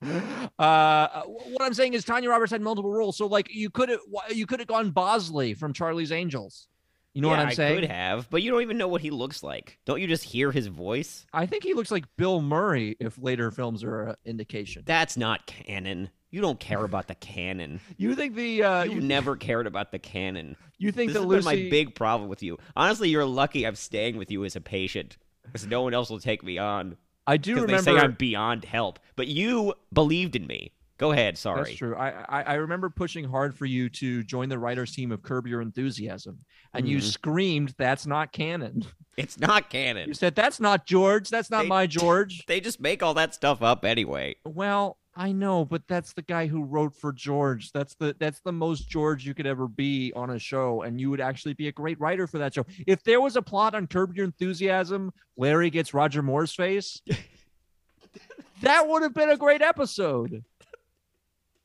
uh, 0.58 1.22
what 1.22 1.62
I'm 1.62 1.74
saying 1.74 1.94
is 1.94 2.04
Tanya 2.04 2.30
Roberts 2.30 2.52
had 2.52 2.62
multiple 2.62 2.92
roles, 2.92 3.16
so 3.16 3.26
like 3.26 3.52
you 3.52 3.70
could 3.70 3.88
have 3.88 4.00
you 4.30 4.46
could 4.46 4.60
have 4.60 4.68
gone 4.68 4.90
Bosley 4.90 5.54
from 5.54 5.72
Charlie's 5.72 6.12
Angels. 6.12 6.68
You 7.14 7.22
know 7.22 7.28
what 7.28 7.40
I'm 7.40 7.48
I 7.48 7.54
saying? 7.54 7.78
I 7.78 7.80
could 7.80 7.90
have, 7.90 8.30
but 8.30 8.42
you 8.42 8.50
don't 8.52 8.62
even 8.62 8.78
know 8.78 8.86
what 8.86 9.00
he 9.00 9.10
looks 9.10 9.42
like. 9.42 9.78
Don't 9.84 10.00
you 10.00 10.06
just 10.06 10.22
hear 10.22 10.52
his 10.52 10.68
voice? 10.68 11.26
I 11.32 11.46
think 11.46 11.64
he 11.64 11.74
looks 11.74 11.90
like 11.90 12.04
Bill 12.16 12.40
Murray 12.40 12.96
if 13.00 13.18
later 13.20 13.50
films 13.50 13.82
are 13.82 14.02
an 14.02 14.16
indication. 14.24 14.84
That's 14.86 15.16
not 15.16 15.46
canon. 15.46 16.10
You 16.30 16.42
don't 16.42 16.60
care 16.60 16.84
about 16.84 17.08
the 17.08 17.14
canon. 17.16 17.80
You 17.96 18.14
think 18.14 18.36
the 18.36 18.62
uh, 18.62 18.84
You've 18.84 18.94
you, 18.96 19.00
never 19.00 19.34
cared 19.34 19.66
about 19.66 19.90
the 19.90 19.98
canon. 19.98 20.54
you 20.76 20.92
think 20.92 21.12
This 21.12 21.20
that 21.20 21.26
Lucy 21.26 21.44
my 21.44 21.56
big 21.56 21.94
problem 21.96 22.28
with 22.28 22.42
you. 22.42 22.58
Honestly, 22.76 23.08
you're 23.08 23.24
lucky 23.24 23.66
I'm 23.66 23.74
staying 23.74 24.16
with 24.16 24.30
you 24.30 24.44
as 24.44 24.54
a 24.54 24.60
patient, 24.60 25.16
because 25.42 25.66
no 25.66 25.82
one 25.82 25.94
else 25.94 26.10
will 26.10 26.20
take 26.20 26.44
me 26.44 26.58
on. 26.58 26.96
I 27.28 27.36
do 27.36 27.54
remember 27.54 27.76
they 27.76 27.82
say 27.82 27.98
I'm 27.98 28.12
beyond 28.12 28.64
help. 28.64 28.98
But 29.16 29.28
you 29.28 29.74
believed 29.92 30.34
in 30.36 30.46
me. 30.46 30.72
Go 30.98 31.12
ahead. 31.12 31.38
Sorry. 31.38 31.62
That's 31.62 31.76
true. 31.76 31.94
I, 31.94 32.08
I 32.28 32.42
I 32.42 32.54
remember 32.54 32.90
pushing 32.90 33.22
hard 33.24 33.54
for 33.54 33.66
you 33.66 33.88
to 33.90 34.24
join 34.24 34.48
the 34.48 34.58
writers 34.58 34.92
team 34.92 35.12
of 35.12 35.22
Curb 35.22 35.46
Your 35.46 35.60
Enthusiasm, 35.60 36.40
and 36.74 36.88
you 36.88 36.98
Mhm. 36.98 37.02
screamed, 37.02 37.74
"That's 37.78 38.04
not 38.06 38.32
canon." 38.32 38.84
It's 39.16 39.38
not 39.38 39.68
canon. 39.70 40.08
You 40.08 40.14
said, 40.14 40.34
"That's 40.36 40.58
not 40.60 40.86
George. 40.86 41.28
That's 41.28 41.50
not 41.50 41.62
They- 41.62 41.68
my 41.68 41.86
George." 41.86 42.44
They 42.48 42.60
just 42.60 42.80
make 42.80 43.02
all 43.02 43.14
that 43.14 43.32
stuff 43.34 43.62
up 43.62 43.84
anyway. 43.84 44.36
well, 44.44 44.98
I 45.18 45.32
know, 45.32 45.64
but 45.64 45.82
that's 45.88 46.12
the 46.12 46.22
guy 46.22 46.46
who 46.46 46.62
wrote 46.62 46.94
for 46.94 47.12
George. 47.12 47.72
That's 47.72 47.96
the 47.96 48.14
that's 48.20 48.38
the 48.38 48.52
most 48.52 48.88
George 48.88 49.26
you 49.26 49.34
could 49.34 49.48
ever 49.48 49.66
be 49.66 50.12
on 50.14 50.30
a 50.30 50.38
show, 50.38 50.82
and 50.82 51.00
you 51.00 51.10
would 51.10 51.20
actually 51.20 51.54
be 51.54 51.66
a 51.66 51.72
great 51.72 51.98
writer 51.98 52.28
for 52.28 52.38
that 52.38 52.54
show. 52.54 52.64
If 52.86 53.02
there 53.02 53.20
was 53.20 53.34
a 53.34 53.42
plot 53.42 53.74
on 53.74 53.88
Curb 53.88 54.16
Your 54.16 54.26
Enthusiasm, 54.26 55.12
Larry 55.36 55.70
gets 55.70 55.92
Roger 55.92 56.22
Moore's 56.22 56.54
face. 56.54 57.02
that 58.62 58.86
would 58.88 59.02
have 59.02 59.12
been 59.12 59.30
a 59.30 59.36
great 59.36 59.60
episode. 59.60 60.44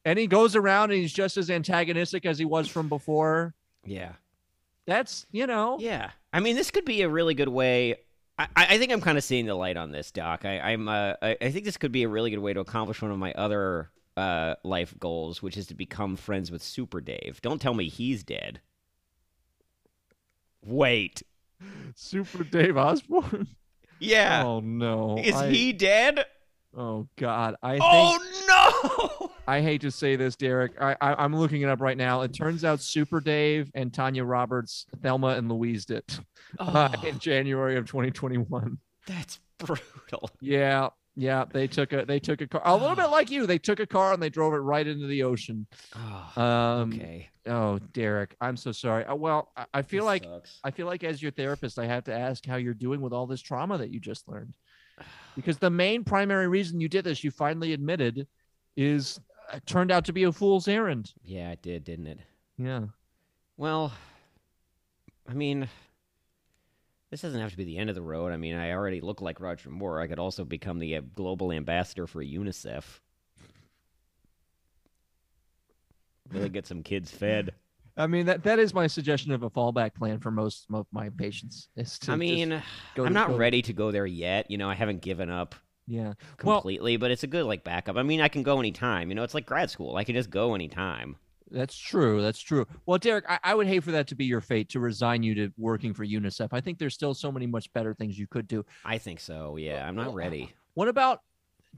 And 0.04 0.18
he 0.18 0.26
goes 0.26 0.56
around 0.56 0.92
and 0.92 1.00
he's 1.00 1.14
just 1.14 1.38
as 1.38 1.52
antagonistic 1.52 2.26
as 2.26 2.40
he 2.40 2.46
was 2.46 2.68
from 2.68 2.90
before. 2.90 3.54
Yeah. 3.86 4.14
That's 4.88 5.28
you 5.32 5.46
know, 5.46 5.78
Yeah. 5.80 6.10
I 6.34 6.40
mean, 6.40 6.56
this 6.56 6.72
could 6.72 6.86
be 6.86 7.04
a 7.04 7.10
really 7.10 7.36
good 7.36 7.48
way. 7.50 7.98
I, 8.38 8.48
I 8.56 8.78
think 8.78 8.92
I'm 8.92 9.02
kind 9.02 9.18
of 9.18 9.24
seeing 9.24 9.46
the 9.46 9.56
light 9.56 9.78
on 9.78 9.92
this, 9.92 10.12
Doc. 10.12 10.44
I, 10.46 10.60
I'm. 10.60 10.88
Uh, 10.88 11.14
I, 11.22 11.38
I 11.42 11.52
think 11.52 11.66
this 11.66 11.78
could 11.78 11.92
be 11.92 12.04
a 12.04 12.10
really 12.10 12.32
good 12.32 12.40
way 12.40 12.54
to 12.54 12.60
accomplish 12.60 13.02
one 13.02 13.12
of 13.12 13.18
my 13.18 13.32
other 13.34 13.92
uh, 14.18 14.56
life 14.64 14.94
goals, 15.00 15.42
which 15.44 15.56
is 15.58 15.68
to 15.68 15.76
become 15.76 16.16
friends 16.16 16.52
with 16.52 16.64
Super 16.64 17.00
Dave. 17.00 17.40
Don't 17.42 17.62
tell 17.62 17.74
me 17.74 17.90
he's 17.90 18.24
dead. 18.24 18.60
Wait. 20.66 21.24
Super 21.96 22.44
Dave 22.44 22.78
Osborne. 22.78 23.48
Yeah. 24.00 24.44
Oh 24.44 24.60
no, 24.60 25.18
is 25.18 25.36
I- 25.36 25.50
he 25.50 25.72
dead? 25.74 26.26
Oh 26.76 27.08
God, 27.16 27.56
I 27.62 27.74
think 27.74 27.84
Oh 27.86 29.18
no! 29.22 29.23
I 29.48 29.62
hate 29.62 29.82
to 29.82 29.92
say 29.92 30.16
this, 30.16 30.36
Derek. 30.36 30.72
I, 30.82 30.96
I 31.02 31.16
I'm 31.24 31.36
looking 31.36 31.62
it 31.64 31.70
up 31.70 31.82
right 31.82 31.98
now. 31.98 32.22
It 32.22 32.34
turns 32.34 32.64
out 32.64 32.80
Super 32.80 33.20
Dave 33.20 33.70
and 33.76 33.94
Tanya 33.94 34.24
Roberts, 34.24 34.86
Thelma 35.02 35.30
and 35.30 35.50
Louise 35.50 35.86
did 35.86 35.98
it 35.98 36.20
uh, 36.60 36.90
Oh, 36.98 37.08
in 37.08 37.20
January 37.20 37.76
of 37.78 37.86
2021. 37.86 38.78
that's 39.06 39.40
brutal. 39.58 40.30
Yeah, 40.40 40.90
yeah. 41.16 41.44
They 41.52 41.68
took 41.68 41.92
a 41.92 42.06
they 42.06 42.20
took 42.20 42.40
a 42.42 42.48
car 42.48 42.62
a 42.64 42.76
little 42.76 42.96
bit 42.96 43.08
like 43.08 43.30
you. 43.30 43.46
They 43.46 43.58
took 43.58 43.82
a 43.82 43.86
car 43.86 44.14
and 44.14 44.24
they 44.24 44.30
drove 44.30 44.54
it 44.54 44.58
right 44.58 44.88
into 44.88 45.08
the 45.08 45.24
ocean. 45.24 45.68
Oh, 45.96 46.42
Um, 46.42 46.94
okay. 46.94 47.30
Oh, 47.46 47.80
Derek, 47.92 48.38
I'm 48.40 48.56
so 48.56 48.72
sorry. 48.72 49.04
Uh, 49.04 49.16
well, 49.16 49.52
I, 49.58 49.66
I 49.74 49.82
feel 49.82 50.04
This 50.04 50.08
like 50.08 50.24
sucks. 50.24 50.60
I 50.64 50.72
feel 50.72 50.88
like 50.88 51.04
as 51.04 51.22
your 51.22 51.32
therapist, 51.32 51.78
I 51.78 51.86
have 51.88 52.06
to 52.06 52.14
ask 52.14 52.46
how 52.46 52.56
you're 52.56 52.74
doing 52.74 53.02
with 53.02 53.12
all 53.12 53.28
this 53.28 53.42
trauma 53.42 53.78
that 53.80 53.90
you 53.92 54.00
just 54.00 54.30
learned. 54.30 54.54
Because 55.36 55.58
the 55.58 55.70
main 55.70 56.06
primary 56.06 56.48
reason 56.48 56.80
you 56.80 56.88
did 56.88 57.04
this, 57.04 57.24
you 57.26 57.32
finally 57.32 57.74
admitted, 57.74 58.26
is 58.78 59.20
uh, 59.52 59.60
turned 59.66 59.92
out 59.92 60.06
to 60.06 60.14
be 60.14 60.24
a 60.24 60.32
fool's 60.32 60.68
errand. 60.68 61.14
Yeah, 61.24 61.52
it 61.52 61.62
did, 61.62 61.84
didn't 61.84 62.08
it? 62.08 62.20
Yeah. 62.58 62.86
Well, 63.58 63.94
I 65.30 65.34
mean, 65.34 65.68
this 67.12 67.22
doesn't 67.22 67.40
have 67.40 67.52
to 67.52 67.58
be 67.58 67.64
the 67.64 67.78
end 67.78 67.90
of 67.90 67.96
the 67.96 68.02
road. 68.02 68.32
I 68.32 68.38
mean, 68.38 68.56
I 68.56 68.72
already 68.72 69.02
look 69.02 69.22
like 69.22 69.40
Roger 69.40 69.70
Moore. 69.70 70.02
I 70.02 70.08
could 70.08 70.20
also 70.20 70.44
become 70.44 70.80
the 70.80 70.98
uh, 70.98 71.02
global 71.16 71.52
ambassador 71.52 72.08
for 72.08 72.24
UNICEF. 72.24 72.84
Really 76.32 76.50
get 76.50 76.66
some 76.66 76.84
kids 76.84 77.12
fed. 77.12 77.54
I 77.96 78.08
mean 78.08 78.26
that 78.26 78.44
that 78.44 78.58
is 78.58 78.74
my 78.74 78.88
suggestion 78.88 79.32
of 79.32 79.44
a 79.44 79.50
fallback 79.50 79.94
plan 79.94 80.20
for 80.20 80.32
most 80.32 80.66
of 80.74 80.88
my 80.92 81.10
patients. 81.10 81.70
Is 81.76 82.00
to 82.00 82.14
I 82.14 82.16
mean, 82.16 82.64
go 82.96 83.06
I'm 83.06 83.14
not 83.14 83.38
ready 83.38 83.62
to 83.62 83.74
go 83.74 83.92
there 83.92 84.08
yet. 84.08 84.50
You 84.50 84.58
know, 84.58 84.68
I 84.68 84.74
haven't 84.74 85.02
given 85.02 85.30
up 85.30 85.54
Yeah. 85.88 86.14
Well- 86.44 86.56
completely, 86.62 86.98
but 86.98 87.12
it's 87.12 87.24
a 87.24 87.28
good 87.28 87.46
like 87.46 87.64
backup. 87.64 87.98
I 87.98 88.04
mean, 88.04 88.22
I 88.22 88.28
can 88.28 88.44
go 88.44 88.60
anytime. 88.60 89.10
You 89.10 89.16
know, 89.16 89.24
it's 89.24 89.34
like 89.34 89.46
grad 89.46 89.70
school. 89.70 89.96
I 89.96 90.04
can 90.04 90.16
just 90.16 90.30
go 90.30 90.56
anytime. 90.56 91.18
That's 91.52 91.78
true. 91.78 92.22
That's 92.22 92.40
true. 92.40 92.66
Well, 92.88 92.98
Derek, 92.98 93.26
I, 93.30 93.38
I 93.44 93.54
would 93.56 93.68
hate 93.68 93.84
for 93.84 93.92
that 93.92 94.08
to 94.08 94.16
be 94.16 94.26
your 94.26 94.42
fate 94.42 94.70
to 94.70 94.80
resign 94.80 95.22
you 95.22 95.36
to 95.36 95.52
working 95.58 95.94
for 95.94 96.04
UNICEF. 96.04 96.50
I 96.52 96.62
think 96.62 96.80
there's 96.80 96.96
still 96.96 97.14
so 97.14 97.32
many 97.32 97.46
much 97.46 97.72
better 97.74 97.94
things 97.94 98.18
you 98.18 98.26
could 98.26 98.48
do. 98.48 98.66
I 98.84 98.98
think 98.98 99.20
so. 99.20 99.58
Yeah, 99.58 99.88
I'm 99.88 99.96
not 99.96 100.08
Well, 100.08 100.16
ready. 100.16 100.54
What 100.74 100.88
about 100.88 101.22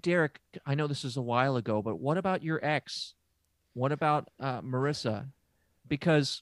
Derek? 0.01 0.39
I 0.65 0.75
know 0.75 0.87
this 0.87 1.03
is 1.03 1.17
a 1.17 1.21
while 1.21 1.57
ago, 1.57 1.81
but 1.81 1.99
what 1.99 2.17
about 2.17 2.41
your 2.41 2.63
ex? 2.63 3.15
What 3.73 3.91
about 3.91 4.29
uh, 4.39 4.61
Marissa? 4.61 5.25
Because 5.89 6.41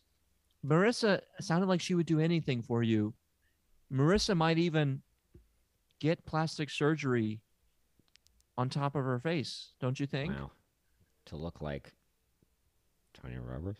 Marissa 0.64 1.22
sounded 1.42 1.68
like 1.68 1.82
she 1.82 1.96
would 1.96 2.06
do 2.06 2.20
anything 2.20 2.62
for 2.62 2.84
you. 2.84 3.16
Marissa 3.92 4.38
might 4.38 4.60
even 4.60 5.02
get 6.00 6.24
plastic 6.26 6.70
surgery 6.70 7.40
on 8.58 8.70
top 8.70 8.96
of 8.96 9.04
her 9.04 9.20
face, 9.20 9.72
don't 9.80 10.00
you 10.00 10.06
think? 10.06 10.34
Wow. 10.34 10.52
To 11.28 11.36
look 11.38 11.62
like 11.62 11.94
Tanya 13.14 13.40
Roberts. 13.42 13.80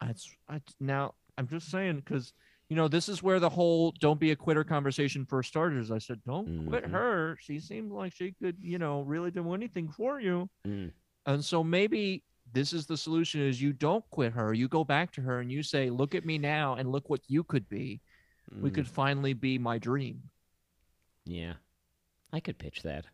That's 0.00 0.34
I, 0.48 0.60
now 0.80 1.14
I'm 1.36 1.48
just 1.48 1.70
saying 1.70 1.96
because 1.96 2.32
you 2.68 2.76
know 2.76 2.88
this 2.88 3.08
is 3.08 3.22
where 3.22 3.40
the 3.40 3.48
whole 3.48 3.92
"don't 4.00 4.20
be 4.20 4.30
a 4.30 4.36
quitter" 4.36 4.64
conversation 4.64 5.24
first 5.26 5.48
starters. 5.48 5.90
I 5.90 5.98
said, 5.98 6.20
"Don't 6.24 6.66
quit 6.66 6.84
Mhm. 6.84 6.90
her. 6.90 7.36
She 7.40 7.58
seemed 7.60 7.92
like 7.92 8.12
she 8.12 8.32
could, 8.32 8.56
you 8.60 8.78
know, 8.78 9.02
really 9.02 9.30
do 9.30 9.52
anything 9.54 9.88
for 9.90 10.20
you." 10.20 10.48
Mm. 10.66 10.92
And 11.26 11.44
so 11.44 11.62
maybe 11.64 12.24
this 12.52 12.72
is 12.72 12.86
the 12.86 12.96
solution: 12.96 13.40
is 13.40 13.60
you 13.60 13.72
don't 13.72 14.08
quit 14.10 14.32
her. 14.32 14.54
You 14.54 14.68
go 14.68 14.84
back 14.84 15.12
to 15.12 15.20
her 15.22 15.40
and 15.40 15.50
you 15.52 15.62
say, 15.62 15.90
"Look 15.90 16.14
at 16.14 16.24
me 16.24 16.38
now, 16.38 16.74
and 16.74 16.90
look 16.92 17.08
what 17.10 17.20
you 17.28 17.42
could 17.44 17.68
be. 17.68 18.00
We 18.50 18.70
Mm. 18.70 18.74
could 18.74 18.88
finally 18.88 19.34
be 19.34 19.58
my 19.58 19.78
dream." 19.78 20.30
Yeah. 21.24 21.54
I 22.32 22.40
could 22.40 22.58
pitch 22.58 22.82
that. 22.82 23.06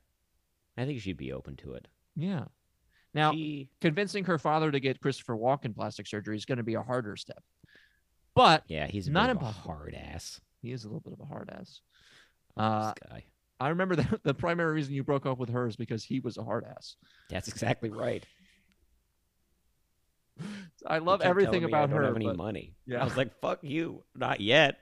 I 0.77 0.85
think 0.85 1.01
she'd 1.01 1.17
be 1.17 1.33
open 1.33 1.57
to 1.57 1.75
it. 1.75 1.87
Yeah. 2.17 2.45
Now, 3.15 3.33
she, 3.33 3.69
convincing 3.81 4.25
her 4.25 4.39
father 4.39 4.71
to 4.73 4.81
get 4.81 5.01
Christopher 5.01 5.37
Walken 5.37 5.75
plastic 5.75 6.07
surgery 6.07 6.37
is 6.37 6.45
going 6.45 6.59
to 6.59 6.65
be 6.65 6.75
a 6.75 6.83
harder 6.83 7.15
step, 7.17 7.43
but 8.35 8.65
yeah, 8.67 8.87
he's 8.89 9.07
a 9.07 9.13
Not 9.13 9.31
of 9.31 9.41
a 9.41 9.45
hard 9.45 9.95
ass. 9.95 10.41
he 10.63 10.73
is 10.73 10.85
a 10.85 10.89
little 10.89 11.01
bit 11.01 11.13
of 11.13 11.21
a 11.21 11.25
hard 11.27 11.49
ass. 11.57 11.81
Uh, 12.57 12.93
this 12.93 12.95
guy. 13.11 13.25
I 13.61 13.69
remember 13.69 13.95
that 14.03 14.21
the 14.25 14.35
primary 14.35 14.75
reason 14.75 14.95
you 14.95 15.05
broke 15.05 15.27
up 15.27 15.39
with 15.39 15.51
her 15.51 15.69
is 15.69 15.77
because 15.77 16.03
he 16.03 16.19
was 16.19 16.39
a 16.39 16.43
hard 16.43 16.65
ass. 16.65 16.97
That's 17.31 17.47
exactly 17.47 17.91
right. 17.91 18.25
I 20.87 20.99
love 20.99 21.21
everything 21.23 21.65
about 21.65 21.85
I 21.85 21.87
don't 21.87 21.97
her. 21.99 22.05
have 22.07 22.17
any 22.17 22.27
but- 22.27 22.37
money. 22.37 22.75
Yeah. 22.87 23.01
I 23.01 23.05
was 23.05 23.17
like, 23.17 23.39
"Fuck 23.41 23.61
you, 23.63 24.03
not 24.15 24.41
yet." 24.41 24.79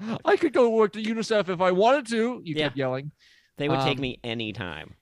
I 0.24 0.36
could 0.36 0.52
go 0.52 0.70
work 0.70 0.92
to 0.94 1.02
UNICEF 1.02 1.48
if 1.48 1.60
I 1.60 1.72
wanted 1.72 2.06
to. 2.08 2.40
You 2.44 2.54
Yeah. 2.54 2.64
kept 2.66 2.76
yelling. 2.76 3.10
They 3.58 3.68
would 3.68 3.80
take 3.80 3.98
Um, 3.98 4.02
me 4.02 4.18
anytime. 4.24 4.94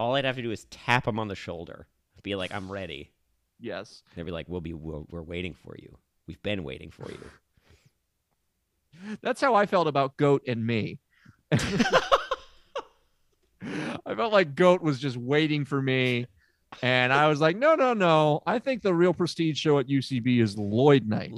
All 0.00 0.14
I'd 0.14 0.24
have 0.24 0.36
to 0.36 0.42
do 0.42 0.52
is 0.52 0.64
tap 0.70 1.04
them 1.04 1.18
on 1.18 1.26
the 1.28 1.34
shoulder, 1.34 1.86
be 2.22 2.34
like, 2.36 2.54
"I'm 2.54 2.70
ready." 2.70 3.10
Yes. 3.60 4.02
They'd 4.14 4.22
be 4.24 4.30
like, 4.30 4.48
"We'll 4.48 4.60
be, 4.60 4.72
we're, 4.72 5.00
we're 5.10 5.22
waiting 5.22 5.54
for 5.54 5.74
you. 5.76 5.98
We've 6.26 6.40
been 6.42 6.62
waiting 6.64 6.90
for 6.90 7.10
you." 7.10 7.18
That's 9.22 9.40
how 9.40 9.54
I 9.54 9.66
felt 9.66 9.88
about 9.88 10.16
Goat 10.16 10.42
and 10.46 10.64
me. 10.66 11.00
I 13.62 14.14
felt 14.14 14.32
like 14.32 14.54
Goat 14.54 14.82
was 14.82 14.98
just 15.00 15.16
waiting 15.16 15.64
for 15.64 15.80
me. 15.82 16.26
And 16.82 17.12
I 17.12 17.28
was 17.28 17.40
like, 17.40 17.56
no, 17.56 17.74
no, 17.74 17.94
no. 17.94 18.42
I 18.46 18.58
think 18.58 18.82
the 18.82 18.94
real 18.94 19.12
prestige 19.14 19.58
show 19.58 19.78
at 19.78 19.88
UCB 19.88 20.40
is 20.42 20.56
Lloyd 20.58 21.06
Night. 21.08 21.32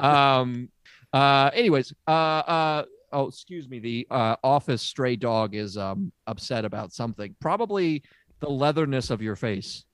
um 0.00 0.70
uh 1.12 1.50
anyways 1.52 1.92
uh 2.08 2.10
uh 2.10 2.84
oh 3.14 3.28
excuse 3.28 3.68
me 3.68 3.78
the 3.78 4.06
uh 4.10 4.36
office 4.44 4.82
stray 4.82 5.16
dog 5.16 5.54
is 5.54 5.76
um 5.78 6.12
upset 6.26 6.64
about 6.64 6.92
something 6.92 7.34
probably 7.40 8.02
the 8.40 8.48
leatherness 8.50 9.10
of 9.10 9.22
your 9.22 9.36
face 9.36 9.84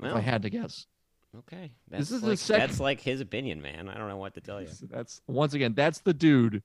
Well, 0.00 0.16
i 0.16 0.20
had 0.20 0.42
to 0.42 0.50
guess 0.50 0.86
okay. 1.36 1.72
This 1.90 1.98
That's 1.98 2.10
is 2.12 2.20
the 2.20 2.28
like, 2.28 2.38
second- 2.38 2.68
That's 2.68 2.78
like 2.80 3.00
his 3.00 3.20
opinion, 3.20 3.60
man. 3.60 3.88
I 3.88 3.98
don't 3.98 4.08
know 4.08 4.16
what 4.18 4.34
to 4.34 4.40
tell 4.40 4.62
you. 4.62 4.68
That's 4.88 5.20
once 5.26 5.52
again 5.54 5.74
that's 5.74 5.98
the 5.98 6.14
dude 6.14 6.62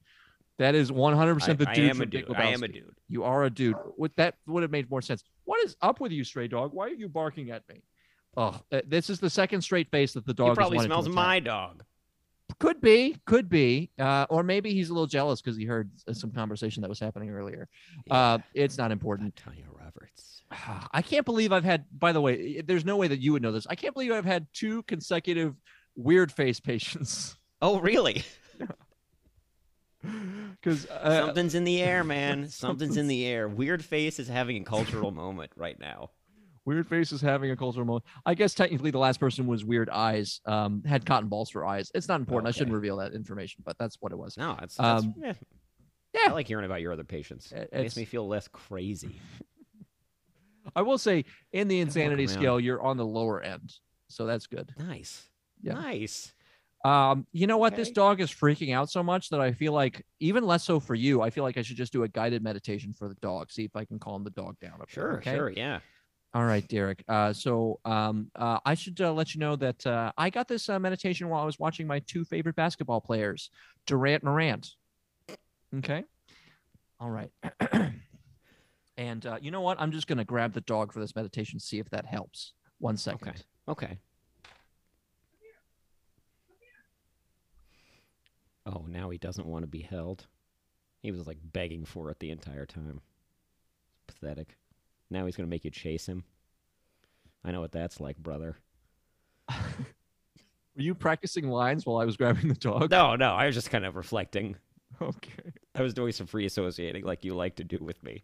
that 0.60 0.76
is 0.76 0.92
100% 0.92 1.50
I, 1.50 1.54
the 1.54 1.70
I 1.70 1.74
dude 1.74 1.90
am 1.90 2.02
a 2.02 2.06
dude. 2.06 2.36
I 2.36 2.44
am 2.52 2.62
a 2.64 2.68
dude. 2.68 2.94
you 3.08 3.24
are 3.24 3.46
a 3.46 3.50
dude 3.50 3.76
with 3.98 4.16
that 4.18 4.36
would 4.46 4.62
have 4.62 4.72
made 4.72 4.88
more 4.92 5.02
sense 5.02 5.24
what 5.46 5.60
is 5.66 5.76
up 5.82 6.00
with 6.00 6.12
you 6.12 6.24
stray 6.24 6.48
dog 6.48 6.72
why 6.74 6.86
are 6.86 6.90
you 6.94 7.10
barking 7.10 7.50
at 7.50 7.68
me 7.68 7.82
oh 8.38 8.60
this 8.86 9.10
is 9.10 9.20
the 9.20 9.30
second 9.30 9.62
straight 9.62 9.90
face 9.90 10.14
that 10.14 10.26
the 10.28 10.34
dog 10.36 10.50
He 10.52 10.56
probably 10.56 10.80
smells 10.86 11.10
my 11.10 11.40
dog. 11.40 11.84
Could 12.60 12.82
be, 12.82 13.16
could 13.26 13.48
be, 13.50 13.90
uh, 13.98 14.26
or 14.30 14.44
maybe 14.44 14.74
he's 14.74 14.90
a 14.90 14.94
little 14.94 15.08
jealous 15.08 15.42
because 15.42 15.56
he 15.58 15.64
heard 15.64 15.90
some 16.12 16.32
conversation 16.32 16.82
that 16.82 16.90
was 16.90 17.00
happening 17.00 17.30
earlier. 17.30 17.70
Uh, 18.12 18.40
it's 18.54 18.78
not 18.78 18.92
important. 18.92 19.36
Tanya 19.38 19.64
Roberts. 19.72 20.44
I 20.92 21.02
can't 21.02 21.26
believe 21.26 21.54
I've 21.54 21.64
had. 21.64 21.86
By 21.98 22.12
the 22.12 22.22
way, 22.22 22.62
there's 22.62 22.84
no 22.84 22.98
way 22.98 23.08
that 23.08 23.20
you 23.20 23.32
would 23.32 23.42
know 23.42 23.54
this. 23.54 23.66
I 23.70 23.76
can't 23.76 23.94
believe 23.94 24.12
I've 24.12 24.26
had 24.26 24.48
two 24.54 24.84
consecutive 24.84 25.56
weird 25.96 26.32
face 26.32 26.60
patients. 26.60 27.36
Oh, 27.62 27.82
really? 27.82 28.24
Because 30.02 30.86
uh, 30.90 31.26
Something's 31.26 31.56
in 31.56 31.66
the 31.66 31.82
air, 31.82 32.06
man. 32.06 32.48
Something's 32.50 32.96
in 32.96 33.08
the 33.08 33.26
air. 33.26 33.50
Weird 33.50 33.84
Face 33.84 34.20
is 34.20 34.30
having 34.30 34.62
a 34.62 34.64
cultural 34.64 35.12
moment 35.12 35.52
right 35.56 35.78
now. 35.78 36.12
Weird 36.70 36.88
face 36.88 37.12
is 37.12 37.20
having 37.22 37.50
a 37.52 37.58
cultural 37.58 37.86
moment. 37.86 38.06
I 38.26 38.34
guess 38.36 38.54
technically 38.54 38.92
the 38.92 39.00
last 39.00 39.20
person 39.20 39.48
was 39.48 39.66
Weird 39.66 39.90
Eyes. 39.90 40.40
Um, 40.46 40.84
had 40.84 41.06
cotton 41.06 41.28
balls 41.28 41.50
for 41.50 41.66
eyes. 41.66 41.92
It's 41.96 42.08
not 42.08 42.20
important. 42.20 42.48
I 42.48 42.52
shouldn't 42.52 42.74
reveal 42.76 42.98
that 42.98 43.14
information, 43.14 43.64
but 43.66 43.78
that's 43.80 43.98
what 44.00 44.12
it 44.12 44.18
was. 44.18 44.38
No, 44.38 44.56
it's, 44.62 44.76
that's, 44.76 45.04
Um, 45.04 45.16
yeah. 45.18 45.34
yeah. 46.14 46.30
I 46.30 46.32
like 46.34 46.48
hearing 46.48 46.66
about 46.66 46.82
your 46.82 46.94
other 46.94 47.04
patients. 47.04 47.52
It- 47.52 47.70
It 47.74 47.82
makes 47.82 47.98
me 47.98 48.06
feel 48.06 48.28
less 48.28 48.48
crazy. 48.48 49.20
I 50.76 50.84
will 50.84 50.98
say, 51.00 51.26
in 51.52 51.68
the 51.68 51.80
insanity 51.80 52.28
scale, 52.28 52.60
you're 52.60 52.82
on 52.82 52.98
the 52.98 53.06
lower 53.06 53.42
end, 53.42 53.74
so 54.08 54.26
that's 54.28 54.46
good. 54.46 54.72
Nice. 54.78 55.24
Yeah. 55.64 55.74
Nice. 55.74 56.34
Um, 56.86 57.26
you 57.34 57.48
know 57.48 57.58
what? 57.58 57.76
This 57.76 57.90
dog 57.92 58.22
is 58.22 58.30
freaking 58.32 58.74
out 58.74 58.90
so 58.90 59.02
much 59.04 59.30
that 59.32 59.42
I 59.42 59.52
feel 59.52 59.74
like 59.74 60.06
even 60.20 60.46
less 60.46 60.64
so 60.64 60.80
for 60.80 60.96
you. 60.96 61.22
I 61.22 61.30
feel 61.30 61.44
like 61.44 61.58
I 61.58 61.62
should 61.62 61.76
just 61.76 61.92
do 61.92 62.04
a 62.04 62.08
guided 62.08 62.42
meditation 62.44 62.94
for 62.94 63.10
the 63.10 63.16
dog. 63.16 63.52
See 63.52 63.66
if 63.66 63.76
I 63.76 63.84
can 63.84 64.00
calm 64.00 64.24
the 64.24 64.30
dog 64.30 64.58
down. 64.62 64.76
there, 64.78 64.86
Sure, 64.88 65.18
okay? 65.18 65.36
sure, 65.36 65.50
yeah. 65.50 65.80
All 66.34 66.46
right, 66.46 66.68
Derek. 66.68 67.04
Uh, 67.08 67.34
so 67.34 67.80
um, 67.86 68.30
uh, 68.36 68.60
I 68.64 68.76
should 68.76 69.02
uh, 69.02 69.12
let 69.12 69.34
you 69.34 69.40
know 69.40 69.56
that 69.56 69.86
uh, 69.88 70.12
I 70.16 70.30
got 70.30 70.48
this 70.48 70.70
uh, 70.70 70.78
meditation 70.78 71.28
while 71.28 71.42
I 71.42 71.46
was 71.46 71.58
watching 71.58 71.88
my 71.88 72.00
two 72.00 72.24
favorite 72.24 72.56
basketball 72.56 73.02
players, 73.02 73.50
Durant 73.88 74.24
Morant. 74.24 74.70
Okay. 75.78 76.04
All 77.00 77.10
right. 77.10 77.32
and 78.98 79.26
uh, 79.26 79.38
you 79.42 79.50
know 79.50 79.62
what? 79.62 79.82
I'm 79.82 79.92
just 79.92 80.06
gonna 80.06 80.26
grab 80.26 80.54
the 80.54 80.62
dog 80.62 80.94
for 80.94 81.00
this 81.00 81.16
meditation. 81.16 81.60
See 81.60 81.80
if 81.80 81.90
that 81.90 82.06
helps. 82.06 82.54
One 82.78 82.98
second. 82.98 83.44
Okay. 83.68 83.88
Okay. 83.88 83.98
Oh, 88.68 88.86
now 88.88 89.10
he 89.10 89.18
doesn't 89.18 89.48
want 89.48 89.64
to 89.64 89.68
be 89.68 89.82
held. 89.82 90.28
He 91.02 91.12
was 91.12 91.26
like 91.26 91.38
begging 91.42 91.86
for 91.86 92.12
it 92.12 92.20
the 92.20 92.30
entire 92.30 92.68
time. 92.68 93.02
Pathetic. 94.06 94.59
Now 95.10 95.26
he's 95.26 95.36
going 95.36 95.48
to 95.48 95.50
make 95.50 95.66
you 95.66 95.72
chase 95.72 96.06
him. 96.06 96.24
I 97.44 97.52
know 97.52 97.62
what 97.62 97.72
that's 97.72 98.00
like, 98.00 98.18
brother. 98.18 98.58
Were 99.50 100.84
you 100.84 100.94
practicing 100.94 101.50
lines 101.50 101.86
while 101.86 101.98
I 101.98 102.06
was 102.06 102.18
grabbing 102.18 102.48
the 102.48 102.56
dog? 102.56 102.92
No, 102.92 103.16
no, 103.16 103.34
I 103.34 103.46
was 103.48 103.56
just 103.56 103.70
kind 103.70 103.86
of 103.86 103.96
reflecting. 103.96 104.56
Okay. 105.02 105.52
I 105.76 105.82
was 105.82 105.94
doing 105.94 106.12
some 106.12 106.28
free 106.28 106.46
associating 106.46 107.06
like 107.06 107.24
you 107.24 107.34
like 107.34 107.56
to 107.56 107.64
do 107.64 107.78
with 107.80 108.02
me. 108.04 108.24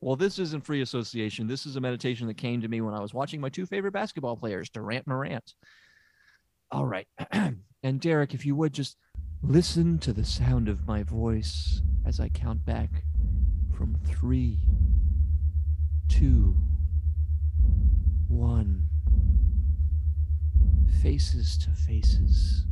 Well, 0.00 0.16
this 0.16 0.38
isn't 0.38 0.64
free 0.64 0.82
association. 0.82 1.46
This 1.46 1.66
is 1.66 1.76
a 1.76 1.80
meditation 1.80 2.28
that 2.28 2.36
came 2.36 2.60
to 2.60 2.68
me 2.68 2.80
when 2.80 2.94
I 2.94 3.00
was 3.00 3.12
watching 3.12 3.40
my 3.40 3.48
two 3.48 3.66
favorite 3.66 3.92
basketball 3.92 4.36
players, 4.36 4.70
Durant 4.70 5.06
and 5.06 5.14
Morant. 5.14 5.54
All 6.70 6.86
right. 6.86 7.08
and 7.82 8.00
Derek, 8.00 8.34
if 8.34 8.46
you 8.46 8.54
would 8.54 8.72
just 8.72 8.96
listen 9.42 9.98
to 9.98 10.12
the 10.12 10.24
sound 10.24 10.68
of 10.68 10.86
my 10.86 11.02
voice 11.02 11.82
as 12.06 12.20
I 12.20 12.28
count 12.28 12.64
back 12.64 13.02
from 13.78 13.96
three, 14.04 14.58
two, 16.08 16.56
one. 18.26 18.88
Faces 21.00 21.56
to 21.58 21.70
faces, 21.70 22.64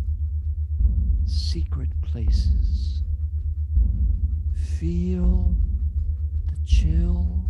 secret 1.25 1.91
places. 2.03 3.05
Feel 4.81 5.55
the 6.49 6.59
chill. 6.67 7.45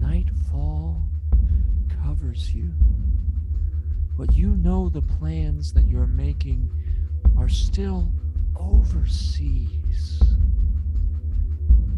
Nightfall 0.00 1.06
covers 2.02 2.52
you. 2.52 2.72
But 4.18 4.34
you 4.34 4.56
know 4.56 4.88
the 4.88 5.02
plans 5.02 5.72
that 5.74 5.86
you're 5.86 6.08
making 6.08 6.68
are 7.38 7.48
still 7.48 8.10
overseas. 8.56 10.20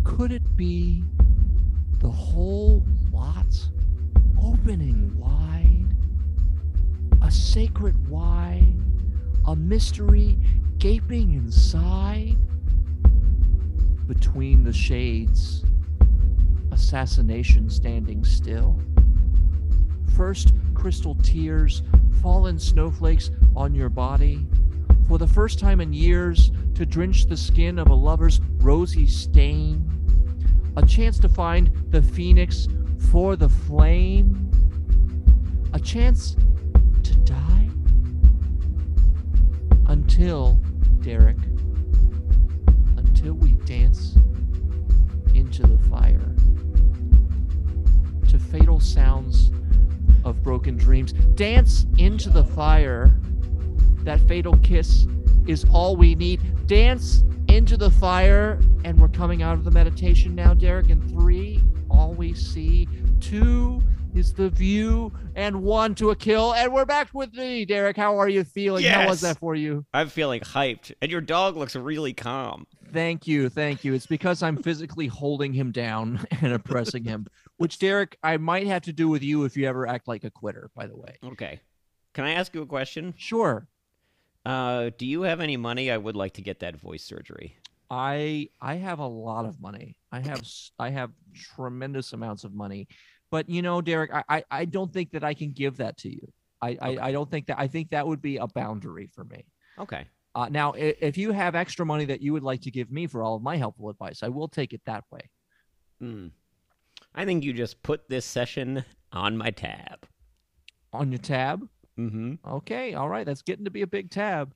Could 0.04 0.30
it 0.30 0.56
be 0.56 1.02
the 1.98 2.10
whole 2.10 2.84
lot 3.10 3.46
opening 4.40 5.10
wide? 5.18 5.86
A 7.22 7.30
sacred 7.30 8.08
why? 8.08 8.72
A 9.46 9.56
mystery 9.56 10.38
gaping 10.78 11.32
inside? 11.32 12.36
Between 14.06 14.62
the 14.62 14.72
shades, 14.72 15.64
assassination 16.70 17.70
standing 17.70 18.24
still. 18.24 18.78
First, 20.14 20.52
crystal 20.74 21.16
tears, 21.22 21.82
fallen 22.22 22.58
snowflakes 22.58 23.30
on 23.56 23.74
your 23.74 23.88
body. 23.88 24.46
For 25.08 25.18
the 25.18 25.26
first 25.26 25.58
time 25.58 25.80
in 25.80 25.92
years, 25.92 26.52
to 26.74 26.84
drench 26.84 27.26
the 27.26 27.36
skin 27.36 27.78
of 27.78 27.88
a 27.88 27.94
lover's 27.94 28.40
rosy 28.58 29.06
stain. 29.06 29.90
A 30.76 30.84
chance 30.84 31.18
to 31.20 31.28
find 31.28 31.70
the 31.90 32.02
phoenix 32.02 32.66
for 33.10 33.36
the 33.36 33.48
flame. 33.48 34.50
A 35.72 35.78
chance 35.78 36.36
to 37.02 37.14
die. 37.18 37.68
Until, 39.86 40.54
Derek, 41.00 41.36
until 42.96 43.34
we 43.34 43.52
dance 43.64 44.16
into 45.34 45.62
the 45.66 45.78
fire. 45.88 46.34
To 48.28 48.38
fatal 48.38 48.80
sounds 48.80 49.52
of 50.24 50.42
broken 50.42 50.76
dreams. 50.76 51.12
Dance 51.34 51.86
into 51.98 52.30
the 52.30 52.44
fire. 52.44 53.10
That 54.02 54.20
fatal 54.22 54.56
kiss 54.58 55.06
is 55.46 55.64
all 55.70 55.94
we 55.94 56.14
need. 56.14 56.40
Dance 56.66 57.22
into 57.48 57.76
the 57.76 57.90
fire. 57.90 58.58
And 58.84 58.98
we're 58.98 59.08
coming 59.08 59.42
out 59.42 59.54
of 59.54 59.64
the 59.64 59.70
meditation 59.70 60.34
now, 60.34 60.54
Derek. 60.54 60.90
In 60.90 61.06
three, 61.08 61.62
all 61.90 62.12
we 62.12 62.34
see. 62.34 62.88
Two 63.20 63.82
is 64.14 64.32
the 64.32 64.48
view. 64.50 65.12
And 65.36 65.62
one 65.62 65.94
to 65.96 66.10
a 66.10 66.16
kill. 66.16 66.54
And 66.54 66.72
we're 66.72 66.84
back 66.84 67.08
with 67.12 67.32
me, 67.34 67.64
Derek. 67.64 67.96
How 67.96 68.18
are 68.18 68.28
you 68.28 68.44
feeling? 68.44 68.84
How 68.84 69.08
was 69.08 69.20
that 69.22 69.38
for 69.38 69.54
you? 69.54 69.84
I'm 69.92 70.08
feeling 70.08 70.40
hyped, 70.40 70.92
and 71.02 71.10
your 71.10 71.20
dog 71.20 71.56
looks 71.56 71.74
really 71.76 72.12
calm. 72.12 72.66
Thank 72.92 73.26
you, 73.26 73.48
thank 73.48 73.82
you. 73.82 73.92
It's 73.92 74.06
because 74.06 74.40
I'm 74.42 74.62
physically 74.62 75.08
holding 75.08 75.52
him 75.52 75.72
down 75.72 76.24
and 76.40 76.52
oppressing 76.52 77.02
him, 77.02 77.26
which 77.56 77.80
Derek, 77.80 78.16
I 78.22 78.36
might 78.36 78.68
have 78.68 78.82
to 78.82 78.92
do 78.92 79.08
with 79.08 79.22
you 79.24 79.44
if 79.44 79.56
you 79.56 79.66
ever 79.68 79.86
act 79.88 80.06
like 80.06 80.22
a 80.22 80.30
quitter. 80.30 80.70
By 80.76 80.86
the 80.86 80.96
way, 80.96 81.16
Okay. 81.24 81.60
Can 82.14 82.24
I 82.24 82.34
ask 82.34 82.54
you 82.54 82.62
a 82.62 82.66
question? 82.66 83.12
sure. 83.16 83.66
Uh, 84.44 84.90
do 84.98 85.06
you 85.06 85.22
have 85.22 85.40
any 85.40 85.56
money? 85.56 85.90
I 85.90 85.96
would 85.96 86.16
like 86.16 86.34
to 86.34 86.42
get 86.42 86.60
that 86.60 86.76
voice 86.76 87.02
surgery. 87.02 87.56
I 87.90 88.48
I 88.60 88.74
have 88.76 88.98
a 88.98 89.06
lot 89.06 89.44
of 89.46 89.60
money. 89.60 89.96
I 90.12 90.20
have 90.20 90.42
I 90.78 90.90
have 90.90 91.10
tremendous 91.34 92.12
amounts 92.12 92.44
of 92.44 92.54
money, 92.54 92.88
but 93.30 93.48
you 93.48 93.62
know, 93.62 93.80
Derek, 93.80 94.12
I 94.12 94.24
I, 94.28 94.44
I 94.50 94.64
don't 94.64 94.92
think 94.92 95.12
that 95.12 95.24
I 95.24 95.34
can 95.34 95.52
give 95.52 95.76
that 95.78 95.96
to 95.98 96.08
you. 96.10 96.32
I, 96.60 96.72
Okay. 96.72 96.98
I 96.98 97.08
I 97.08 97.12
don't 97.12 97.30
think 97.30 97.46
that 97.46 97.58
I 97.58 97.66
think 97.68 97.90
that 97.90 98.06
would 98.06 98.22
be 98.22 98.36
a 98.38 98.46
boundary 98.46 99.08
for 99.14 99.24
me. 99.24 99.44
Okay. 99.78 100.06
Uh, 100.34 100.48
now, 100.50 100.72
if 100.72 101.16
you 101.16 101.30
have 101.30 101.54
extra 101.54 101.86
money 101.86 102.04
that 102.06 102.20
you 102.20 102.32
would 102.32 102.42
like 102.42 102.60
to 102.62 102.70
give 102.70 102.90
me 102.90 103.06
for 103.06 103.22
all 103.22 103.36
of 103.36 103.42
my 103.42 103.56
helpful 103.56 103.88
advice, 103.88 104.20
I 104.22 104.28
will 104.28 104.48
take 104.48 104.72
it 104.72 104.80
that 104.84 105.04
way. 105.12 105.20
Hmm. 106.00 106.28
I 107.14 107.24
think 107.24 107.44
you 107.44 107.52
just 107.52 107.84
put 107.84 108.08
this 108.08 108.24
session 108.24 108.84
on 109.12 109.36
my 109.36 109.50
tab. 109.52 110.08
On 110.92 111.12
your 111.12 111.20
tab, 111.20 111.68
Mm-hmm. 111.98 112.34
okay, 112.56 112.94
all 112.94 113.08
right, 113.08 113.24
that's 113.24 113.42
getting 113.42 113.64
to 113.66 113.70
be 113.70 113.82
a 113.82 113.86
big 113.86 114.10
tab. 114.10 114.52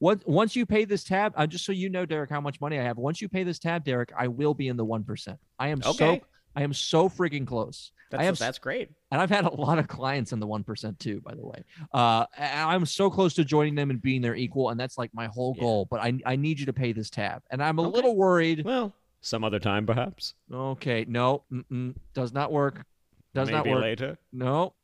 Once 0.00 0.22
once 0.26 0.56
you 0.56 0.66
pay 0.66 0.84
this 0.84 1.04
tab, 1.04 1.32
uh, 1.36 1.46
just 1.46 1.64
so 1.64 1.72
you 1.72 1.88
know, 1.88 2.04
Derek, 2.04 2.28
how 2.30 2.40
much 2.40 2.60
money 2.60 2.78
I 2.78 2.82
have. 2.82 2.96
Once 2.98 3.22
you 3.22 3.28
pay 3.28 3.44
this 3.44 3.58
tab, 3.58 3.84
Derek, 3.84 4.12
I 4.16 4.28
will 4.28 4.52
be 4.54 4.68
in 4.68 4.76
the 4.76 4.84
one 4.84 5.04
percent. 5.04 5.38
I 5.58 5.68
am 5.68 5.80
so 5.82 6.18
I 6.56 6.62
am 6.62 6.72
so 6.72 7.08
freaking 7.08 7.46
close. 7.46 7.92
That's, 8.10 8.20
I 8.22 8.24
am 8.26 8.34
that's 8.34 8.58
great. 8.58 8.90
and 9.12 9.20
I've 9.20 9.30
had 9.30 9.44
a 9.44 9.52
lot 9.54 9.78
of 9.78 9.88
clients 9.88 10.32
in 10.32 10.40
the 10.40 10.46
one 10.46 10.62
percent 10.64 10.98
too, 10.98 11.20
by 11.24 11.34
the 11.34 11.46
way. 11.46 11.64
Uh, 11.92 12.26
I'm 12.36 12.84
so 12.86 13.08
close 13.08 13.34
to 13.34 13.44
joining 13.44 13.74
them 13.76 13.90
and 13.90 14.02
being 14.02 14.20
their 14.20 14.34
equal, 14.34 14.70
and 14.70 14.78
that's 14.78 14.98
like 14.98 15.14
my 15.14 15.26
whole 15.26 15.54
Yeah. 15.56 15.62
goal. 15.62 15.88
But 15.90 16.00
I 16.00 16.18
I 16.26 16.36
need 16.36 16.58
you 16.60 16.66
to 16.66 16.72
pay 16.72 16.92
this 16.92 17.08
tab, 17.08 17.42
and 17.50 17.62
I'm 17.62 17.78
a 17.78 17.82
Okay. 17.82 17.90
little 17.92 18.16
worried. 18.16 18.64
Well, 18.64 18.92
some 19.20 19.42
other 19.44 19.58
time, 19.60 19.86
perhaps. 19.86 20.34
Okay, 20.52 21.06
no, 21.08 21.44
mm-mm, 21.50 21.94
does 22.14 22.32
not 22.32 22.52
work. 22.52 22.84
Does 23.32 23.48
not 23.48 23.64
Maybe 23.64 23.74
work. 23.74 23.82
later. 23.82 24.18
No, 24.32 24.74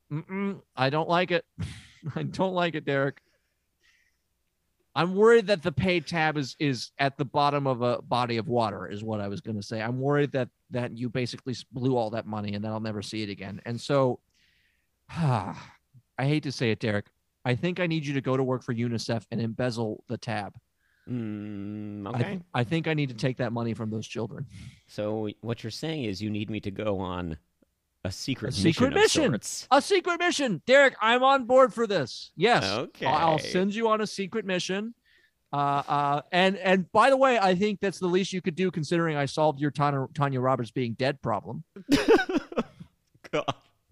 I 0.77 0.91
don't 0.91 1.09
like 1.09 1.31
it. 1.31 1.45
I 2.17 2.23
don't 2.23 2.55
like 2.55 2.75
it, 2.75 2.85
Derek. 2.85 3.21
I'm 4.95 5.15
worried 5.15 5.47
that 5.47 5.63
the 5.63 5.71
pay 5.71 6.01
tab 6.01 6.37
is 6.37 6.57
is 6.59 6.91
at 6.99 7.17
the 7.17 7.25
bottom 7.25 7.67
of 7.67 7.81
a 7.83 8.03
body 8.03 8.39
of 8.39 8.49
water, 8.49 8.89
is 8.89 9.05
what 9.05 9.21
I 9.21 9.29
was 9.29 9.41
going 9.41 9.57
to 9.57 9.63
say. 9.63 9.81
I'm 9.81 10.01
worried 10.01 10.33
that 10.33 10.49
that 10.71 10.97
you 10.97 11.09
basically 11.09 11.55
blew 11.73 11.97
all 11.97 12.11
that 12.11 12.27
money 12.27 12.55
and 12.55 12.65
that 12.65 12.73
I'll 12.73 12.81
never 12.81 13.03
see 13.03 13.23
it 13.23 13.31
again. 13.31 13.61
And 13.65 13.81
so, 13.81 14.21
ah, 15.11 15.73
I 16.19 16.27
hate 16.27 16.43
to 16.43 16.53
say 16.53 16.71
it, 16.71 16.81
Derek. 16.81 17.07
I 17.45 17.55
think 17.55 17.81
I 17.81 17.87
need 17.87 18.05
you 18.05 18.13
to 18.15 18.21
go 18.21 18.37
to 18.37 18.43
work 18.43 18.63
for 18.63 18.75
UNICEF 18.75 19.25
and 19.31 19.41
embezzle 19.41 20.05
the 20.09 20.19
tab. 20.19 20.55
Mm, 21.09 22.07
I, 22.07 22.11
okay. 22.11 22.29
th- 22.29 22.41
I 22.53 22.65
think 22.65 22.87
I 22.87 22.93
need 22.93 23.09
to 23.09 23.15
take 23.15 23.39
that 23.39 23.53
money 23.53 23.73
from 23.73 23.91
those 23.91 24.07
children. 24.07 24.45
So 24.87 25.31
what 25.41 25.63
you're 25.63 25.71
saying 25.71 26.05
is 26.05 26.21
you 26.21 26.29
need 26.29 26.51
me 26.51 26.61
to 26.61 26.71
go 26.71 26.99
on 26.99 27.39
a 28.05 28.11
secret 28.13 28.51
A 28.51 28.57
secret 28.57 28.95
mission. 28.95 29.01
mission. 29.03 29.35
Of 29.35 29.45
sorts. 29.45 29.69
A 29.71 29.83
secret 29.83 30.19
mission, 30.21 30.63
Derek. 30.67 30.95
I'm 31.01 31.23
on 31.23 31.45
board 31.45 31.75
for 31.75 31.87
this. 31.87 32.31
Yes. 32.37 32.65
Okay. 32.65 33.07
I'll 33.07 33.39
send 33.39 33.75
you 33.75 33.89
on 33.89 34.01
a 34.01 34.07
secret 34.07 34.45
mission. 34.45 34.95
Uh, 35.53 35.57
uh, 35.89 36.23
and 36.31 36.57
and 36.59 36.91
by 36.93 37.11
the 37.11 37.17
way, 37.17 37.39
I 37.39 37.55
think 37.57 37.81
that's 37.81 37.99
the 37.99 38.07
least 38.07 38.33
you 38.33 38.41
could 38.41 38.55
do, 38.55 38.71
considering 38.71 39.17
I 39.17 39.27
solved 39.27 39.61
your 39.61 39.71
Tanya, 39.73 40.07
Tanya 40.15 40.41
Roberts 40.41 40.71
being 40.71 40.93
dead 40.95 41.21
problem. 41.21 41.65
God. 43.33 43.45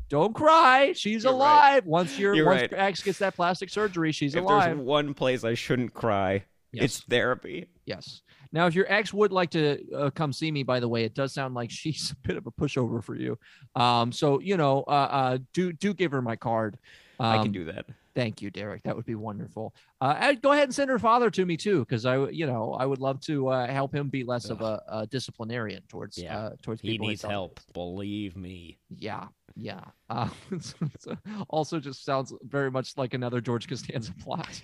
Don't 0.08 0.34
cry, 0.34 0.94
she's 0.94 1.24
You're 1.24 1.32
right. 1.34 1.36
alive. 1.38 1.86
Once 1.86 2.18
your 2.18 2.34
You're 2.34 2.46
once 2.46 2.62
right. 2.62 2.70
your 2.70 2.80
ex 2.80 3.02
gets 3.02 3.18
that 3.18 3.34
plastic 3.36 3.68
surgery, 3.68 4.10
she's 4.12 4.34
if 4.34 4.42
alive. 4.42 4.64
there's 4.76 4.78
one 4.78 5.12
place 5.12 5.44
I 5.44 5.52
shouldn't 5.52 5.92
cry, 5.92 6.44
Yes. 6.72 6.84
it's 6.84 7.00
therapy. 7.00 7.66
Yes. 7.84 8.22
Now, 8.52 8.66
if 8.66 8.74
your 8.74 8.90
ex 8.90 9.12
would 9.12 9.32
like 9.32 9.50
to 9.50 9.82
uh, 9.94 10.10
come 10.10 10.32
see 10.32 10.50
me, 10.50 10.62
by 10.62 10.80
the 10.80 10.88
way, 10.88 11.04
it 11.04 11.14
does 11.14 11.32
sound 11.32 11.54
like 11.54 11.70
she's 11.70 12.10
a 12.24 12.26
bit 12.26 12.36
of 12.36 12.46
a 12.46 12.50
pushover 12.50 13.02
for 13.02 13.14
you. 13.14 13.38
Um, 13.74 14.12
so 14.12 14.40
you 14.40 14.56
know, 14.56 14.84
uh, 14.86 14.90
uh, 14.90 15.38
do 15.52 15.72
do 15.72 15.94
give 15.94 16.12
her 16.12 16.22
my 16.22 16.36
card. 16.36 16.78
Um, 17.20 17.26
I 17.26 17.42
can 17.42 17.52
do 17.52 17.64
that. 17.66 17.86
Thank 18.18 18.42
you, 18.42 18.50
Derek. 18.50 18.82
That 18.82 18.96
would 18.96 19.06
be 19.06 19.14
wonderful. 19.14 19.72
Uh, 20.00 20.32
go 20.42 20.50
ahead 20.50 20.64
and 20.64 20.74
send 20.74 20.90
her 20.90 20.98
father 20.98 21.30
to 21.30 21.46
me 21.46 21.56
too, 21.56 21.80
because 21.80 22.04
I, 22.04 22.28
you 22.30 22.46
know, 22.46 22.72
I 22.74 22.84
would 22.84 22.98
love 22.98 23.20
to 23.26 23.46
uh, 23.46 23.68
help 23.68 23.94
him 23.94 24.08
be 24.08 24.24
less 24.24 24.50
of 24.50 24.60
a, 24.60 24.82
a 24.88 25.06
disciplinarian 25.06 25.84
towards 25.88 26.18
Yeah. 26.18 26.36
uh, 26.36 26.50
towards 26.60 26.80
He 26.80 26.98
needs 26.98 27.22
help. 27.22 27.60
Believe 27.74 28.36
me. 28.36 28.80
Yeah, 28.90 29.28
yeah. 29.54 29.84
It's, 30.50 30.74
it's, 30.94 31.06
also 31.48 31.78
just 31.78 32.04
sounds 32.04 32.34
very 32.42 32.72
much 32.72 32.96
like 32.96 33.14
another 33.14 33.40
George 33.40 33.68
Costanza 33.68 34.12
plot. 34.20 34.60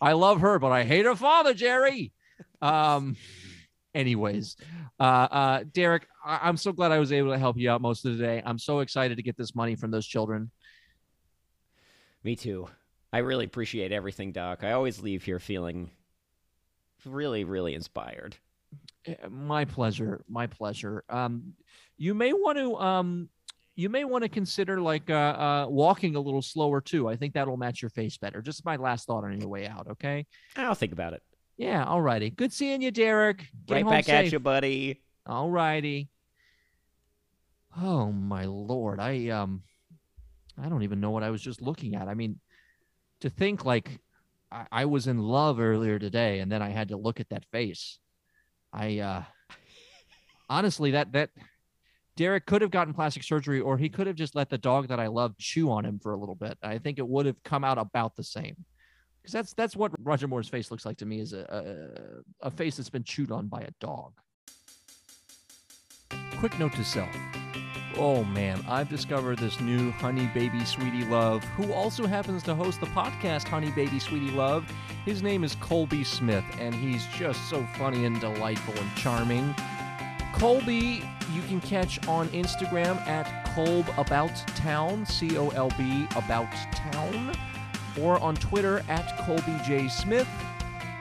I 0.00 0.12
love 0.12 0.40
her, 0.40 0.58
but 0.58 0.72
I 0.72 0.84
hate 0.84 1.04
her 1.04 1.16
father, 1.16 1.52
Jerry. 1.52 2.12
Um. 2.62 3.16
Anyways, 3.94 4.56
uh, 5.00 5.02
uh, 5.02 5.64
Derek, 5.72 6.06
I- 6.22 6.40
I'm 6.42 6.58
so 6.58 6.70
glad 6.70 6.92
I 6.92 6.98
was 6.98 7.12
able 7.12 7.32
to 7.32 7.38
help 7.38 7.56
you 7.56 7.70
out 7.70 7.80
most 7.80 8.04
of 8.04 8.18
the 8.18 8.22
day. 8.22 8.42
I'm 8.44 8.58
so 8.58 8.80
excited 8.80 9.16
to 9.16 9.22
get 9.22 9.38
this 9.38 9.54
money 9.54 9.74
from 9.74 9.90
those 9.90 10.06
children. 10.06 10.50
Me 12.22 12.36
too. 12.36 12.68
I 13.12 13.18
really 13.18 13.46
appreciate 13.46 13.92
everything, 13.92 14.32
Doc. 14.32 14.64
I 14.64 14.72
always 14.72 15.00
leave 15.00 15.24
here 15.24 15.38
feeling 15.38 15.90
really, 17.06 17.44
really 17.44 17.74
inspired. 17.74 18.36
Eh, 19.06 19.14
My 19.30 19.64
pleasure. 19.64 20.22
My 20.28 20.46
pleasure. 20.46 21.04
Um, 21.08 21.54
you 21.96 22.12
may 22.14 22.34
want 22.34 22.58
to 22.58 22.76
um, 22.76 23.30
you 23.76 23.88
may 23.88 24.04
want 24.04 24.24
to 24.24 24.28
consider 24.28 24.78
like 24.80 25.08
uh, 25.08 25.14
uh, 25.14 25.66
walking 25.70 26.16
a 26.16 26.20
little 26.20 26.42
slower 26.42 26.80
too. 26.82 27.08
I 27.08 27.16
think 27.16 27.32
that'll 27.34 27.56
match 27.56 27.80
your 27.80 27.90
face 27.90 28.18
better. 28.18 28.42
Just 28.42 28.64
my 28.64 28.76
last 28.76 29.06
thought 29.06 29.24
on 29.24 29.40
your 29.40 29.48
way 29.48 29.66
out. 29.66 29.86
Okay. 29.92 30.26
I'll 30.56 30.74
think 30.74 30.92
about 30.92 31.12
it. 31.14 31.22
Yeah. 31.56 31.84
All 31.84 32.02
righty. 32.02 32.30
Good 32.30 32.52
seeing 32.52 32.82
you, 32.82 32.90
Derek. 32.90 33.46
Get 33.66 33.74
right 33.74 33.86
back 33.86 34.04
safe. 34.04 34.26
at 34.26 34.32
you, 34.32 34.38
buddy. 34.38 35.02
All 35.26 35.50
righty. 35.50 36.10
Oh 37.80 38.12
my 38.12 38.44
lord. 38.44 39.00
I 39.00 39.28
um, 39.28 39.62
I 40.60 40.68
don't 40.68 40.82
even 40.82 41.00
know 41.00 41.10
what 41.10 41.22
I 41.22 41.30
was 41.30 41.42
just 41.42 41.60
looking 41.60 41.94
at. 41.94 42.08
I 42.08 42.14
mean, 42.14 42.40
to 43.20 43.30
think 43.30 43.64
like 43.64 44.00
I, 44.50 44.66
I 44.72 44.84
was 44.86 45.06
in 45.06 45.18
love 45.18 45.60
earlier 45.60 45.98
today, 45.98 46.40
and 46.40 46.50
then 46.50 46.62
I 46.62 46.70
had 46.70 46.88
to 46.88 46.96
look 46.96 47.20
at 47.20 47.28
that 47.30 47.44
face. 47.52 47.98
I 48.72 48.98
uh, 48.98 49.22
honestly 50.48 50.92
that 50.92 51.12
that 51.12 51.30
Derek 52.16 52.46
could 52.46 52.62
have 52.62 52.70
gotten 52.70 52.94
plastic 52.94 53.22
surgery, 53.22 53.60
or 53.60 53.76
he 53.76 53.88
could 53.88 54.06
have 54.06 54.16
just 54.16 54.34
let 54.34 54.48
the 54.48 54.58
dog 54.58 54.88
that 54.88 55.00
I 55.00 55.08
love 55.08 55.36
chew 55.36 55.70
on 55.70 55.84
him 55.84 55.98
for 55.98 56.12
a 56.12 56.18
little 56.18 56.34
bit. 56.34 56.56
I 56.62 56.78
think 56.78 56.98
it 56.98 57.06
would 57.06 57.26
have 57.26 57.42
come 57.42 57.64
out 57.64 57.78
about 57.78 58.16
the 58.16 58.24
same. 58.24 58.56
Because 59.26 59.32
that's 59.32 59.54
that's 59.54 59.74
what 59.74 59.90
Roger 60.04 60.28
Moore's 60.28 60.48
face 60.48 60.70
looks 60.70 60.86
like 60.86 60.98
to 60.98 61.04
me 61.04 61.18
is 61.18 61.32
a, 61.32 62.22
a 62.40 62.46
a 62.46 62.50
face 62.52 62.76
that's 62.76 62.88
been 62.88 63.02
chewed 63.02 63.32
on 63.32 63.48
by 63.48 63.58
a 63.58 63.70
dog. 63.80 64.12
Quick 66.38 66.56
note 66.60 66.74
to 66.74 66.84
self. 66.84 67.08
Oh 67.96 68.22
man, 68.22 68.64
I've 68.68 68.88
discovered 68.88 69.38
this 69.40 69.58
new 69.58 69.90
Honey 69.90 70.30
Baby 70.32 70.64
Sweetie 70.64 71.04
Love, 71.06 71.42
who 71.56 71.72
also 71.72 72.06
happens 72.06 72.44
to 72.44 72.54
host 72.54 72.78
the 72.78 72.86
podcast 72.86 73.48
Honey 73.48 73.72
Baby 73.72 73.98
Sweetie 73.98 74.30
Love. 74.30 74.64
His 75.04 75.24
name 75.24 75.42
is 75.42 75.56
Colby 75.56 76.04
Smith, 76.04 76.44
and 76.60 76.72
he's 76.72 77.04
just 77.06 77.50
so 77.50 77.66
funny 77.76 78.04
and 78.04 78.20
delightful 78.20 78.74
and 78.74 78.96
charming. 78.96 79.56
Colby, 80.34 81.02
you 81.32 81.42
can 81.48 81.60
catch 81.60 82.06
on 82.06 82.28
Instagram 82.28 82.96
at 83.08 83.44
Colb 83.56 83.88
About 83.98 84.36
Town, 84.54 85.04
C 85.04 85.36
O 85.36 85.48
L 85.48 85.72
B 85.76 86.06
About 86.14 86.52
Town, 86.72 87.34
or 88.00 88.18
on 88.20 88.34
Twitter 88.36 88.84
at 88.88 89.18
Colby 89.18 89.56
J. 89.64 89.88
Smith. 89.88 90.28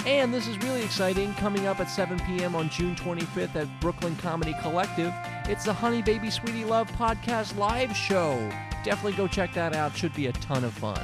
And 0.05 0.33
this 0.33 0.47
is 0.47 0.57
really 0.59 0.83
exciting. 0.83 1.33
Coming 1.35 1.65
up 1.65 1.79
at 1.79 1.89
7 1.89 2.19
p.m. 2.27 2.55
on 2.55 2.69
June 2.69 2.95
25th 2.95 3.55
at 3.55 3.81
Brooklyn 3.81 4.15
Comedy 4.17 4.55
Collective, 4.61 5.13
it's 5.47 5.65
the 5.65 5.73
Honey 5.73 6.01
Baby 6.01 6.29
Sweetie 6.29 6.65
Love 6.65 6.91
podcast 6.91 7.57
live 7.57 7.95
show. 7.95 8.37
Definitely 8.83 9.13
go 9.13 9.27
check 9.27 9.53
that 9.55 9.75
out. 9.75 9.95
Should 9.97 10.13
be 10.13 10.27
a 10.27 10.31
ton 10.31 10.63
of 10.63 10.73
fun. 10.73 10.99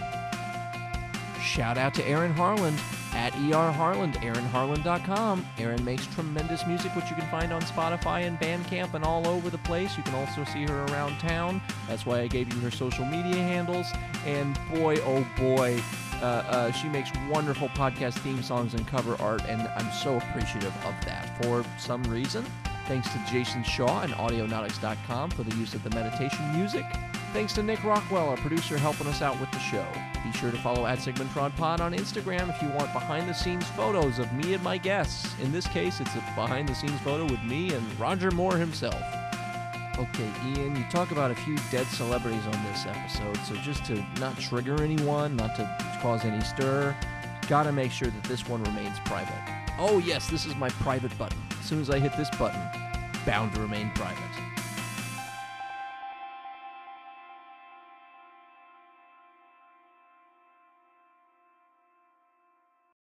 Shout 1.42 1.78
out 1.78 1.96
to 1.96 2.08
Aaron 2.08 2.34
Harland 2.34 2.80
at 3.14 3.34
ER 3.36 3.72
Harland, 3.72 4.16
AaronHarland.com. 4.16 5.46
Aaron 5.58 5.84
makes 5.84 6.08
tremendous 6.08 6.66
music, 6.66 6.96
which 6.96 7.10
you 7.10 7.16
can 7.16 7.30
find 7.30 7.52
on 7.52 7.62
Spotify 7.64 8.26
and 8.26 8.40
Bandcamp 8.40 8.94
and 8.94 9.04
all 9.04 9.28
over 9.28 9.50
the 9.50 9.58
place. 9.60 9.98
You 9.98 10.04
can 10.04 10.16
also 10.16 10.44
see 10.46 10.64
her 10.66 10.86
around 10.86 11.20
town. 11.20 11.62
That's 11.88 12.06
why 12.06 12.22
I 12.22 12.28
gave 12.28 12.54
you 12.54 12.60
her 12.62 12.72
social 12.72 13.06
media 13.06 13.36
handles. 13.36 13.88
And 14.26 14.58
boy, 14.74 14.98
oh 15.02 15.26
boy, 15.38 15.82
uh, 16.22 16.26
uh, 16.26 16.72
she 16.72 16.88
makes 16.88 17.10
wonderful 17.30 17.70
podcast 17.70 18.14
theme 18.20 18.44
songs 18.44 18.74
and 18.74 18.88
cover 18.88 19.16
art, 19.22 19.44
and 19.46 19.62
I'm 19.76 19.92
so 19.92 20.18
appreciative 20.18 20.76
of 20.86 20.94
that. 21.06 21.44
For 21.44 21.66
some 21.80 22.04
reason, 22.04 22.46
thanks 22.88 23.10
to 23.10 23.26
Jason 23.30 23.64
Shaw 23.64 24.02
and 24.02 24.14
Audionautics.com 24.14 25.32
for 25.32 25.44
the 25.44 25.56
use 25.56 25.74
of 25.74 25.84
the 25.84 25.90
meditation 25.92 26.56
music. 26.56 26.86
Thanks 27.34 27.54
to 27.54 27.64
Nick 27.64 27.82
Rockwell, 27.86 28.28
our 28.28 28.38
producer, 28.38 28.78
helping 28.78 29.08
us 29.08 29.22
out 29.22 29.40
with 29.40 29.50
the 29.52 29.60
show. 29.60 29.86
Be 30.22 30.32
sure 30.34 30.52
to 30.52 30.58
follow 30.58 30.86
at 30.86 31.02
Sigmund 31.02 31.30
Fraud 31.32 31.56
Pod 31.56 31.80
on 31.80 31.94
Instagram 31.94 32.50
if 32.54 32.62
you 32.62 32.68
want 32.70 32.92
behind 32.92 33.30
the 33.30 33.34
scenes 33.34 33.66
photos 33.70 34.20
of 34.20 34.32
me 34.34 34.54
and 34.54 34.62
my 34.62 34.78
guests. 34.78 35.34
In 35.42 35.52
this 35.54 35.66
case, 35.68 36.02
it's 36.02 36.14
a 36.14 36.20
behind 36.36 36.68
the 36.68 36.76
scenes 36.76 37.00
photo 37.02 37.24
with 37.24 37.42
me 37.44 37.74
and 37.74 38.00
Roger 38.00 38.32
Moore 38.32 38.58
himself. 38.58 39.02
Okay, 39.98 40.30
Ian, 40.46 40.76
you 40.76 40.84
talk 40.92 41.12
about 41.12 41.32
a 41.32 41.36
few 41.36 41.58
dead 41.72 41.88
celebrities 41.88 42.46
on 42.46 42.64
this 42.66 42.86
episode, 42.86 43.38
so 43.48 43.56
just 43.62 43.86
to 43.86 44.06
not 44.20 44.38
trigger 44.38 44.84
anyone, 44.84 45.38
not 45.38 45.56
to 45.56 46.00
cause 46.02 46.26
any 46.26 46.44
stir, 46.44 46.94
gotta 47.48 47.72
make 47.72 47.92
sure 47.92 48.10
that 48.10 48.24
this 48.26 48.48
one 48.48 48.62
remains 48.64 49.00
private. 49.06 49.34
Oh, 49.80 50.00
yes, 50.00 50.30
this 50.30 50.46
is 50.46 50.56
my 50.56 50.70
private 50.70 51.18
button. 51.18 51.40
As 51.60 51.66
soon 51.66 51.80
as 51.80 51.90
I 51.90 51.98
hit 51.98 52.16
this 52.18 52.30
button, 52.32 52.62
bound 53.26 53.56
to 53.56 53.62
remain 53.62 53.90
private. 53.96 54.31